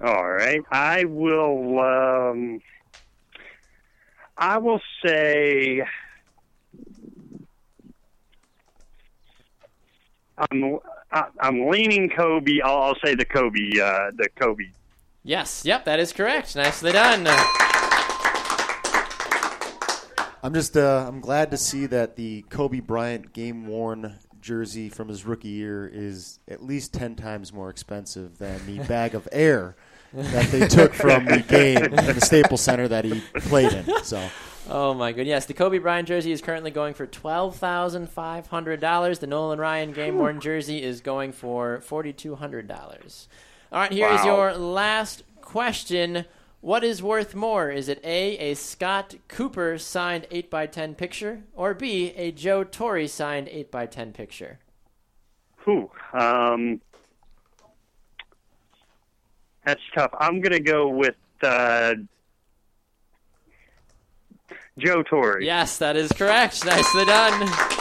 All 0.04 0.28
right. 0.28 0.60
I 0.72 1.04
will. 1.04 1.78
Um, 1.78 2.60
I 4.36 4.58
will 4.58 4.80
say. 5.06 5.82
I'm. 10.50 10.78
I- 11.12 11.28
I'm 11.40 11.68
leaning 11.68 12.08
Kobe. 12.08 12.60
I'll, 12.64 12.82
I'll 12.82 12.96
say 13.04 13.14
the 13.14 13.24
Kobe. 13.26 13.78
Uh, 13.78 14.10
the 14.16 14.28
Kobe. 14.34 14.64
Yes. 15.22 15.62
Yep. 15.64 15.84
That 15.84 16.00
is 16.00 16.12
correct. 16.12 16.56
Nicely 16.56 16.90
done. 16.90 17.28
I'm 20.42 20.54
just 20.54 20.76
uh, 20.76 21.04
I'm 21.06 21.20
glad 21.20 21.50
to 21.52 21.56
see 21.56 21.86
that 21.86 22.16
the 22.16 22.42
Kobe 22.50 22.80
Bryant 22.80 23.32
game 23.32 23.66
worn 23.66 24.14
jersey 24.40 24.88
from 24.88 25.08
his 25.08 25.24
rookie 25.24 25.48
year 25.48 25.88
is 25.92 26.40
at 26.48 26.62
least 26.64 26.92
ten 26.92 27.14
times 27.14 27.52
more 27.52 27.70
expensive 27.70 28.38
than 28.38 28.60
the 28.66 28.82
bag 28.88 29.14
of 29.14 29.28
air 29.30 29.76
that 30.12 30.46
they 30.50 30.66
took 30.66 30.92
from 30.94 31.24
the 31.26 31.38
game 31.46 31.84
in 31.84 31.92
the 32.14 32.20
Staples 32.20 32.60
Center 32.60 32.88
that 32.88 33.04
he 33.04 33.20
played 33.36 33.72
in. 33.72 33.86
So 34.04 34.28
Oh 34.68 34.94
my 34.94 35.12
good. 35.12 35.26
Yes, 35.26 35.46
the 35.46 35.54
Kobe 35.54 35.78
Bryant 35.78 36.06
jersey 36.08 36.32
is 36.32 36.40
currently 36.40 36.70
going 36.70 36.94
for 36.94 37.06
twelve 37.06 37.56
thousand 37.56 38.08
five 38.10 38.48
hundred 38.48 38.80
dollars. 38.80 39.20
The 39.20 39.26
Nolan 39.28 39.58
Ryan 39.60 39.92
game 39.92 40.18
worn 40.18 40.40
jersey 40.40 40.82
is 40.82 41.00
going 41.00 41.32
for 41.32 41.80
forty 41.80 42.12
two 42.12 42.34
hundred 42.34 42.66
dollars. 42.68 43.28
All 43.70 43.78
right, 43.80 43.92
here 43.92 44.08
is 44.08 44.20
Wow. 44.20 44.26
your 44.26 44.52
last 44.56 45.22
question. 45.40 46.24
What 46.62 46.84
is 46.84 47.02
worth 47.02 47.34
more? 47.34 47.72
Is 47.72 47.88
it 47.88 48.00
A, 48.04 48.38
a 48.38 48.54
Scott 48.54 49.16
Cooper 49.26 49.78
signed 49.78 50.28
8x10 50.30 50.96
picture, 50.96 51.42
or 51.56 51.74
B, 51.74 52.12
a 52.14 52.30
Joe 52.30 52.62
Torre 52.62 53.08
signed 53.08 53.48
8x10 53.48 54.14
picture? 54.14 54.60
Whew. 55.64 55.90
Um, 56.12 56.80
that's 59.66 59.80
tough. 59.92 60.12
I'm 60.20 60.40
gonna 60.40 60.60
go 60.60 60.88
with 60.88 61.16
uh, 61.42 61.94
Joe 64.78 65.02
Torre. 65.02 65.40
Yes, 65.40 65.78
that 65.78 65.96
is 65.96 66.12
correct. 66.12 66.64
Nicely 66.64 67.04
done. 67.06 67.71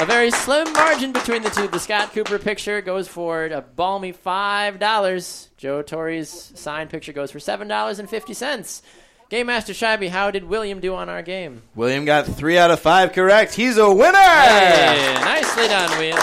A 0.00 0.06
very 0.06 0.30
slim 0.30 0.72
margin 0.72 1.12
between 1.12 1.42
the 1.42 1.50
two. 1.50 1.68
The 1.68 1.78
Scott 1.78 2.12
Cooper 2.14 2.38
picture 2.38 2.80
goes 2.80 3.06
for 3.06 3.44
a 3.46 3.60
balmy 3.60 4.12
five 4.12 4.78
dollars. 4.78 5.50
Joe 5.58 5.82
Torre's 5.82 6.52
signed 6.54 6.88
picture 6.88 7.12
goes 7.12 7.30
for 7.30 7.38
seven 7.38 7.68
dollars 7.68 7.98
and 7.98 8.08
fifty 8.08 8.32
cents. 8.32 8.80
Game 9.28 9.46
Master 9.46 9.74
Scheibe, 9.74 10.08
how 10.08 10.30
did 10.30 10.44
William 10.44 10.80
do 10.80 10.94
on 10.94 11.08
our 11.10 11.22
game? 11.22 11.62
William 11.76 12.04
got 12.06 12.26
three 12.26 12.56
out 12.58 12.70
of 12.70 12.80
five 12.80 13.12
correct. 13.12 13.54
He's 13.54 13.76
a 13.76 13.92
winner! 13.92 14.18
Hey, 14.18 15.14
nicely 15.20 15.68
done, 15.68 15.90
William. 15.98 16.16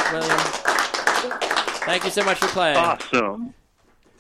Thank 1.86 2.04
you 2.04 2.10
so 2.10 2.26
much 2.26 2.38
for 2.40 2.48
playing. 2.48 2.76
Awesome. 2.78 3.54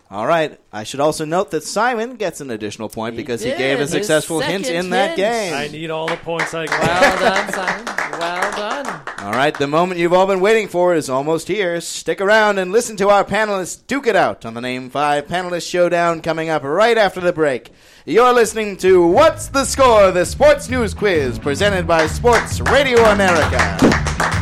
All 0.09 0.25
right. 0.25 0.57
I 0.71 0.83
should 0.85 1.01
also 1.01 1.25
note 1.25 1.51
that 1.51 1.63
Simon 1.63 2.15
gets 2.15 2.39
an 2.39 2.49
additional 2.49 2.87
point 2.87 3.15
He 3.15 3.21
because 3.21 3.41
he 3.41 3.49
gave 3.55 3.79
a 3.79 3.81
his 3.81 3.91
successful 3.91 4.39
hint 4.39 4.65
second 4.67 4.85
in 4.85 4.89
that 4.91 5.17
hint. 5.17 5.17
game. 5.17 5.53
I 5.53 5.67
need 5.67 5.89
all 5.89 6.07
the 6.07 6.15
points 6.15 6.53
I 6.53 6.67
can. 6.67 6.79
Well 6.79 7.19
done, 7.19 7.53
Simon. 7.53 8.19
Well 8.19 8.51
done. 8.53 8.96
All 9.38 9.43
right, 9.43 9.53
the 9.53 9.67
moment 9.67 9.99
you've 9.99 10.13
all 10.13 10.25
been 10.25 10.39
waiting 10.39 10.67
for 10.67 10.95
is 10.95 11.11
almost 11.11 11.47
here. 11.47 11.79
Stick 11.79 12.21
around 12.21 12.57
and 12.57 12.71
listen 12.71 12.97
to 12.97 13.09
our 13.09 13.23
panelists 13.23 13.85
duke 13.85 14.07
it 14.07 14.15
out 14.15 14.47
on 14.47 14.55
the 14.55 14.61
Name 14.61 14.89
5 14.89 15.27
Panelist 15.27 15.69
Showdown 15.69 16.21
coming 16.23 16.49
up 16.49 16.63
right 16.63 16.97
after 16.97 17.21
the 17.21 17.31
break. 17.31 17.71
You're 18.03 18.33
listening 18.33 18.77
to 18.77 19.05
What's 19.05 19.49
the 19.49 19.63
Score? 19.63 20.09
The 20.09 20.25
Sports 20.25 20.69
News 20.69 20.95
Quiz 20.95 21.38
presented 21.38 21.85
by 21.85 22.07
Sports 22.07 22.61
Radio 22.61 22.99
America. 23.03 24.36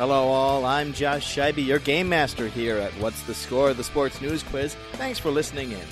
Hello, 0.00 0.28
all. 0.28 0.64
I'm 0.64 0.94
Josh 0.94 1.36
Scheibe, 1.36 1.62
your 1.62 1.78
game 1.78 2.08
master 2.08 2.48
here 2.48 2.78
at 2.78 2.90
What's 2.92 3.22
the 3.24 3.34
Score, 3.34 3.74
the 3.74 3.84
Sports 3.84 4.22
News 4.22 4.42
Quiz. 4.42 4.74
Thanks 4.92 5.18
for 5.18 5.30
listening 5.30 5.72
in. 5.72 5.86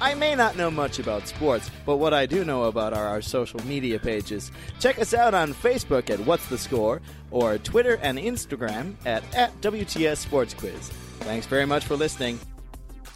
I 0.00 0.14
may 0.14 0.34
not 0.34 0.56
know 0.56 0.70
much 0.70 0.98
about 0.98 1.28
sports, 1.28 1.70
but 1.84 1.98
what 1.98 2.14
I 2.14 2.24
do 2.24 2.46
know 2.46 2.64
about 2.64 2.94
are 2.94 3.06
our 3.06 3.20
social 3.20 3.62
media 3.66 3.98
pages. 3.98 4.50
Check 4.80 4.98
us 4.98 5.12
out 5.12 5.34
on 5.34 5.52
Facebook 5.52 6.08
at 6.08 6.18
What's 6.20 6.46
the 6.48 6.56
Score, 6.56 7.02
or 7.30 7.58
Twitter 7.58 7.98
and 8.00 8.16
Instagram 8.16 8.94
at, 9.04 9.22
at 9.34 9.60
WTS 9.60 10.16
Sports 10.16 10.54
Quiz. 10.54 10.88
Thanks 11.20 11.44
very 11.44 11.66
much 11.66 11.84
for 11.84 11.94
listening. 11.94 12.40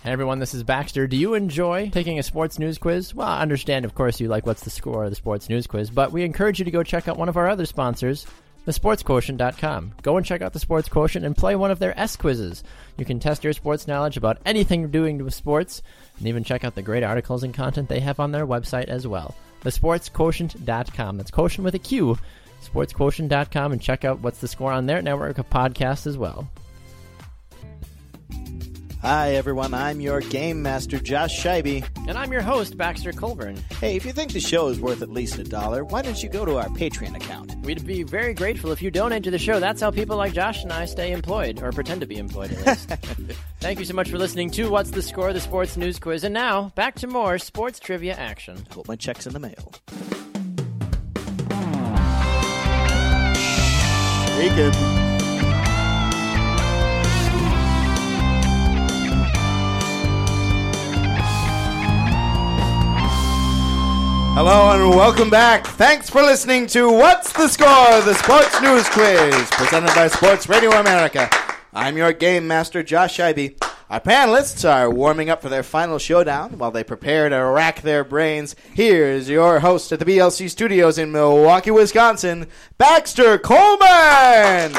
Hey 0.03 0.13
everyone, 0.13 0.39
this 0.39 0.53
is 0.53 0.63
Baxter. 0.63 1.07
Do 1.07 1.17
you 1.17 1.33
enjoy 1.33 1.89
taking 1.89 2.19
a 2.19 2.23
sports 2.23 2.59
news 2.59 2.77
quiz? 2.77 3.15
Well, 3.15 3.27
I 3.27 3.41
understand, 3.41 3.87
of 3.87 3.95
course, 3.95 4.21
you 4.21 4.29
like 4.29 4.45
what's 4.45 4.65
the 4.65 4.71
score 4.71 5.09
the 5.09 5.17
sports 5.17 5.49
news 5.49 5.67
quiz, 5.67 5.89
but 5.89 6.13
we 6.13 6.25
encourage 6.25 6.59
you 6.59 6.67
to 6.67 6.71
go 6.71 6.83
check 6.83 7.09
out 7.09 7.17
one 7.17 7.31
of 7.31 7.39
our 7.39 7.49
other 7.49 7.65
sponsors, 7.65 8.27
thesportsquotient.com. 8.67 9.93
Go 10.03 10.17
and 10.17 10.27
check 10.27 10.43
out 10.43 10.53
the 10.53 10.59
Sports 10.59 10.89
Quotient 10.89 11.25
and 11.25 11.37
play 11.37 11.57
one 11.57 11.71
of 11.71 11.79
their 11.79 11.99
S 11.99 12.17
quizzes. 12.17 12.65
You 12.97 13.05
can 13.05 13.21
test 13.21 13.45
your 13.45 13.53
sports 13.53 13.87
knowledge 13.87 14.17
about 14.17 14.39
anything 14.45 14.91
doing 14.91 15.23
with 15.25 15.35
sports, 15.35 15.83
and 16.19 16.27
even 16.27 16.45
check 16.45 16.65
out 16.65 16.75
the 16.75 16.83
great 16.83 17.03
articles 17.03 17.43
and 17.43 17.55
content 17.55 17.89
they 17.89 18.01
have 18.01 18.21
on 18.21 18.33
their 18.33 18.47
website 18.47 18.89
as 18.89 19.07
well. 19.07 19.35
Thesportsquotient.com. 19.63 21.17
That's 21.17 21.31
quotient 21.31 21.65
with 21.65 21.75
a 21.75 21.79
Q. 21.79 22.19
Sportsquotient.com 22.63 23.73
and 23.73 23.81
check 23.81 24.05
out 24.05 24.21
what's 24.21 24.41
the 24.41 24.49
score 24.49 24.73
on 24.73 24.87
their 24.87 25.03
network 25.03 25.39
of 25.39 25.49
podcasts 25.49 26.07
as 26.07 26.19
well. 26.19 26.49
Hi, 29.07 29.37
everyone. 29.37 29.73
I'm 29.73 30.01
your 30.01 30.19
game 30.19 30.63
master, 30.63 30.99
Josh 30.99 31.41
Scheibe. 31.41 31.87
And 32.09 32.19
I'm 32.19 32.33
your 32.33 32.43
host, 32.43 32.77
Baxter 32.77 33.13
Colburn. 33.13 33.57
Hey, 33.79 33.95
if 33.95 34.05
you 34.05 34.11
think 34.11 34.33
the 34.33 34.41
show 34.41 34.67
is 34.67 34.81
worth 34.81 35.01
at 35.01 35.11
least 35.11 35.39
a 35.39 35.45
dollar, 35.45 35.85
why 35.85 36.03
don't 36.03 36.21
you 36.21 36.29
go 36.29 36.45
to 36.45 36.57
our 36.57 36.67
Patreon 36.71 37.15
account? 37.15 37.55
We'd 37.65 37.87
be 37.87 38.03
very 38.03 38.35
grateful 38.35 38.73
if 38.73 38.83
you 38.83 38.91
donate 38.91 39.23
to 39.23 39.31
the 39.31 39.39
show. 39.39 39.61
That's 39.61 39.81
how 39.81 39.93
people 39.93 40.17
like 40.17 40.33
Josh 40.33 40.65
and 40.65 40.73
I 40.73 40.87
stay 40.87 41.13
employed, 41.13 41.63
or 41.63 41.71
pretend 41.71 42.01
to 42.01 42.09
be 42.09 42.17
employed 42.17 42.51
at 42.51 42.67
least. 42.67 42.89
Thank 43.61 43.79
you 43.79 43.85
so 43.85 43.95
much 43.95 44.11
for 44.11 44.19
listening 44.19 44.51
to 44.51 44.69
What's 44.71 44.91
the 44.91 45.03
Score, 45.03 45.33
the 45.33 45.41
Sports 45.41 45.77
News 45.77 46.01
Quiz. 46.01 46.25
And 46.25 46.35
now, 46.35 46.73
back 46.75 46.97
to 46.97 47.07
more 47.07 47.39
sports 47.39 47.79
trivia 47.79 48.15
action. 48.15 48.67
Hope 48.73 48.89
my 48.89 48.97
check's 48.97 49.25
in 49.25 49.35
the 49.35 49.39
mail. 49.39 49.73
Bacon. 54.37 55.06
Hello 64.37 64.71
and 64.73 64.91
welcome 64.95 65.31
back. 65.31 65.67
Thanks 65.67 66.11
for 66.11 66.21
listening 66.21 66.67
to 66.67 66.93
What's 66.93 67.33
the 67.33 67.49
Score? 67.49 68.03
The 68.03 68.13
Sports 68.13 68.61
News 68.61 68.87
Quiz, 68.91 69.49
presented 69.53 69.95
by 69.95 70.09
Sports 70.09 70.47
Radio 70.47 70.73
America. 70.73 71.31
I'm 71.73 71.97
your 71.97 72.13
game 72.13 72.47
master, 72.47 72.83
Josh 72.83 73.17
Scheibe. 73.17 73.59
Our 73.89 73.99
panelists 73.99 74.69
are 74.69 74.91
warming 74.91 75.31
up 75.31 75.41
for 75.41 75.49
their 75.49 75.63
final 75.63 75.99
showdown 75.99 76.59
while 76.59 76.71
they 76.71 76.85
prepare 76.85 77.31
to 77.31 77.37
rack 77.37 77.81
their 77.81 78.05
brains. 78.05 78.55
Here's 78.75 79.27
your 79.27 79.61
host 79.61 79.91
at 79.93 80.01
the 80.01 80.05
BLC 80.05 80.51
studios 80.51 80.99
in 80.99 81.13
Milwaukee, 81.13 81.71
Wisconsin, 81.71 82.47
Baxter 82.77 83.39
Colburn. 83.39 84.71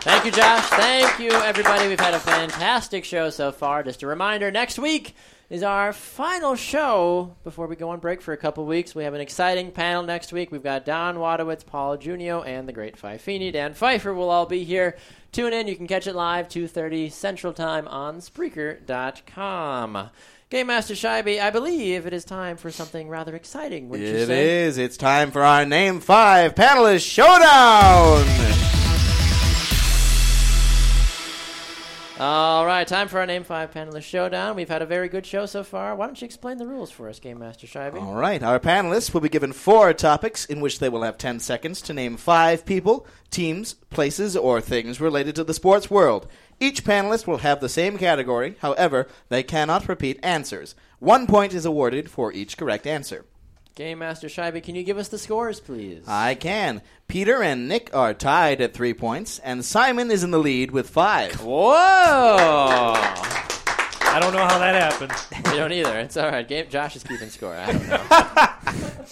Thank 0.00 0.24
you, 0.24 0.32
Josh. 0.32 0.66
Thank 0.70 1.20
you, 1.20 1.30
everybody. 1.30 1.86
We've 1.86 2.00
had 2.00 2.14
a 2.14 2.18
fantastic 2.18 3.04
show 3.04 3.30
so 3.30 3.52
far. 3.52 3.84
Just 3.84 4.02
a 4.02 4.08
reminder 4.08 4.50
next 4.50 4.76
week 4.76 5.14
is 5.54 5.62
our 5.62 5.92
final 5.92 6.56
show 6.56 7.36
before 7.44 7.68
we 7.68 7.76
go 7.76 7.90
on 7.90 8.00
break 8.00 8.20
for 8.20 8.32
a 8.32 8.36
couple 8.36 8.66
weeks. 8.66 8.92
We 8.92 9.04
have 9.04 9.14
an 9.14 9.20
exciting 9.20 9.70
panel 9.70 10.02
next 10.02 10.32
week. 10.32 10.50
We've 10.50 10.64
got 10.64 10.84
Don 10.84 11.14
Wadowitz, 11.14 11.64
Paul 11.64 11.96
Junio, 11.96 12.44
and 12.44 12.68
the 12.68 12.72
great 12.72 13.00
Fifini. 13.00 13.52
Dan 13.52 13.72
Pfeiffer 13.72 14.12
will 14.12 14.30
all 14.30 14.46
be 14.46 14.64
here. 14.64 14.96
Tune 15.30 15.52
in. 15.52 15.68
You 15.68 15.76
can 15.76 15.86
catch 15.86 16.08
it 16.08 16.16
live 16.16 16.48
2.30 16.48 17.12
Central 17.12 17.52
Time 17.52 17.86
on 17.86 18.18
Spreaker.com. 18.18 20.10
Game 20.50 20.66
Master 20.66 20.94
Scheibe, 20.94 21.40
I 21.40 21.50
believe 21.50 22.04
it 22.04 22.12
is 22.12 22.24
time 22.24 22.56
for 22.56 22.72
something 22.72 23.08
rather 23.08 23.36
exciting, 23.36 23.88
say? 24.26 24.64
is. 24.64 24.76
It's 24.76 24.94
it's 24.94 24.96
time 24.96 25.30
for 25.30 25.44
our 25.44 25.64
Name 25.64 26.00
5 26.00 26.56
Panelist 26.56 27.08
Showdown. 27.08 28.83
All 32.20 32.64
right, 32.64 32.86
time 32.86 33.08
for 33.08 33.18
our 33.18 33.26
Name 33.26 33.42
5 33.42 33.72
Panelist 33.72 34.04
Showdown. 34.04 34.54
We've 34.54 34.68
had 34.68 34.82
a 34.82 34.86
very 34.86 35.08
good 35.08 35.26
show 35.26 35.46
so 35.46 35.64
far. 35.64 35.96
Why 35.96 36.06
don't 36.06 36.20
you 36.20 36.24
explain 36.24 36.58
the 36.58 36.66
rules 36.66 36.92
for 36.92 37.08
us, 37.08 37.18
Game 37.18 37.40
Master 37.40 37.66
Scheibe? 37.66 38.00
All 38.00 38.14
right, 38.14 38.40
our 38.40 38.60
panelists 38.60 39.12
will 39.12 39.20
be 39.20 39.28
given 39.28 39.52
four 39.52 39.92
topics 39.92 40.44
in 40.44 40.60
which 40.60 40.78
they 40.78 40.88
will 40.88 41.02
have 41.02 41.18
10 41.18 41.40
seconds 41.40 41.82
to 41.82 41.92
name 41.92 42.16
five 42.16 42.64
people, 42.64 43.04
teams, 43.32 43.74
places, 43.90 44.36
or 44.36 44.60
things 44.60 45.00
related 45.00 45.34
to 45.34 45.42
the 45.42 45.54
sports 45.54 45.90
world. 45.90 46.28
Each 46.60 46.84
panelist 46.84 47.26
will 47.26 47.38
have 47.38 47.60
the 47.60 47.68
same 47.68 47.98
category, 47.98 48.54
however, 48.60 49.08
they 49.28 49.42
cannot 49.42 49.88
repeat 49.88 50.20
answers. 50.22 50.76
One 51.00 51.26
point 51.26 51.52
is 51.52 51.64
awarded 51.64 52.08
for 52.08 52.32
each 52.32 52.56
correct 52.56 52.86
answer. 52.86 53.24
Game 53.74 53.98
Master 53.98 54.28
Scheibe, 54.28 54.62
can 54.62 54.76
you 54.76 54.84
give 54.84 54.98
us 54.98 55.08
the 55.08 55.18
scores, 55.18 55.58
please? 55.58 56.04
I 56.06 56.36
can. 56.36 56.80
Peter 57.08 57.42
and 57.42 57.68
Nick 57.68 57.90
are 57.92 58.14
tied 58.14 58.60
at 58.60 58.72
three 58.72 58.94
points, 58.94 59.40
and 59.40 59.64
Simon 59.64 60.12
is 60.12 60.22
in 60.22 60.30
the 60.30 60.38
lead 60.38 60.70
with 60.70 60.88
five. 60.88 61.40
Whoa! 61.42 62.94
I 62.94 64.18
don't 64.20 64.32
know 64.32 64.44
how 64.46 64.58
that 64.58 64.80
happened. 64.80 65.12
you 65.52 65.58
don't 65.58 65.72
either. 65.72 65.98
It's 65.98 66.16
all 66.16 66.30
right. 66.30 66.46
Game, 66.46 66.66
Josh 66.70 66.94
is 66.94 67.02
keeping 67.02 67.30
score. 67.30 67.52
I 67.56 67.72
don't 67.72 67.88
know. 67.88 69.04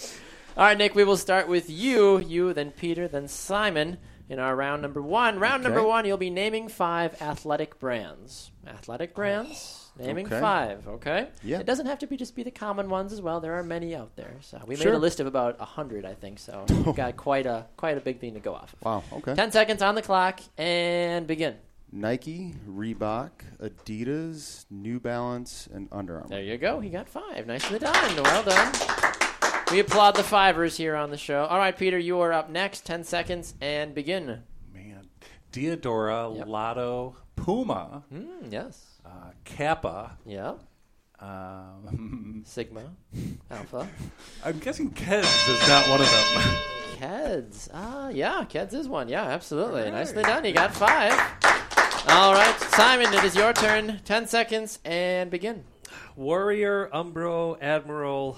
all 0.55 0.63
right, 0.65 0.77
Nick, 0.77 0.95
we 0.95 1.03
will 1.03 1.17
start 1.17 1.49
with 1.49 1.69
you. 1.69 2.19
You, 2.19 2.53
then 2.53 2.71
Peter, 2.71 3.09
then 3.09 3.27
Simon 3.27 3.97
in 4.33 4.39
our 4.39 4.55
round 4.55 4.81
number 4.81 5.01
one. 5.01 5.39
Round 5.39 5.63
number 5.63 5.81
one, 5.83 6.05
you'll 6.05 6.17
be 6.17 6.29
naming 6.31 6.67
five 6.67 7.21
athletic 7.21 7.79
brands. 7.79 8.51
Athletic 8.67 9.13
brands. 9.13 9.79
Naming 9.99 10.25
Okay. 10.25 10.39
five, 10.39 10.87
okay? 10.87 11.27
Yeah. 11.43 11.59
It 11.59 11.67
doesn't 11.67 11.85
have 11.85 11.99
to 11.99 12.07
be 12.07 12.17
just 12.17 12.35
be 12.35 12.41
the 12.41 12.49
common 12.49 12.89
ones 12.89 13.13
as 13.13 13.21
well. 13.21 13.39
There 13.39 13.53
are 13.53 13.63
many 13.63 13.95
out 13.95 14.15
there. 14.15 14.33
So 14.41 14.59
we 14.65 14.75
made 14.75 14.87
a 14.87 14.97
list 14.97 15.19
of 15.19 15.27
about 15.27 15.57
a 15.59 15.65
hundred, 15.65 16.03
I 16.03 16.15
think. 16.15 16.39
So 16.39 16.65
we've 16.69 16.95
got 16.95 17.15
quite 17.15 17.45
a 17.45 17.67
quite 17.77 17.95
a 17.95 18.01
big 18.01 18.19
thing 18.19 18.33
to 18.33 18.39
go 18.39 18.55
off 18.55 18.73
of. 18.73 18.81
Wow. 18.83 19.03
Okay. 19.19 19.35
Ten 19.35 19.51
seconds 19.51 19.83
on 19.83 19.93
the 19.93 20.01
clock 20.01 20.39
and 20.57 21.27
begin. 21.27 21.57
Nike, 21.91 22.55
Reebok, 22.67 23.29
Adidas, 23.61 24.65
New 24.71 24.99
Balance, 24.99 25.69
and 25.71 25.87
Under 25.91 26.15
Armour. 26.15 26.29
There 26.29 26.41
you 26.41 26.57
go. 26.57 26.79
He 26.79 26.89
got 26.89 27.07
five. 27.07 27.45
Nicely 27.45 27.77
done. 27.77 27.93
Well 28.23 28.43
done. 28.43 28.73
We 29.73 29.79
applaud 29.79 30.11
the 30.15 30.21
fivers 30.23 30.77
here 30.77 30.95
on 30.95 31.09
the 31.09 31.17
show. 31.17 31.45
All 31.45 31.57
right, 31.57 31.75
Peter, 31.75 31.97
you 31.97 32.19
are 32.19 32.31
up 32.31 32.47
next. 32.47 32.85
Ten 32.85 33.03
seconds 33.03 33.55
and 33.59 33.95
begin. 33.95 34.43
Man, 34.71 35.07
Diadora, 35.51 36.37
Yep. 36.37 36.47
Lotto, 36.47 37.15
Puma, 37.35 38.03
Mm, 38.13 38.51
yes. 38.51 38.99
uh, 39.03 39.31
Kappa. 39.45 40.11
Yeah. 40.27 40.53
Um, 41.19 42.43
Sigma. 42.45 42.83
Alpha. 43.49 43.89
I'm 44.45 44.59
guessing 44.59 44.91
Keds 44.91 45.49
is 45.49 45.67
not 45.67 45.89
one 45.89 46.01
of 46.01 46.07
them. 46.11 46.55
Keds. 46.99 47.67
Ah, 47.73 48.09
yeah. 48.09 48.45
Keds 48.47 48.75
is 48.75 48.87
one. 48.87 49.09
Yeah, 49.09 49.23
absolutely. 49.23 49.89
Nicely 49.89 50.21
done. 50.21 50.45
You 50.45 50.53
got 50.53 50.71
five. 50.75 51.13
All 52.09 52.33
right, 52.33 52.55
Simon, 52.75 53.11
it 53.11 53.23
is 53.23 53.35
your 53.35 53.53
turn. 53.53 54.01
Ten 54.05 54.27
seconds 54.27 54.77
and 54.85 55.31
begin. 55.31 55.63
Warrior, 56.15 56.91
Umbro, 56.93 57.57
Admiral. 57.59 58.37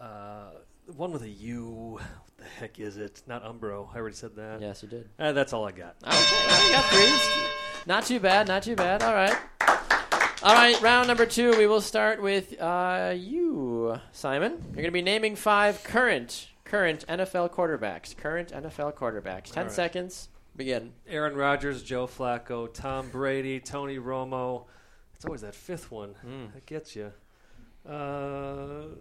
Uh, 0.00 0.50
one 0.96 1.12
with 1.12 1.22
a 1.22 1.28
U. 1.28 1.98
What 2.00 2.02
the 2.38 2.44
heck 2.44 2.80
is 2.80 2.96
it? 2.96 3.22
Not 3.26 3.44
Umbro. 3.44 3.88
I 3.94 3.98
already 3.98 4.16
said 4.16 4.34
that. 4.36 4.60
Yes, 4.60 4.82
you 4.82 4.88
did. 4.88 5.08
Uh, 5.18 5.32
that's 5.32 5.52
all 5.52 5.66
I 5.66 5.72
got. 5.72 5.96
Okay, 6.02 6.16
well, 6.46 6.66
you 6.66 6.72
got 6.72 6.84
three. 6.86 7.46
Not 7.86 8.04
too 8.06 8.18
bad, 8.20 8.48
not 8.48 8.62
too 8.62 8.76
bad. 8.76 9.02
All 9.02 9.12
right. 9.14 9.36
All 10.42 10.54
right, 10.54 10.80
round 10.80 11.06
number 11.08 11.26
two. 11.26 11.54
We 11.58 11.66
will 11.66 11.82
start 11.82 12.22
with 12.22 12.58
uh, 12.60 13.12
you, 13.14 13.98
Simon. 14.12 14.52
You're 14.52 14.72
going 14.76 14.84
to 14.86 14.90
be 14.90 15.02
naming 15.02 15.36
five 15.36 15.84
current 15.84 16.48
current 16.64 17.04
NFL 17.08 17.50
quarterbacks. 17.50 18.16
Current 18.16 18.50
NFL 18.50 18.94
quarterbacks. 18.94 19.50
Ten 19.52 19.64
right. 19.64 19.72
seconds. 19.72 20.28
Begin. 20.56 20.92
Aaron 21.06 21.34
Rodgers, 21.36 21.82
Joe 21.82 22.06
Flacco, 22.06 22.72
Tom 22.72 23.10
Brady, 23.10 23.60
Tony 23.60 23.98
Romo. 23.98 24.64
It's 25.14 25.24
always 25.26 25.42
that 25.42 25.54
fifth 25.54 25.90
one 25.90 26.14
Mm. 26.26 26.54
that 26.54 26.64
gets 26.64 26.96
you. 26.96 27.12
Uh, 27.86 28.94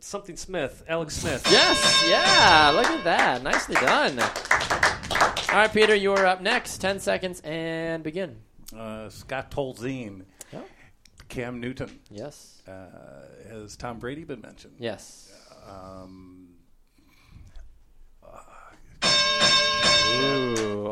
something 0.00 0.36
Smith, 0.36 0.84
Alex 0.88 1.16
Smith. 1.16 1.46
Yes, 1.50 2.04
yeah. 2.08 2.70
Look 2.74 2.86
at 2.86 3.04
that. 3.04 3.42
Nicely 3.42 3.74
done. 3.76 4.18
All 5.50 5.60
right, 5.60 5.72
Peter, 5.72 5.94
you 5.94 6.12
are 6.12 6.26
up 6.26 6.40
next. 6.40 6.78
Ten 6.78 6.98
seconds 6.98 7.40
and 7.44 8.02
begin. 8.02 8.36
Uh, 8.76 9.08
Scott 9.08 9.50
Tolzien, 9.50 10.24
Yeah. 10.52 10.60
Cam 11.28 11.60
Newton. 11.60 12.00
Yes. 12.10 12.62
Uh, 12.66 12.86
has 13.48 13.76
Tom 13.76 13.98
Brady 13.98 14.24
been 14.24 14.40
mentioned? 14.40 14.74
Yes. 14.78 15.32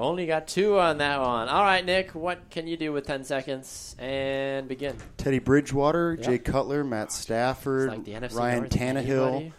Only 0.03 0.27
got 0.27 0.47
two 0.49 0.79
on 0.79 0.99
that 0.99 1.21
one. 1.21 1.49
All 1.49 1.63
right, 1.63 1.85
Nick, 1.85 2.15
what 2.15 2.51
can 2.51 2.67
you 2.67 2.77
do 2.77 2.93
with 2.93 3.07
10 3.07 3.25
seconds? 3.25 3.97
And 3.99 4.69
begin. 4.69 4.97
Teddy 5.17 5.39
Bridgewater, 5.39 6.15
Yep. 6.19 6.25
Jay 6.27 6.39
Cutler, 6.39 6.85
Matt 6.85 7.13
Stafford, 7.13 7.89
like 8.07 8.33
Ryan 8.33 8.59
North, 8.61 8.71
Tannehill, 8.71 9.53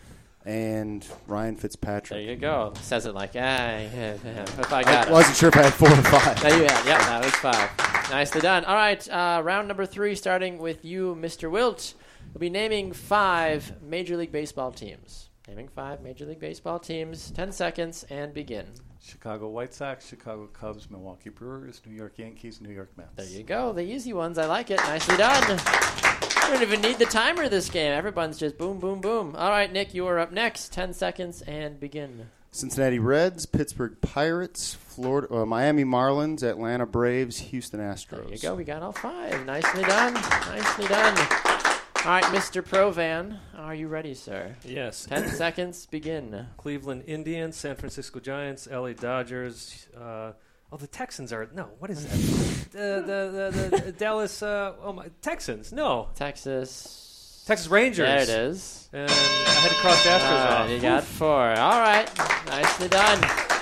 and 0.45 1.07
Ryan 1.27 1.55
Fitzpatrick. 1.55 2.19
There 2.19 2.33
you 2.33 2.35
go. 2.35 2.73
Says 2.81 3.05
it 3.05 3.15
like, 3.15 3.31
ah, 3.31 3.39
yeah, 3.39 3.87
yeah. 4.23 4.41
if 4.43 4.73
I 4.73 4.79
I 4.79 4.83
got 4.83 5.07
it. 5.07 5.11
wasn't 5.11 5.37
sure 5.37 5.49
if 5.49 5.57
I 5.57 5.63
had 5.63 5.73
four 5.73 5.89
or 5.91 5.95
five. 5.95 6.41
There 6.41 6.57
you 6.57 6.63
had. 6.63 6.85
Yep, 6.85 6.99
that 6.99 7.23
was 7.23 7.33
five. 7.35 8.09
Nicely 8.11 8.41
done. 8.41 8.65
All 8.65 8.75
right, 8.75 9.09
uh, 9.09 9.41
round 9.43 9.67
number 9.67 9.85
three, 9.85 10.15
starting 10.15 10.57
with 10.57 10.83
you, 10.83 11.15
Mr. 11.19 11.49
Wilt. 11.49 11.93
We'll 12.33 12.39
be 12.39 12.49
naming 12.49 12.91
five 12.91 13.81
Major 13.81 14.17
League 14.17 14.31
Baseball 14.31 14.71
teams. 14.71 15.29
Naming 15.47 15.67
five 15.69 16.01
Major 16.01 16.25
League 16.25 16.39
Baseball 16.39 16.79
teams. 16.79 17.31
Ten 17.31 17.51
seconds 17.51 18.03
and 18.09 18.33
begin. 18.33 18.65
Chicago 19.03 19.49
White 19.49 19.73
Sox, 19.73 20.07
Chicago 20.07 20.47
Cubs, 20.47 20.89
Milwaukee 20.89 21.29
Brewers, 21.29 21.81
New 21.85 21.93
York 21.93 22.17
Yankees, 22.17 22.61
New 22.61 22.73
York 22.73 22.89
Mets. 22.95 23.09
There 23.15 23.25
you 23.25 23.43
go. 23.43 23.73
The 23.73 23.81
easy 23.81 24.13
ones. 24.13 24.37
I 24.37 24.45
like 24.45 24.71
it. 24.71 24.79
Nicely 24.79 25.17
done. 25.17 25.43
You 25.49 26.53
don't 26.53 26.61
even 26.61 26.81
need 26.81 26.99
the 26.99 27.05
timer 27.05 27.49
this 27.49 27.69
game. 27.69 27.91
Everyone's 27.91 28.37
just 28.37 28.57
boom, 28.57 28.79
boom, 28.79 29.01
boom. 29.01 29.35
All 29.35 29.49
right, 29.49 29.71
Nick, 29.71 29.93
you 29.93 30.07
are 30.07 30.19
up 30.19 30.31
next. 30.31 30.71
Ten 30.71 30.93
seconds 30.93 31.41
and 31.41 31.79
begin. 31.79 32.27
Cincinnati 32.51 32.99
Reds, 32.99 33.45
Pittsburgh 33.45 33.99
Pirates, 33.99 34.75
Florida, 34.75 35.33
uh, 35.33 35.45
Miami 35.45 35.83
Marlins, 35.83 36.43
Atlanta 36.43 36.85
Braves, 36.85 37.39
Houston 37.39 37.79
Astros. 37.79 38.25
There 38.25 38.33
you 38.35 38.39
go. 38.39 38.55
We 38.55 38.63
got 38.63 38.83
all 38.83 38.91
five. 38.93 39.45
Nicely 39.45 39.83
done. 39.83 40.13
Nicely 40.13 40.87
done. 40.87 41.61
All 42.05 42.11
right, 42.11 42.23
Mr. 42.25 42.61
Provan, 42.61 43.39
are 43.57 43.73
you 43.73 43.87
ready, 43.87 44.13
sir? 44.13 44.57
Yes. 44.65 45.05
Ten 45.05 45.29
seconds. 45.29 45.85
Begin. 45.85 46.47
Cleveland 46.57 47.05
Indians, 47.07 47.55
San 47.55 47.77
Francisco 47.77 48.19
Giants, 48.19 48.67
LA 48.69 48.91
Dodgers. 48.91 49.87
Uh, 49.95 50.33
oh, 50.69 50.75
the 50.77 50.87
Texans 50.87 51.31
are 51.31 51.47
no. 51.53 51.69
What 51.79 51.89
is 51.89 52.05
that? 52.05 52.71
the, 52.73 53.03
the, 53.05 53.69
the, 53.69 53.81
the 53.85 53.91
Dallas. 53.93 54.43
Uh, 54.43 54.73
oh 54.81 54.91
my 54.91 55.11
Texans. 55.21 55.71
No, 55.71 56.09
Texas. 56.13 57.43
Texas 57.47 57.69
Rangers. 57.69 58.05
There 58.05 58.21
it 58.21 58.49
is. 58.49 58.89
And 58.91 59.09
I 59.09 59.13
had 59.13 59.69
to 59.69 59.75
cross 59.75 60.05
Astros 60.05 60.51
off. 60.51 60.69
you 60.69 60.79
got 60.81 61.05
four. 61.05 61.51
All 61.53 61.79
right. 61.79 62.09
Nicely 62.47 62.89
done. 62.89 63.52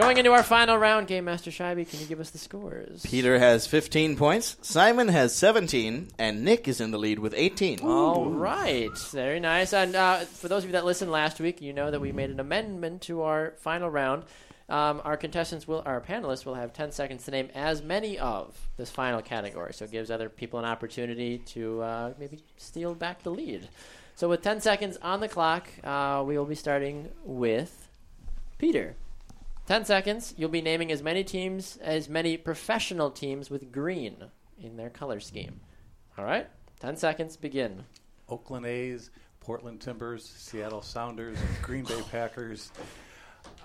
Going 0.00 0.16
into 0.16 0.32
our 0.32 0.42
final 0.42 0.78
round, 0.78 1.08
Game 1.08 1.26
Master 1.26 1.50
Scheibe, 1.50 1.86
can 1.86 2.00
you 2.00 2.06
give 2.06 2.20
us 2.20 2.30
the 2.30 2.38
scores? 2.38 3.04
Peter 3.04 3.38
has 3.38 3.66
15 3.66 4.16
points, 4.16 4.56
Simon 4.62 5.08
has 5.08 5.34
17, 5.34 6.08
and 6.18 6.42
Nick 6.42 6.66
is 6.68 6.80
in 6.80 6.90
the 6.90 6.98
lead 6.98 7.18
with 7.18 7.34
18. 7.36 7.80
All 7.80 8.24
right, 8.30 8.96
very 9.10 9.40
nice. 9.40 9.74
And 9.74 9.94
uh, 9.94 10.20
for 10.20 10.48
those 10.48 10.62
of 10.62 10.70
you 10.70 10.72
that 10.72 10.86
listened 10.86 11.10
last 11.10 11.38
week, 11.38 11.60
you 11.60 11.74
know 11.74 11.90
that 11.90 12.00
we 12.00 12.12
made 12.12 12.30
an 12.30 12.40
amendment 12.40 13.02
to 13.02 13.20
our 13.22 13.52
final 13.58 13.90
round. 13.90 14.24
Um, 14.70 15.02
our 15.04 15.18
contestants 15.18 15.68
will, 15.68 15.82
our 15.84 16.00
panelists 16.00 16.46
will 16.46 16.54
have 16.54 16.72
10 16.72 16.92
seconds 16.92 17.26
to 17.26 17.30
name 17.30 17.50
as 17.54 17.82
many 17.82 18.18
of 18.18 18.56
this 18.78 18.90
final 18.90 19.20
category. 19.20 19.74
So 19.74 19.84
it 19.84 19.90
gives 19.90 20.10
other 20.10 20.30
people 20.30 20.58
an 20.58 20.64
opportunity 20.64 21.38
to 21.48 21.82
uh, 21.82 22.12
maybe 22.18 22.42
steal 22.56 22.94
back 22.94 23.22
the 23.22 23.30
lead. 23.30 23.68
So 24.14 24.30
with 24.30 24.40
10 24.40 24.62
seconds 24.62 24.96
on 25.02 25.20
the 25.20 25.28
clock, 25.28 25.68
uh, 25.84 26.24
we 26.26 26.38
will 26.38 26.46
be 26.46 26.54
starting 26.54 27.10
with 27.22 27.86
Peter. 28.56 28.96
10 29.70 29.84
seconds. 29.84 30.34
You'll 30.36 30.48
be 30.48 30.62
naming 30.62 30.90
as 30.90 31.00
many 31.00 31.22
teams, 31.22 31.78
as 31.80 32.08
many 32.08 32.36
professional 32.36 33.08
teams 33.08 33.50
with 33.50 33.70
green 33.70 34.16
in 34.60 34.76
their 34.76 34.90
color 34.90 35.20
scheme. 35.20 35.60
All 36.18 36.24
right? 36.24 36.48
10 36.80 36.96
seconds. 36.96 37.36
Begin. 37.36 37.84
Oakland 38.28 38.66
A's, 38.66 39.10
Portland 39.38 39.80
Timbers, 39.80 40.24
Seattle 40.24 40.82
Sounders, 40.82 41.38
Green 41.62 41.84
Bay 41.84 42.02
Packers. 42.10 42.72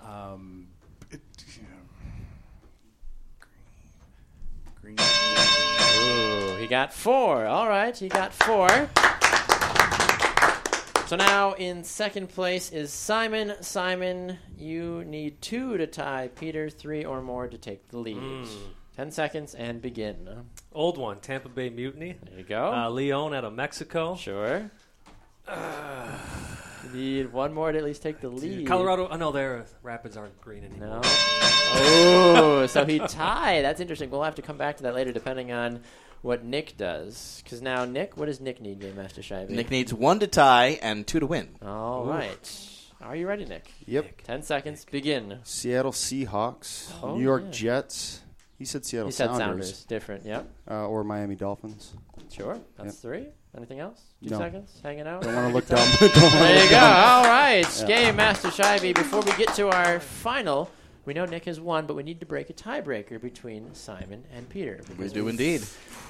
Um, 0.08 0.68
it, 1.10 1.20
you 1.56 1.62
know, 1.62 3.46
green, 4.80 4.94
green. 4.94 5.08
Ooh, 6.04 6.56
he 6.60 6.68
got 6.68 6.92
four. 6.92 7.46
All 7.46 7.68
right, 7.68 7.96
he 7.96 8.08
got 8.08 8.32
four. 8.32 8.68
So 11.06 11.14
now 11.14 11.52
in 11.52 11.84
second 11.84 12.30
place 12.30 12.72
is 12.72 12.92
Simon. 12.92 13.52
Simon, 13.60 14.38
you 14.58 15.04
need 15.04 15.40
two 15.40 15.76
to 15.76 15.86
tie 15.86 16.30
Peter, 16.34 16.68
three 16.68 17.04
or 17.04 17.22
more 17.22 17.46
to 17.46 17.56
take 17.56 17.88
the 17.88 17.98
lead. 17.98 18.48
Ten 18.96 19.12
seconds 19.12 19.54
and 19.54 19.80
begin. 19.80 20.28
Old 20.72 20.98
one, 20.98 21.20
Tampa 21.20 21.48
Bay 21.48 21.70
Mutiny. 21.70 22.16
There 22.28 22.38
you 22.38 22.44
go. 22.44 22.72
Uh, 22.72 22.90
Leon 22.90 23.34
out 23.34 23.44
of 23.44 23.54
Mexico. 23.54 24.16
sure. 24.16 24.70
You 26.94 27.24
need 27.24 27.32
one 27.32 27.52
more 27.52 27.72
to 27.72 27.78
at 27.78 27.84
least 27.84 28.00
take 28.00 28.20
the 28.20 28.28
lead. 28.28 28.66
Colorado. 28.68 29.08
Oh 29.10 29.16
no, 29.16 29.32
their 29.32 29.66
Rapids 29.82 30.16
aren't 30.16 30.40
green 30.40 30.62
anymore. 30.64 30.88
No. 30.88 31.00
Oh, 31.04 32.66
so 32.68 32.84
he 32.84 33.00
tied. 33.00 33.64
That's 33.64 33.80
interesting. 33.80 34.08
We'll 34.08 34.22
have 34.22 34.36
to 34.36 34.42
come 34.42 34.56
back 34.56 34.76
to 34.76 34.84
that 34.84 34.94
later, 34.94 35.12
depending 35.12 35.50
on 35.50 35.80
what 36.26 36.44
Nick 36.44 36.76
does. 36.76 37.40
Because 37.42 37.62
now, 37.62 37.84
Nick, 37.84 38.16
what 38.16 38.26
does 38.26 38.40
Nick 38.40 38.60
need, 38.60 38.80
Game 38.80 38.96
Master 38.96 39.22
Scheibe? 39.22 39.48
Nick 39.48 39.70
needs 39.70 39.94
one 39.94 40.18
to 40.20 40.26
tie 40.26 40.78
and 40.82 41.06
two 41.06 41.20
to 41.20 41.26
win. 41.26 41.48
All 41.62 42.04
right. 42.04 42.70
Are 43.00 43.14
you 43.16 43.26
ready, 43.28 43.44
Nick? 43.44 43.70
Yep. 43.86 44.22
Ten 44.24 44.42
seconds. 44.42 44.84
Begin. 44.90 45.38
Seattle 45.44 45.92
Seahawks, 45.92 46.92
Oh, 47.02 47.16
New 47.16 47.22
York 47.22 47.44
yeah. 47.46 47.50
Jets. 47.52 48.22
He 48.58 48.64
said 48.64 48.84
Seattle 48.86 49.08
You 49.08 49.12
said 49.12 49.26
Sounders, 49.28 49.40
Sounders. 49.68 49.84
Different. 49.84 50.24
Yep. 50.26 50.48
Uh, 50.70 50.88
or 50.88 51.04
Miami 51.04 51.34
Dolphins. 51.36 51.92
Sure. 52.32 52.58
That's 52.78 52.96
three. 52.96 53.26
Anything 53.56 53.80
else? 53.80 54.00
Two 54.22 54.30
No. 54.30 54.38
seconds. 54.38 54.80
Hanging 54.82 55.06
out. 55.06 55.22
Don't 55.22 55.34
want 55.34 55.48
to 55.48 55.54
look 55.54 55.66
dumb. 55.68 55.86
There 56.00 56.64
you 56.64 56.70
go. 56.70 56.76
dumb. 56.76 56.96
All 56.96 57.24
right. 57.24 57.84
Game 57.86 58.16
Master 58.16 58.48
Scheibe. 58.48 58.94
Before 58.94 59.20
we 59.20 59.32
get 59.36 59.54
to 59.54 59.68
our 59.68 60.00
final, 60.00 60.70
we 61.06 61.14
know 61.14 61.24
Nick 61.24 61.44
has 61.44 61.60
won, 61.60 61.86
but 61.86 61.94
we 61.94 62.02
need 62.02 62.20
to 62.20 62.26
break 62.26 62.50
a 62.50 62.52
tiebreaker 62.52 63.20
between 63.20 63.72
Simon 63.74 64.24
and 64.34 64.48
Peter. 64.48 64.80
We 64.88 64.94
because 64.96 65.12
do 65.12 65.28
indeed. 65.28 65.62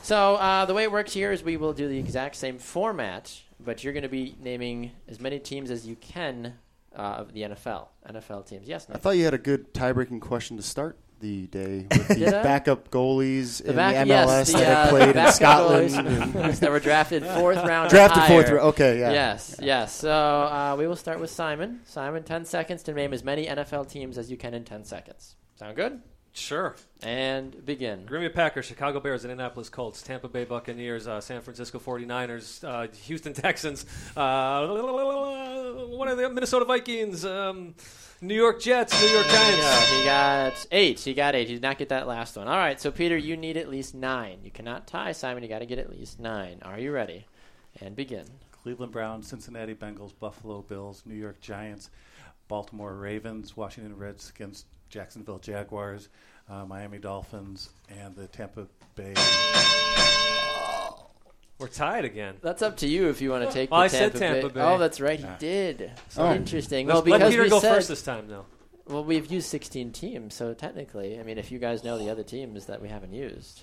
So 0.02 0.36
uh, 0.36 0.64
the 0.64 0.74
way 0.74 0.82
it 0.82 0.90
works 0.90 1.12
here 1.12 1.32
is 1.32 1.44
we 1.44 1.56
will 1.56 1.72
do 1.72 1.86
the 1.86 1.98
exact 1.98 2.36
same 2.36 2.58
format, 2.58 3.38
but 3.60 3.84
you're 3.84 3.92
going 3.92 4.02
to 4.02 4.08
be 4.08 4.34
naming 4.40 4.92
as 5.06 5.20
many 5.20 5.38
teams 5.38 5.70
as 5.70 5.86
you 5.86 5.96
can 5.96 6.54
uh, 6.96 7.00
of 7.00 7.32
the 7.32 7.42
NFL. 7.42 7.88
NFL 8.08 8.48
teams. 8.48 8.66
Yes, 8.66 8.86
I 8.90 8.96
thought 8.98 9.10
you 9.10 9.24
had 9.24 9.34
a 9.34 9.38
good 9.38 9.74
tie-breaking 9.74 10.20
question 10.20 10.56
to 10.56 10.62
start 10.62 10.98
the 11.20 11.46
day 11.46 11.86
with 11.90 12.08
the 12.08 12.40
backup 12.42 12.90
goalies 12.90 13.62
The 13.62 13.70
in 13.70 13.76
back, 13.76 14.06
the 14.06 14.12
MLS 14.12 14.26
yes, 14.26 14.52
the, 14.52 14.58
that 14.58 14.68
uh, 14.68 14.82
had 14.82 14.90
played 14.90 15.16
in 15.16 15.32
Scotland. 15.32 15.90
that 16.60 16.70
were 16.70 16.80
drafted 16.80 17.24
fourth 17.38 17.56
round. 17.64 17.86
or 17.86 17.90
Drafted 17.90 18.22
fourth 18.24 18.48
round. 18.48 18.60
Okay, 18.68 19.00
yeah. 19.00 19.12
Yes, 19.12 19.56
yes. 19.60 19.94
So 19.94 20.10
uh, 20.10 20.76
we 20.78 20.86
will 20.86 20.96
start 20.96 21.20
with 21.20 21.30
Simon. 21.30 21.80
Simon, 21.84 22.22
10 22.22 22.44
seconds 22.44 22.82
to 22.84 22.92
name 22.92 23.12
as 23.12 23.24
many 23.24 23.46
NFL 23.46 23.88
teams 23.90 24.18
as 24.18 24.30
you 24.30 24.36
can 24.36 24.54
in 24.54 24.64
10 24.64 24.84
seconds. 24.84 25.36
Sound 25.56 25.76
good? 25.76 26.00
Sure. 26.36 26.76
And 27.02 27.64
begin. 27.64 28.04
Green 28.04 28.20
Bay 28.20 28.28
Packers, 28.28 28.66
Chicago 28.66 29.00
Bears, 29.00 29.24
Indianapolis 29.24 29.70
Colts, 29.70 30.02
Tampa 30.02 30.28
Bay 30.28 30.44
Buccaneers, 30.44 31.08
uh, 31.08 31.18
San 31.22 31.40
Francisco 31.40 31.78
49ers, 31.78 32.62
uh, 32.62 32.92
Houston 33.04 33.32
Texans, 33.32 33.86
uh, 34.18 34.66
what 34.66 36.08
are 36.08 36.14
the 36.14 36.28
Minnesota 36.28 36.66
Vikings, 36.66 37.24
um, 37.24 37.74
New 38.22 38.34
York 38.34 38.60
Jets, 38.60 38.98
New 39.00 39.08
York 39.08 39.26
Giants. 39.26 39.60
go. 39.60 39.96
He 39.96 40.04
got 40.04 40.66
eight. 40.72 41.00
He 41.00 41.12
got 41.12 41.34
eight. 41.34 41.48
He 41.48 41.54
did 41.54 41.62
not 41.62 41.76
get 41.76 41.90
that 41.90 42.06
last 42.06 42.36
one. 42.36 42.48
All 42.48 42.56
right, 42.56 42.80
so 42.80 42.90
Peter, 42.90 43.16
you 43.16 43.36
need 43.36 43.56
at 43.58 43.68
least 43.68 43.94
nine. 43.94 44.38
You 44.42 44.50
cannot 44.50 44.86
tie 44.86 45.12
Simon. 45.12 45.42
You 45.42 45.48
got 45.48 45.58
to 45.58 45.66
get 45.66 45.78
at 45.78 45.90
least 45.90 46.18
nine. 46.18 46.60
Are 46.62 46.78
you 46.78 46.92
ready? 46.92 47.26
And 47.80 47.94
begin. 47.94 48.24
Cleveland 48.52 48.92
Browns, 48.92 49.28
Cincinnati 49.28 49.74
Bengals, 49.74 50.12
Buffalo 50.18 50.62
Bills, 50.62 51.02
New 51.04 51.14
York 51.14 51.40
Giants, 51.40 51.90
Baltimore 52.48 52.94
Ravens, 52.94 53.56
Washington 53.56 53.96
Redskins, 53.96 54.64
Jacksonville 54.88 55.38
Jaguars, 55.38 56.08
uh, 56.48 56.64
Miami 56.64 56.98
Dolphins, 56.98 57.68
and 57.90 58.14
the 58.16 58.28
Tampa 58.28 58.66
Bay. 58.94 59.14
We're 61.58 61.68
tied 61.68 62.04
again. 62.04 62.36
That's 62.42 62.60
up 62.62 62.76
to 62.78 62.88
you 62.88 63.08
if 63.08 63.20
you 63.22 63.30
want 63.30 63.46
to 63.46 63.52
take. 63.52 63.70
Oh, 63.72 63.76
the 63.76 63.82
I 63.82 63.86
said 63.88 64.12
Tampa 64.12 64.18
Tampa 64.18 64.48
Bay. 64.50 64.60
Oh, 64.60 64.78
that's 64.78 65.00
right. 65.00 65.18
He 65.18 65.24
Yeah. 65.24 65.36
did. 65.38 65.90
So 66.10 66.22
Oh. 66.24 66.34
interesting. 66.34 66.86
Let's 66.86 66.96
Well, 66.96 67.02
because 67.02 67.20
let 67.20 67.30
Peter 67.30 67.42
we 67.44 67.48
go 67.48 67.60
said, 67.60 67.74
first 67.74 67.88
this 67.88 68.02
time, 68.02 68.28
though. 68.28 68.44
Well, 68.88 69.02
we've 69.04 69.26
used 69.32 69.48
16 69.48 69.90
teams, 69.92 70.34
so 70.34 70.54
technically, 70.54 71.18
I 71.18 71.22
mean, 71.24 71.38
if 71.38 71.50
you 71.50 71.58
guys 71.58 71.82
know 71.82 71.98
the 71.98 72.08
other 72.08 72.22
teams 72.22 72.66
that 72.66 72.80
we 72.80 72.88
haven't 72.88 73.12
used, 73.12 73.62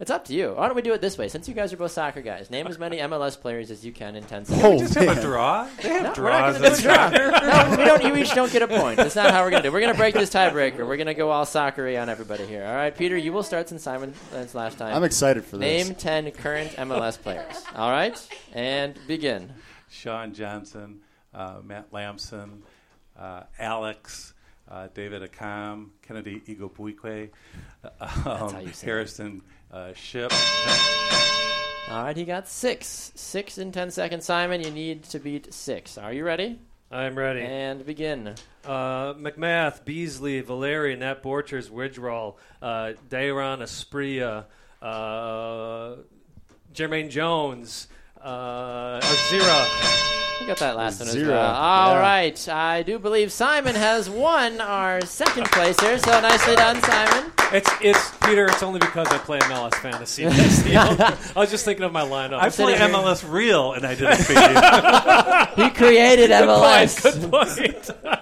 it's 0.00 0.10
up 0.10 0.24
to 0.26 0.34
you. 0.34 0.54
Why 0.56 0.66
don't 0.66 0.74
we 0.76 0.82
do 0.82 0.92
it 0.94 1.00
this 1.00 1.16
way? 1.16 1.28
Since 1.28 1.48
you 1.48 1.54
guys 1.54 1.72
are 1.72 1.76
both 1.76 1.92
soccer 1.92 2.22
guys, 2.22 2.50
name 2.50 2.66
as 2.66 2.78
many 2.78 2.98
MLS 2.98 3.40
players 3.40 3.70
as 3.70 3.84
you 3.84 3.92
can 3.92 4.16
in 4.16 4.24
10 4.24 4.44
seconds. 4.46 4.64
Oh, 4.64 4.78
Just 4.78 4.94
have 4.94 5.16
a 5.16 5.20
draw. 5.20 5.68
They 5.80 5.88
have 5.90 6.16
No, 6.16 6.22
we're 6.22 6.30
not 6.30 6.58
going 6.58 6.72
to 6.72 6.80
do 6.80 6.88
a 6.88 6.94
draw. 6.94 7.10
No, 7.10 7.76
we 7.76 7.84
don't. 7.84 8.02
You 8.04 8.16
each 8.16 8.34
don't 8.34 8.50
get 8.52 8.62
a 8.62 8.68
point. 8.68 8.96
That's 8.96 9.14
not 9.14 9.30
how 9.30 9.44
we're 9.44 9.50
going 9.50 9.62
to 9.62 9.68
do. 9.68 9.72
it. 9.72 9.72
We're 9.74 9.80
going 9.80 9.92
to 9.92 9.98
break 9.98 10.14
this 10.14 10.30
tiebreaker. 10.30 10.86
We're 10.86 10.96
going 10.96 11.06
to 11.06 11.14
go 11.14 11.30
all 11.30 11.44
soccery 11.44 12.00
on 12.00 12.08
everybody 12.08 12.46
here. 12.46 12.64
All 12.64 12.74
right, 12.74 12.96
Peter, 12.96 13.16
you 13.16 13.32
will 13.32 13.42
start 13.44 13.68
since 13.68 13.82
Simon 13.82 14.12
since 14.32 14.54
last 14.54 14.78
time. 14.78 14.94
I'm 14.94 15.04
excited 15.04 15.44
for 15.44 15.56
this. 15.56 15.86
Name 15.86 15.94
10 15.94 16.30
current 16.32 16.70
MLS 16.72 17.20
players. 17.20 17.62
All 17.76 17.90
right, 17.90 18.18
and 18.54 18.98
begin. 19.06 19.52
Sean 19.88 20.32
Johnson, 20.34 21.00
uh, 21.34 21.58
Matt 21.62 21.92
Lampson, 21.92 22.62
uh, 23.18 23.42
Alex, 23.58 24.34
uh, 24.70 24.88
David 24.94 25.22
Accam, 25.30 25.88
Kennedy 26.00 26.40
Igboananike, 26.48 27.30
uh, 28.00 28.48
um, 28.56 28.60
you 28.62 28.72
say 28.72 28.86
it. 28.86 28.90
Harrison 28.90 29.42
uh, 29.72 29.92
Ship. 29.94 30.32
All 31.90 32.04
right, 32.04 32.16
he 32.16 32.24
got 32.24 32.48
six. 32.48 33.12
Six 33.14 33.58
in 33.58 33.72
10 33.72 33.90
seconds. 33.90 34.24
Simon, 34.24 34.62
you 34.62 34.70
need 34.70 35.02
to 35.04 35.18
beat 35.18 35.52
six. 35.52 35.98
Are 35.98 36.12
you 36.12 36.24
ready? 36.24 36.58
I'm 36.90 37.16
ready. 37.16 37.40
And 37.40 37.84
begin. 37.84 38.34
Uh, 38.64 39.14
MacMath, 39.14 39.84
Beasley, 39.84 40.40
Valeri, 40.40 40.94
Nat 40.96 41.22
Borchers, 41.22 41.70
Widgerall, 41.70 42.36
uh, 42.60 42.92
Dayron, 43.08 43.60
Aspria, 43.62 44.44
uh, 44.80 45.96
Jermaine 46.74 47.10
Jones, 47.10 47.88
Uh, 48.24 49.00
a 49.02 49.16
zero. 49.30 50.21
You 50.40 50.46
got 50.48 50.56
that 50.58 50.76
last 50.76 50.98
one 50.98 51.08
as 51.08 51.14
Zero. 51.14 51.30
well. 51.34 51.54
All 51.54 51.94
Yeah. 51.94 52.00
right. 52.00 52.48
I 52.48 52.82
do 52.82 52.98
believe 52.98 53.30
Simon 53.30 53.76
has 53.76 54.10
won 54.10 54.60
our 54.60 55.00
second 55.02 55.44
place 55.52 55.78
here, 55.78 55.98
so 55.98 56.20
nicely 56.20 56.56
done, 56.56 56.82
Simon. 56.82 57.30
It's 57.52 57.70
it's 57.80 58.10
Peter. 58.24 58.46
It's 58.46 58.62
only 58.62 58.80
because 58.80 59.06
I 59.08 59.18
play 59.18 59.38
MLS 59.40 59.74
fantasy. 59.76 60.24
That's 60.28 60.62
the 60.62 60.76
only- 60.76 61.00
I 61.04 61.38
was 61.38 61.50
just 61.50 61.64
thinking 61.64 61.84
of 61.84 61.92
my 61.92 62.02
lineup. 62.02 62.40
I 62.40 62.48
play 62.50 62.76
here- 62.76 62.88
MLS 62.88 63.22
real, 63.28 63.74
and 63.74 63.86
I 63.86 63.94
didn't 63.94 64.18
beat 64.26 65.58
you. 65.58 65.64
He 65.64 65.70
created 65.70 66.30
MLS. 66.30 67.00
point 67.02 67.20
Good 67.20 67.30
point. 68.02 68.18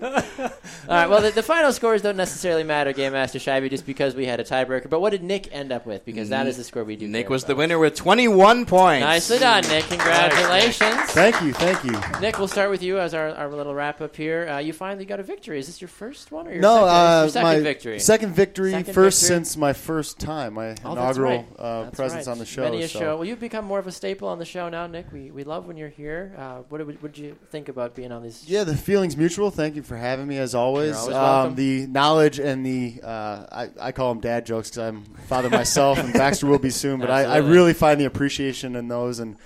All 0.00 0.48
right. 0.88 1.06
Well, 1.08 1.20
the, 1.22 1.30
the 1.30 1.42
final 1.42 1.72
scores 1.72 2.02
don't 2.02 2.16
necessarily 2.16 2.64
matter, 2.64 2.92
Game 2.92 3.12
Master 3.12 3.38
Scheibe, 3.38 3.68
just 3.70 3.86
because 3.86 4.14
we 4.14 4.26
had 4.26 4.40
a 4.40 4.44
tiebreaker. 4.44 4.88
But 4.88 5.00
what 5.00 5.10
did 5.10 5.22
Nick 5.22 5.48
end 5.52 5.72
up 5.72 5.86
with? 5.86 6.04
Because 6.04 6.28
that 6.30 6.46
is 6.46 6.56
the 6.56 6.64
score 6.64 6.84
we 6.84 6.96
do. 6.96 7.06
Nick 7.08 7.26
care 7.26 7.30
was 7.30 7.44
the 7.44 7.54
winner 7.54 7.78
with 7.78 7.94
21 7.94 8.66
points. 8.66 9.00
Nicely 9.04 9.38
done, 9.38 9.62
Nick. 9.68 9.84
Congratulations. 9.84 10.96
Thank 11.12 11.40
you, 11.42 11.52
thank 11.52 11.84
you. 11.84 12.20
Nick, 12.20 12.38
we'll 12.38 12.48
start 12.48 12.70
with 12.70 12.82
you 12.82 12.98
as 12.98 13.14
our, 13.14 13.30
our 13.30 13.48
little 13.48 13.74
wrap 13.74 14.00
up 14.00 14.16
here. 14.16 14.48
Uh, 14.48 14.58
you 14.58 14.72
finally 14.72 15.04
got 15.04 15.20
a 15.20 15.22
victory. 15.22 15.58
Is 15.58 15.66
this 15.66 15.80
your 15.80 15.88
first 15.88 16.32
one 16.32 16.46
or 16.46 16.52
your 16.52 16.62
no, 16.62 16.74
second, 16.74 16.88
uh, 16.88 17.20
your 17.20 17.28
second 17.30 17.46
my 17.46 17.60
victory? 17.60 17.98
second 18.00 18.32
victory, 18.34 18.70
Second 18.72 18.94
first 18.94 19.20
victory. 19.20 19.36
since 19.36 19.56
my 19.56 19.72
first 19.72 20.18
time, 20.18 20.54
my 20.54 20.74
Oh, 20.84 20.92
inaugural 20.92 21.36
right. 21.38 21.46
uh, 21.58 21.90
presence 21.90 22.26
right. 22.26 22.32
on 22.32 22.38
the 22.38 22.46
show. 22.46 22.62
Many 22.62 22.82
a 22.82 22.88
so. 22.88 22.98
show. 22.98 23.16
Well, 23.16 23.24
you've 23.24 23.40
become 23.40 23.64
more 23.64 23.78
of 23.78 23.86
a 23.86 23.92
staple 23.92 24.28
on 24.28 24.38
the 24.38 24.44
show 24.44 24.68
now, 24.68 24.86
Nick. 24.86 25.12
We, 25.12 25.30
we 25.30 25.44
love 25.44 25.66
when 25.66 25.76
you're 25.76 25.88
here. 25.88 26.34
Uh, 26.36 26.58
what 26.68 26.84
would 26.86 27.02
would 27.02 27.18
you 27.18 27.36
think 27.50 27.68
about 27.68 27.94
being 27.94 28.12
on 28.12 28.22
these? 28.22 28.48
Yeah, 28.48 28.64
the 28.64 28.76
feeling's 28.76 29.16
mutual. 29.16 29.50
Thank 29.58 29.74
you 29.74 29.82
for 29.82 29.96
having 29.96 30.28
me 30.28 30.38
as 30.38 30.54
always. 30.54 30.94
Always 30.94 31.16
um, 31.16 31.56
the 31.56 31.88
knowledge 31.88 32.38
and 32.38 32.64
the 32.64 33.00
uh, 33.02 33.44
I, 33.50 33.70
I 33.80 33.90
call 33.90 34.14
them 34.14 34.20
dad 34.20 34.46
jokes 34.46 34.70
because 34.70 34.78
I'm 34.78 35.02
father 35.26 35.50
myself, 35.50 35.98
and 35.98 36.12
Baxter 36.14 36.46
will 36.46 36.60
be 36.60 36.70
soon. 36.70 37.00
But 37.00 37.10
I, 37.18 37.24
I 37.24 37.36
really 37.38 37.74
find 37.74 38.00
the 38.00 38.04
appreciation 38.04 38.76
in 38.76 38.86
those, 38.86 39.18
and 39.18 39.36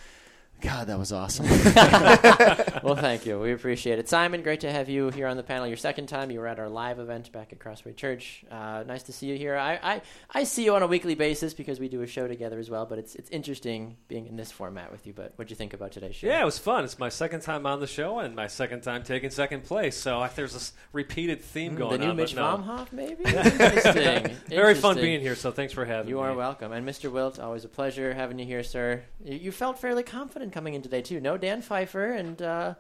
God, 0.63 0.87
that 0.87 0.99
was 0.99 1.13
awesome. 1.13 1.47
well, 2.85 2.95
thank 2.95 3.27
you. 3.27 3.39
We 3.41 3.53
appreciate 3.53 3.99
it. 3.99 4.09
Simon, 4.09 4.43
great 4.43 4.61
to 4.61 4.71
have 4.71 4.89
you 4.89 5.11
here 5.11 5.27
on 5.27 5.37
the 5.37 5.43
panel. 5.43 5.67
Your 5.67 5.77
second 5.77 6.07
time. 6.07 6.31
You 6.31 6.39
were 6.39 6.47
at 6.47 6.61
our 6.61 6.69
live 6.69 7.01
event 7.01 7.33
back 7.33 7.53
at 7.53 7.59
Crossway 7.59 7.95
Church. 7.95 8.45
Uh, 8.49 8.85
nice 8.87 9.03
to 9.05 9.13
see 9.13 9.27
you 9.27 9.37
here. 9.37 9.57
I, 9.57 9.81
I, 9.83 10.03
I 10.31 10.45
see 10.45 10.65
you 10.65 10.77
on 10.77 10.83
a 10.85 10.87
weekly 10.87 11.17
basis 11.17 11.53
because 11.53 11.81
we 11.81 11.89
do 11.89 12.03
a 12.03 12.07
show 12.07 12.29
together 12.29 12.61
as 12.61 12.71
well. 12.71 12.87
But 12.87 12.99
it's 13.01 13.17
it's 13.17 13.29
interesting 13.31 13.97
being 14.07 14.29
in 14.29 14.37
this 14.37 14.53
format 14.53 14.93
with 14.93 15.05
you. 15.05 15.13
But 15.13 15.33
what'd 15.35 15.51
you 15.51 15.57
think 15.57 15.75
about 15.75 15.91
today's 15.91 16.15
show? 16.15 16.29
Yeah, 16.29 16.41
it 16.43 16.45
was 16.45 16.59
fun. 16.59 16.85
It's 16.85 16.99
my 16.99 17.09
second 17.09 17.41
time 17.41 17.67
on 17.67 17.81
the 17.81 17.89
show 17.89 18.21
and 18.21 18.37
my 18.37 18.47
second 18.47 18.83
time 18.83 19.03
taking 19.03 19.31
second 19.31 19.65
place. 19.65 19.97
So 19.97 20.21
I, 20.21 20.29
there's 20.29 20.53
this 20.53 20.73
repeated 20.93 21.43
theme 21.43 21.73
Mm, 21.75 21.79
going 21.79 21.91
the 21.93 21.99
new 21.99 22.11
on. 22.11 22.17
Mitch 22.17 22.35
but 22.37 22.59
no. 22.59 22.65
Baumhoff, 22.65 22.93
maybe. 22.93 23.25
Interesting. 23.25 24.37
Very 24.49 24.75
fun 24.75 24.97
being 24.97 25.21
here. 25.21 25.35
So 25.35 25.51
thanks 25.51 25.73
for 25.73 25.85
having 25.85 26.09
You 26.09 26.17
me. 26.17 26.21
You 26.23 26.27
are 26.29 26.35
welcome. 26.35 26.71
And 26.73 26.87
Mr. 26.87 27.11
Wilt, 27.11 27.39
always 27.41 27.65
a 27.65 27.69
pleasure 27.69 28.15
having 28.15 28.39
you 28.39 28.45
here, 28.45 28.63
sir. 28.63 29.03
You, 29.25 29.37
you 29.39 29.53
felt 29.53 29.79
fairly 29.81 30.03
confident 30.03 30.52
coming 30.53 30.75
in 30.75 30.83
today, 30.83 31.03
too. 31.03 31.21
No 31.21 31.37
Dan 31.37 31.63
Pfeiffer, 31.63 32.13
and 32.13 32.41
uh, 32.41 32.75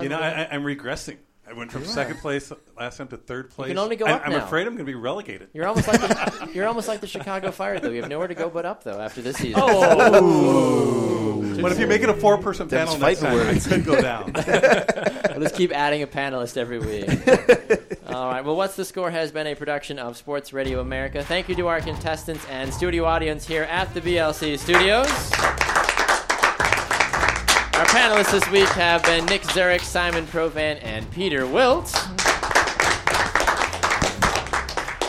you 0.00 0.08
know, 0.08 0.18
I, 0.18 0.44
I- 0.44 0.48
I'm 0.54 0.62
regressing. 0.62 1.16
I 1.48 1.54
went 1.54 1.72
from 1.72 1.82
You 1.84 1.88
are. 1.88 1.92
second 1.92 2.18
place 2.18 2.52
last 2.78 2.98
time 2.98 3.08
to 3.08 3.16
third 3.16 3.48
place. 3.48 3.68
can 3.68 3.78
only 3.78 3.96
go 3.96 4.04
I, 4.04 4.12
up 4.12 4.22
I'm 4.26 4.32
now. 4.32 4.44
afraid 4.44 4.66
I'm 4.66 4.74
going 4.74 4.84
to 4.84 4.92
be 4.92 4.94
relegated. 4.94 5.48
you're 5.54 5.66
almost 5.66 5.88
like 5.88 5.98
the, 6.00 6.50
you're 6.54 6.66
almost 6.66 6.88
like 6.88 7.00
the 7.00 7.06
Chicago 7.06 7.50
Fire, 7.52 7.80
though. 7.80 7.88
You 7.88 8.02
have 8.02 8.10
nowhere 8.10 8.28
to 8.28 8.34
go 8.34 8.50
but 8.50 8.66
up, 8.66 8.84
though, 8.84 9.00
after 9.00 9.22
this 9.22 9.38
season. 9.38 9.62
Oh, 9.64 11.58
but 11.62 11.72
if 11.72 11.78
you 11.80 11.86
make 11.86 12.02
it 12.02 12.10
a 12.10 12.14
four-person 12.14 12.68
panel 12.68 12.98
next 12.98 13.20
fighting 13.20 13.24
time, 13.24 13.32
I 13.32 13.52
words. 13.52 13.66
could 13.66 13.84
go 13.84 14.00
down. 14.00 14.32
We'll 15.38 15.46
just 15.46 15.54
keep 15.56 15.70
adding 15.72 16.02
a 16.02 16.06
panelist 16.08 16.56
every 16.56 16.80
week. 16.80 17.08
All 18.08 18.26
right. 18.28 18.44
Well, 18.44 18.56
What's 18.56 18.74
the 18.74 18.84
Score 18.84 19.08
has 19.08 19.30
been 19.30 19.46
a 19.46 19.54
production 19.54 20.00
of 20.00 20.16
Sports 20.16 20.52
Radio 20.52 20.80
America. 20.80 21.22
Thank 21.22 21.48
you 21.48 21.54
to 21.54 21.68
our 21.68 21.80
contestants 21.80 22.44
and 22.50 22.74
studio 22.74 23.04
audience 23.04 23.46
here 23.46 23.62
at 23.62 23.94
the 23.94 24.00
BLC 24.00 24.58
studios. 24.58 25.67
Our 27.78 27.84
panelists 27.84 28.32
this 28.32 28.50
week 28.50 28.68
have 28.70 29.04
been 29.04 29.24
Nick 29.26 29.44
Zurich, 29.44 29.82
Simon 29.82 30.26
Provan, 30.26 30.80
and 30.82 31.08
Peter 31.12 31.46
Wilt. 31.46 31.94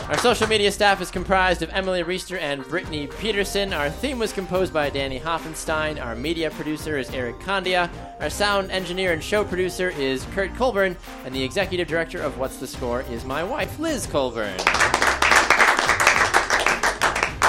Our 0.08 0.16
social 0.18 0.46
media 0.46 0.70
staff 0.70 1.00
is 1.00 1.10
comprised 1.10 1.62
of 1.62 1.70
Emily 1.70 2.04
Reister 2.04 2.38
and 2.38 2.62
Brittany 2.62 3.08
Peterson. 3.08 3.72
Our 3.72 3.90
theme 3.90 4.20
was 4.20 4.32
composed 4.32 4.72
by 4.72 4.88
Danny 4.88 5.18
Hoffenstein. 5.18 6.00
Our 6.00 6.14
media 6.14 6.48
producer 6.52 6.96
is 6.96 7.10
Eric 7.10 7.40
Condia. 7.40 7.90
Our 8.20 8.30
sound 8.30 8.70
engineer 8.70 9.12
and 9.12 9.22
show 9.22 9.42
producer 9.44 9.90
is 9.90 10.24
Kurt 10.26 10.54
Colburn. 10.54 10.96
And 11.24 11.34
the 11.34 11.42
executive 11.42 11.88
director 11.88 12.22
of 12.22 12.38
What's 12.38 12.58
the 12.58 12.68
Score 12.68 13.00
is 13.02 13.24
my 13.24 13.42
wife, 13.42 13.80
Liz 13.80 14.06
Colburn. 14.06 14.54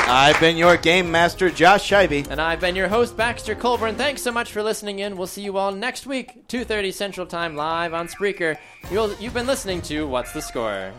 I've 0.07 0.39
been 0.39 0.57
your 0.57 0.77
game 0.77 1.09
master, 1.11 1.49
Josh 1.49 1.89
Scheibe. 1.89 2.27
And 2.29 2.41
I've 2.41 2.59
been 2.59 2.75
your 2.75 2.87
host, 2.87 3.15
Baxter 3.15 3.55
Colburn. 3.55 3.95
Thanks 3.95 4.21
so 4.21 4.31
much 4.31 4.51
for 4.51 4.61
listening 4.61 4.99
in. 4.99 5.15
We'll 5.15 5.27
see 5.27 5.41
you 5.41 5.57
all 5.57 5.71
next 5.71 6.05
week, 6.05 6.47
2.30 6.47 6.93
Central 6.93 7.25
Time, 7.25 7.55
live 7.55 7.93
on 7.93 8.07
Spreaker. 8.07 8.57
You'll, 8.91 9.13
you've 9.15 9.33
been 9.33 9.47
listening 9.47 9.81
to 9.83 10.07
What's 10.07 10.33
the 10.33 10.41
Score? 10.41 10.91